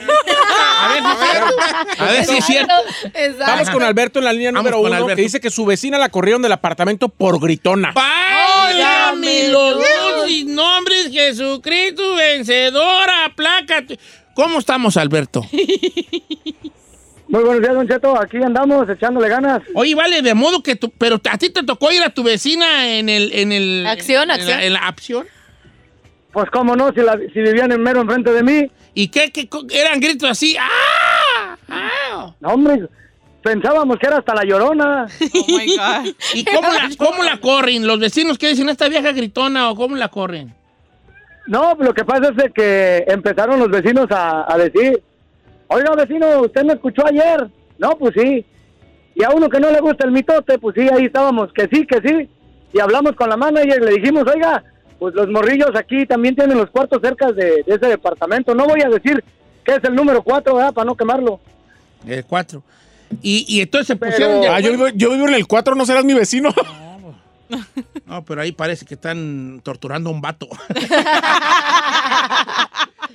A 0.78 0.88
ver, 0.92 1.03
si 1.03 1.07
es 1.16 1.16
cierto. 1.24 1.55
A 1.99 2.05
ver 2.05 2.24
si 2.26 2.36
es 2.36 2.44
cierto. 2.44 2.74
Exacto. 3.14 3.44
Vamos 3.47 3.70
con 3.70 3.82
Alberto 3.82 4.18
en 4.18 4.26
la 4.26 4.32
línea 4.34 4.53
número 4.53 4.78
uno, 4.78 4.88
Alberto. 4.94 5.16
que 5.16 5.22
dice 5.22 5.40
que 5.40 5.49
su 5.49 5.64
vecina 5.64 5.97
la 5.97 6.11
corrieron 6.11 6.42
del 6.42 6.53
apartamento 6.53 7.09
por 7.09 7.40
gritona. 7.40 7.92
¡Válgame 7.94 9.49
los 9.49 9.74
dulces 9.76 10.44
nombres, 10.44 11.09
Jesucristo, 11.11 12.14
vencedora, 12.14 13.32
plácate! 13.34 13.99
¿Cómo 14.34 14.59
estamos, 14.59 14.99
Alberto? 14.99 15.47
Muy 17.29 17.43
buenos 17.43 17.61
días, 17.62 17.74
Don 17.74 17.89
Cheto. 17.89 18.20
Aquí 18.20 18.37
andamos 18.39 18.89
echándole 18.89 19.29
ganas. 19.29 19.61
Oye, 19.74 19.95
vale, 19.95 20.22
de 20.22 20.35
modo 20.35 20.62
que 20.62 20.77
tú, 20.77 20.91
pero 20.97 21.20
a 21.31 21.39
ti 21.39 21.51
te 21.51 21.62
tocó 21.64 21.91
ir 21.91 22.03
a 22.03 22.11
tu 22.11 22.22
vecina 22.22 22.89
en 22.97 23.09
el, 23.09 23.33
en 23.33 23.51
el, 23.53 23.85
Acción, 23.87 24.22
en 24.22 24.29
la- 24.29 24.35
acción. 24.35 24.61
en 24.61 24.72
la 24.72 24.79
acción. 24.87 25.27
Pues 26.33 26.49
cómo 26.51 26.77
no, 26.77 26.93
si, 26.93 27.01
la- 27.01 27.18
si 27.33 27.41
vivían 27.41 27.72
en 27.72 27.83
mero 27.83 28.01
enfrente 28.03 28.31
de 28.33 28.43
mí. 28.43 28.70
¿Y 28.95 29.09
qué, 29.09 29.33
qué 29.33 29.49
eran 29.72 29.99
gritos 30.01 30.31
así? 30.31 30.57
¡Ah! 30.59 31.57
¡Ah! 31.68 32.33
No, 32.41 32.49
hombre, 32.51 32.87
pensábamos 33.43 33.99
que 33.99 34.07
era 34.07 34.18
hasta 34.18 34.35
la 34.35 34.45
llorona. 34.45 35.07
Oh 35.35 35.45
my 35.49 35.77
God. 35.77 36.14
¿Y 36.35 36.45
cómo 36.45 36.68
la, 36.72 36.89
cómo 36.99 37.22
la 37.24 37.39
corren? 37.39 37.87
¿Los 37.87 37.99
vecinos 37.99 38.39
qué 38.39 38.49
dicen? 38.49 38.68
¿Esta 38.68 38.89
vieja 38.89 39.11
gritona 39.12 39.68
o 39.70 39.74
cómo 39.74 39.97
la 39.97 40.09
corren? 40.09 40.55
No, 41.49 41.74
lo 41.79 41.93
que 41.93 42.05
pasa 42.05 42.29
es 42.31 42.37
de 42.37 42.51
que 42.53 43.05
empezaron 43.09 43.59
los 43.59 43.68
vecinos 43.70 44.07
a, 44.11 44.51
a 44.53 44.57
decir, 44.59 45.03
oiga 45.69 45.95
vecino, 45.95 46.41
¿usted 46.43 46.64
me 46.64 46.75
escuchó 46.75 47.07
ayer? 47.07 47.49
No, 47.79 47.91
pues 47.99 48.14
sí. 48.17 48.45
Y 49.14 49.25
a 49.25 49.31
uno 49.31 49.49
que 49.49 49.61
no 49.61 49.71
le 49.71 49.81
gusta 49.81 50.05
el 50.07 50.12
mitote, 50.12 50.59
pues 50.59 50.75
sí, 50.77 50.87
ahí 50.93 51.07
estábamos, 51.07 51.53
que 51.53 51.69
sí, 51.73 51.87
que 51.87 52.01
sí. 52.07 52.29
Y 52.73 52.81
hablamos 52.81 53.12
con 53.17 53.29
la 53.31 53.37
manager 53.37 53.81
y 53.83 53.85
le 53.87 53.93
dijimos, 54.01 54.25
oiga, 54.33 54.62
pues 54.99 55.14
los 55.14 55.29
morrillos 55.29 55.71
aquí 55.75 56.05
también 56.07 56.35
tienen 56.37 56.59
los 56.59 56.71
cuartos 56.71 57.01
cerca 57.03 57.33
de, 57.33 57.62
de 57.67 57.75
ese 57.75 57.87
departamento. 57.87 58.55
No 58.55 58.67
voy 58.67 58.83
a 58.83 58.89
decir 58.89 59.23
que 59.64 59.75
es 59.77 59.85
el 59.85 59.95
número 59.95 60.23
cuatro, 60.23 60.55
¿verdad? 60.57 60.73
Para 60.75 60.85
no 60.87 60.95
quemarlo. 60.97 61.41
El 62.07 62.25
4. 62.25 62.62
Y, 63.23 63.45
y 63.49 63.61
entonces 63.62 63.87
se 63.89 63.97
Pero- 63.97 64.12
pusieron 64.12 64.41
de 64.43 64.49
Ah, 64.49 64.61
yo 64.61 64.71
vivo, 64.73 64.89
yo 64.89 65.11
vivo 65.11 65.29
en 65.29 65.35
el 65.35 65.47
4, 65.47 65.75
¿no 65.75 65.87
serás 65.87 66.05
mi 66.05 66.14
vecino? 66.14 66.51
No, 68.07 68.25
pero 68.25 68.41
ahí 68.43 68.51
parece 68.53 68.85
que 68.85 68.95
están 68.95 69.61
torturando 69.62 70.11
a 70.11 70.12
un 70.12 70.21
vato. 70.21 70.49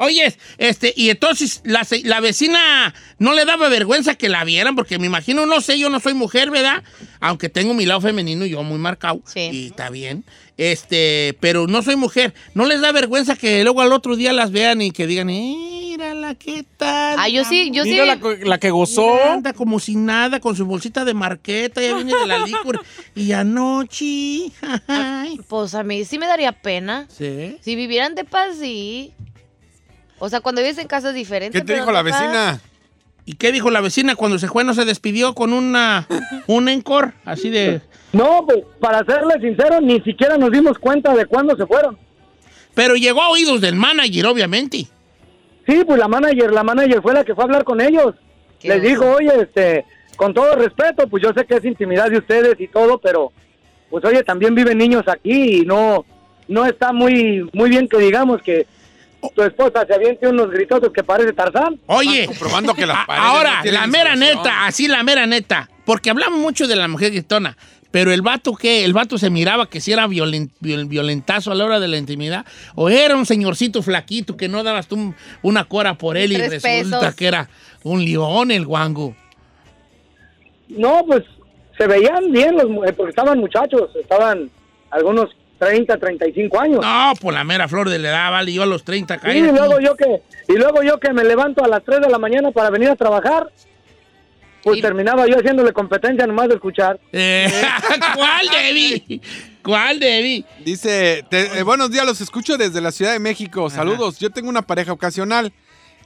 Oye, 0.03 0.35
este, 0.57 0.93
y 0.95 1.09
entonces 1.11 1.61
la, 1.63 1.85
la 2.03 2.19
vecina 2.19 2.93
no 3.19 3.33
le 3.33 3.45
daba 3.45 3.69
vergüenza 3.69 4.15
que 4.15 4.29
la 4.29 4.43
vieran, 4.43 4.75
porque 4.75 4.97
me 4.97 5.05
imagino, 5.05 5.45
no 5.45 5.61
sé, 5.61 5.77
yo 5.77 5.89
no 5.89 5.99
soy 5.99 6.13
mujer, 6.15 6.49
¿verdad? 6.49 6.83
Aunque 7.19 7.49
tengo 7.49 7.73
mi 7.75 7.85
lado 7.85 8.01
femenino 8.01 8.45
y 8.45 8.49
yo 8.49 8.63
muy 8.63 8.79
marcado. 8.79 9.21
Sí. 9.25 9.49
Y 9.51 9.65
está 9.67 9.89
bien. 9.91 10.25
Este, 10.57 11.37
pero 11.39 11.67
no 11.67 11.81
soy 11.81 11.95
mujer. 11.95 12.33
¿No 12.55 12.65
les 12.65 12.81
da 12.81 12.91
vergüenza 12.91 13.35
que 13.35 13.63
luego 13.63 13.81
al 13.81 13.93
otro 13.93 14.15
día 14.15 14.33
las 14.33 14.51
vean 14.51 14.81
y 14.81 14.91
que 14.91 15.07
digan, 15.07 15.27
mírala, 15.27 16.35
qué 16.35 16.65
tal? 16.77 17.15
Ah, 17.19 17.29
yo 17.29 17.43
sí, 17.45 17.69
yo 17.71 17.83
sí. 17.83 17.91
Mira 17.91 18.05
la, 18.05 18.19
co- 18.19 18.35
la 18.35 18.59
que 18.59 18.69
gozó. 18.71 19.11
Mira, 19.13 19.33
Anda 19.33 19.53
como 19.53 19.79
si 19.79 19.95
nada, 19.95 20.39
con 20.39 20.55
su 20.55 20.65
bolsita 20.65 21.05
de 21.05 21.13
marqueta, 21.13 21.81
ya 21.81 21.95
viene 21.95 22.13
de 22.15 22.27
la 22.27 22.39
licor. 22.45 22.81
y 23.15 23.31
anoche. 23.31 24.51
ay. 24.87 25.39
Pues 25.47 25.73
a 25.75 25.83
mí 25.83 26.05
sí 26.05 26.17
me 26.19 26.27
daría 26.27 26.51
pena. 26.51 27.07
Sí. 27.09 27.57
Si 27.61 27.75
vivieran 27.75 28.15
de 28.15 28.23
paz, 28.23 28.57
sí. 28.59 29.13
O 30.23 30.29
sea, 30.29 30.39
cuando 30.39 30.61
vives 30.61 30.77
en 30.77 30.87
casas 30.87 31.15
diferentes. 31.15 31.59
¿Qué 31.59 31.65
te 31.65 31.73
dijo 31.73 31.91
la 31.91 32.03
vecina? 32.03 32.61
¿Y 33.25 33.33
qué 33.33 33.51
dijo 33.51 33.71
la 33.71 33.81
vecina 33.81 34.15
cuando 34.15 34.37
se 34.37 34.47
fue? 34.47 34.63
¿No 34.63 34.75
se 34.75 34.85
despidió 34.85 35.33
con 35.33 35.51
una 35.51 36.07
un 36.45 36.69
encore? 36.69 37.13
Así 37.25 37.49
de... 37.49 37.81
No, 38.13 38.45
pues 38.45 38.59
para 38.79 39.03
serle 39.03 39.41
sincero, 39.41 39.81
ni 39.81 39.99
siquiera 40.01 40.37
nos 40.37 40.51
dimos 40.51 40.77
cuenta 40.77 41.15
de 41.15 41.25
cuándo 41.25 41.57
se 41.57 41.65
fueron. 41.65 41.97
Pero 42.75 42.95
llegó 42.95 43.23
a 43.23 43.29
oídos 43.29 43.61
del 43.61 43.75
manager, 43.75 44.27
obviamente. 44.27 44.85
Sí, 45.67 45.83
pues 45.87 45.97
la 45.97 46.07
manager, 46.07 46.51
la 46.51 46.63
manager 46.63 47.01
fue 47.01 47.15
la 47.15 47.23
que 47.23 47.33
fue 47.33 47.43
a 47.43 47.45
hablar 47.45 47.63
con 47.63 47.81
ellos. 47.81 48.13
Qué 48.59 48.67
Les 48.67 48.83
dijo, 48.83 49.09
oye, 49.09 49.31
este, 49.41 49.85
con 50.17 50.35
todo 50.35 50.55
respeto, 50.55 51.07
pues 51.07 51.23
yo 51.23 51.33
sé 51.35 51.47
que 51.47 51.55
es 51.55 51.65
intimidad 51.65 52.11
de 52.11 52.19
ustedes 52.19 52.59
y 52.59 52.67
todo, 52.67 52.99
pero 52.99 53.31
pues 53.89 54.05
oye, 54.05 54.21
también 54.23 54.53
viven 54.53 54.77
niños 54.77 55.03
aquí 55.07 55.61
y 55.61 55.65
no, 55.65 56.05
no 56.47 56.67
está 56.67 56.93
muy, 56.93 57.49
muy 57.53 57.71
bien 57.71 57.87
que 57.87 57.97
digamos 57.97 58.39
que 58.43 58.67
tu 59.35 59.43
esposa 59.43 59.85
se 59.85 59.93
aviente 59.93 60.27
unos 60.27 60.49
gritotes 60.49 60.89
que 60.91 61.03
parece 61.03 61.33
Tarzán. 61.33 61.79
Oye, 61.87 62.25
comprobando 62.25 62.73
que 62.73 62.85
las 62.85 63.05
paredes 63.05 63.27
ahora, 63.27 63.61
no 63.63 63.71
la 63.71 63.87
mera 63.87 64.15
neta, 64.15 64.65
así 64.65 64.87
la 64.87 65.03
mera 65.03 65.25
neta. 65.27 65.69
Porque 65.85 66.09
hablamos 66.09 66.39
mucho 66.39 66.67
de 66.67 66.75
la 66.75 66.87
mujer 66.87 67.11
gritona. 67.11 67.57
Pero 67.91 68.13
el 68.13 68.21
vato, 68.21 68.53
¿qué? 68.55 68.85
¿El 68.85 68.93
vato 68.93 69.17
se 69.17 69.29
miraba 69.29 69.69
que 69.69 69.81
si 69.81 69.91
era 69.91 70.07
violen- 70.07 70.49
viol- 70.61 70.87
violentazo 70.87 71.51
a 71.51 71.55
la 71.55 71.65
hora 71.65 71.79
de 71.81 71.89
la 71.89 71.97
intimidad? 71.97 72.45
¿O 72.75 72.89
era 72.89 73.17
un 73.17 73.25
señorcito 73.25 73.83
flaquito 73.83 74.37
que 74.37 74.47
no 74.47 74.63
dabas 74.63 74.87
tú 74.87 74.95
un- 74.95 75.15
una 75.41 75.65
cora 75.65 75.95
por 75.95 76.15
él 76.15 76.31
y 76.31 76.37
resulta 76.37 76.99
pesos. 77.01 77.15
que 77.15 77.27
era 77.27 77.49
un 77.83 78.05
león 78.05 78.49
el 78.51 78.65
guango? 78.65 79.13
No, 80.69 81.03
pues 81.05 81.23
se 81.77 81.85
veían 81.87 82.31
bien 82.31 82.55
los, 82.55 82.63
eh, 82.87 82.93
porque 82.93 83.09
estaban 83.09 83.39
muchachos, 83.39 83.89
estaban 83.99 84.49
algunos 84.89 85.29
30, 85.61 85.95
35 85.97 86.59
años. 86.59 86.79
No, 86.81 87.13
por 87.21 87.35
la 87.35 87.43
mera 87.43 87.67
flor 87.67 87.87
de 87.87 87.99
la 87.99 88.09
edad, 88.09 88.31
vale, 88.31 88.51
yo 88.51 88.63
a 88.63 88.65
los 88.65 88.83
30 88.83 89.13
Sí, 89.13 89.19
caí. 89.21 89.37
y 89.37 89.41
luego 89.41 89.79
yo 89.79 89.95
que 89.95 90.21
y 90.47 90.53
luego 90.57 90.81
yo 90.81 90.99
que 90.99 91.13
me 91.13 91.23
levanto 91.23 91.63
a 91.63 91.67
las 91.67 91.83
3 91.83 92.01
de 92.01 92.09
la 92.09 92.17
mañana 92.17 92.49
para 92.49 92.71
venir 92.71 92.89
a 92.89 92.95
trabajar, 92.95 93.51
pues 94.63 94.79
Y- 94.79 94.81
terminaba 94.81 95.27
yo 95.27 95.37
haciéndole 95.37 95.71
competencia 95.71 96.25
nomás 96.25 96.47
de 96.49 96.55
escuchar. 96.55 96.99
Eh, 97.11 97.47
¿Cuál, 98.15 98.47
Debbie? 98.49 99.21
¿Cuál, 99.63 99.99
Debbie? 99.99 100.43
Dice, 100.65 101.23
te- 101.29 101.59
eh, 101.59 101.63
buenos 101.63 101.91
días, 101.91 102.05
los 102.07 102.19
escucho 102.21 102.57
desde 102.57 102.81
la 102.81 102.91
Ciudad 102.91 103.13
de 103.13 103.19
México. 103.19 103.69
Saludos, 103.69 104.17
yo 104.19 104.31
tengo 104.31 104.49
una 104.49 104.63
pareja 104.63 104.91
ocasional. 104.91 105.53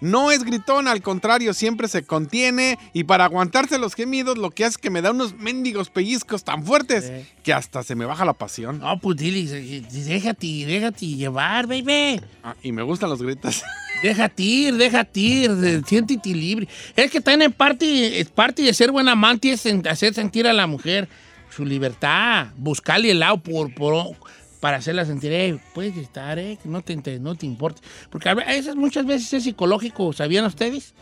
No 0.02 0.32
es 0.32 0.44
gritón, 0.44 0.88
al 0.88 1.02
contrario, 1.02 1.54
siempre 1.54 1.88
se 1.88 2.04
contiene 2.04 2.78
y 2.94 3.04
para 3.06 3.26
aguantarse 3.26 3.78
los 3.80 3.96
gemidos 3.96 4.38
lo 4.38 4.52
que 4.52 4.66
hace 4.66 4.72
es 4.72 4.78
que 4.78 4.90
me 4.90 5.02
da 5.02 5.12
unos 5.12 5.36
mendigos 5.38 5.90
pellizcos 5.90 6.44
tan 6.44 6.66
fuertes 6.66 7.06
Sí. 7.06 7.26
que 7.44 7.54
hasta 7.54 7.84
se 7.84 7.96
me 7.96 8.06
baja 8.06 8.26
la 8.26 8.34
pasión. 8.34 8.80
No, 8.80 9.00
pues 9.00 9.18
dile, 9.18 9.44
déjate, 9.92 10.48
déjate 10.66 11.06
llevar, 11.08 11.68
baby. 11.68 12.22
Ah, 12.44 12.56
y 12.62 12.72
me 12.72 12.82
gustan 12.84 13.10
los 13.10 13.22
gritos. 13.22 13.64
Déjate 14.04 14.44
ir, 14.44 14.76
déjate 14.76 15.20
ir, 15.22 15.82
siéntete 15.88 16.30
libre. 16.34 16.68
Es 16.98 17.10
que 17.10 17.22
también 17.22 17.52
parte, 17.54 18.20
es 18.20 18.28
parte 18.30 18.62
de 18.62 18.74
ser 18.74 18.92
buen 18.92 19.08
amante 19.08 19.52
es 19.52 19.66
en- 19.66 19.88
hacer 19.88 20.14
sentir 20.14 20.46
a 20.48 20.54
la 20.54 20.68
mujer 20.68 21.08
su 21.50 21.66
libertad, 21.66 22.48
buscarle 22.58 23.12
el 23.12 23.20
lado 23.22 23.38
por, 23.38 23.74
por- 23.74 24.16
para 24.60 24.78
hacerla 24.78 25.06
sentir, 25.06 25.32
eh, 25.34 25.58
puedes 25.74 25.96
estar, 25.98 26.40
eh, 26.40 26.58
que 26.62 26.68
no 26.70 26.82
te, 26.82 26.94
inte- 26.94 27.20
no 27.20 27.36
te 27.36 27.46
importa. 27.46 27.82
Porque 28.10 28.30
a 28.30 28.34
veces, 28.34 28.76
muchas 28.76 29.06
veces 29.06 29.32
es 29.34 29.44
psicológico, 29.44 30.12
¿sabían 30.14 30.46
ustedes? 30.46 30.94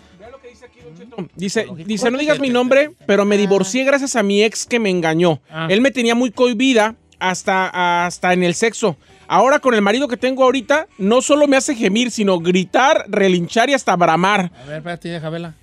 Dice, 1.36 1.66
Lógico. 1.66 1.88
dice, 1.88 2.12
no 2.12 2.18
digas 2.18 2.40
mi 2.40 2.50
nombre, 2.50 2.92
pero 3.06 3.26
me 3.26 3.38
divorcié 3.38 3.84
gracias 3.84 4.16
a 4.16 4.24
mi 4.24 4.44
ex 4.44 4.66
que 4.66 4.80
me 4.80 4.90
engañó. 4.90 5.42
Ah. 5.50 5.68
Él 5.70 5.82
me 5.82 5.92
tenía 5.92 6.16
muy 6.16 6.32
cohibida 6.32 6.96
hasta, 7.20 8.06
hasta 8.06 8.34
en 8.34 8.44
el 8.44 8.54
sexo. 8.56 8.98
Ahora 9.28 9.60
con 9.60 9.74
el 9.74 9.82
marido 9.82 10.08
que 10.08 10.18
tengo 10.18 10.44
ahorita, 10.44 10.88
no 10.98 11.22
solo 11.22 11.48
me 11.48 11.56
hace 11.58 11.76
gemir, 11.76 12.12
sino 12.12 12.40
gritar, 12.40 13.06
relinchar 13.08 13.70
y 13.70 13.74
hasta 13.74 13.96
bramar. 13.96 14.52
A 14.62 14.66
ver, 14.66 14.78
espérate, 14.78 15.10
deja 15.10 15.30
verla. 15.30 15.56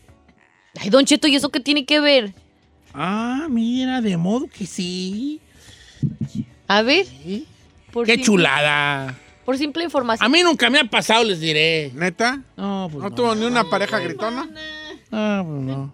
Ay, 0.80 0.88
Don 0.90 1.04
Cheto, 1.04 1.26
¿y 1.26 1.34
eso 1.36 1.48
qué 1.50 1.60
tiene 1.60 1.84
que 1.84 2.00
ver? 2.00 2.32
Ah, 2.94 3.46
mira, 3.50 4.00
de 4.00 4.16
modo 4.16 4.46
que 4.46 4.66
sí. 4.66 5.40
A 6.68 6.82
ver. 6.82 7.06
Sí. 7.06 7.46
Por 7.92 8.06
Qué 8.06 8.12
simple- 8.12 8.24
chulada. 8.26 9.14
Por 9.44 9.58
simple 9.58 9.82
A 9.82 9.86
información. 9.86 10.30
mí 10.30 10.42
nunca 10.42 10.70
me 10.70 10.78
ha 10.78 10.84
pasado, 10.84 11.24
les 11.24 11.40
diré. 11.40 11.90
¿Neta? 11.94 12.40
No, 12.56 12.88
pues 12.90 13.02
¿No 13.02 13.08
no. 13.10 13.14
tuvo 13.14 13.34
ni 13.34 13.44
una 13.46 13.64
pareja 13.64 13.98
gritona? 13.98 14.48
Ah, 15.10 15.42
pues 15.44 15.62
no. 15.62 15.92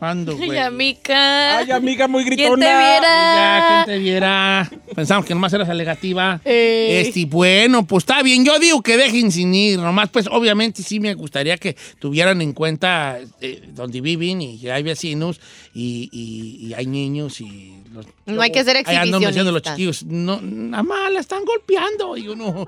¿Cuándo, 0.00 0.34
güey? 0.34 0.50
Ay, 0.52 0.56
amiga. 0.58 1.58
Ay, 1.58 1.70
amiga, 1.70 2.08
muy 2.08 2.24
¿Quién 2.24 2.36
gritona. 2.36 2.66
te 2.66 2.72
viera? 2.72 3.02
Ya, 3.02 3.84
¿quién 3.84 3.96
te 3.96 4.02
viera? 4.02 4.70
Pensamos 4.96 5.26
que 5.26 5.34
nomás 5.34 5.52
eras 5.52 5.68
alegativa. 5.68 6.40
Eh. 6.42 7.02
Este, 7.06 7.26
bueno, 7.26 7.86
pues 7.86 8.04
está 8.04 8.22
bien. 8.22 8.42
Yo 8.44 8.58
digo 8.58 8.80
que 8.82 8.96
dejen 8.96 9.30
sin 9.30 9.54
ir. 9.54 9.78
Nomás, 9.78 10.08
pues, 10.08 10.26
obviamente 10.30 10.82
sí 10.82 11.00
me 11.00 11.12
gustaría 11.12 11.58
que 11.58 11.76
tuvieran 11.98 12.40
en 12.40 12.54
cuenta 12.54 13.18
eh, 13.42 13.62
donde 13.74 14.00
viven 14.00 14.40
y 14.40 14.58
que 14.58 14.72
hay 14.72 14.82
vecinos 14.82 15.38
y, 15.74 16.08
y- 16.10 16.68
y 16.68 16.72
hay 16.74 16.86
niños 16.86 17.38
y... 17.42 17.74
Los, 17.92 18.06
No 18.24 18.40
hay 18.40 18.52
que 18.52 18.64
ser 18.64 18.78
Ahí 18.86 18.96
andan 18.96 19.20
diciendo 19.20 19.52
los 19.52 19.60
chiquillos, 19.62 20.04
no, 20.04 20.40
nada 20.40 20.82
más 20.82 21.12
la 21.12 21.20
están 21.20 21.44
golpeando 21.44 22.16
y 22.16 22.28
uno 22.28 22.66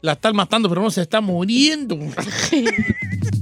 la 0.00 0.12
están 0.14 0.34
matando, 0.34 0.68
pero 0.68 0.82
no 0.82 0.90
se 0.90 1.02
está 1.02 1.20
muriendo. 1.20 1.96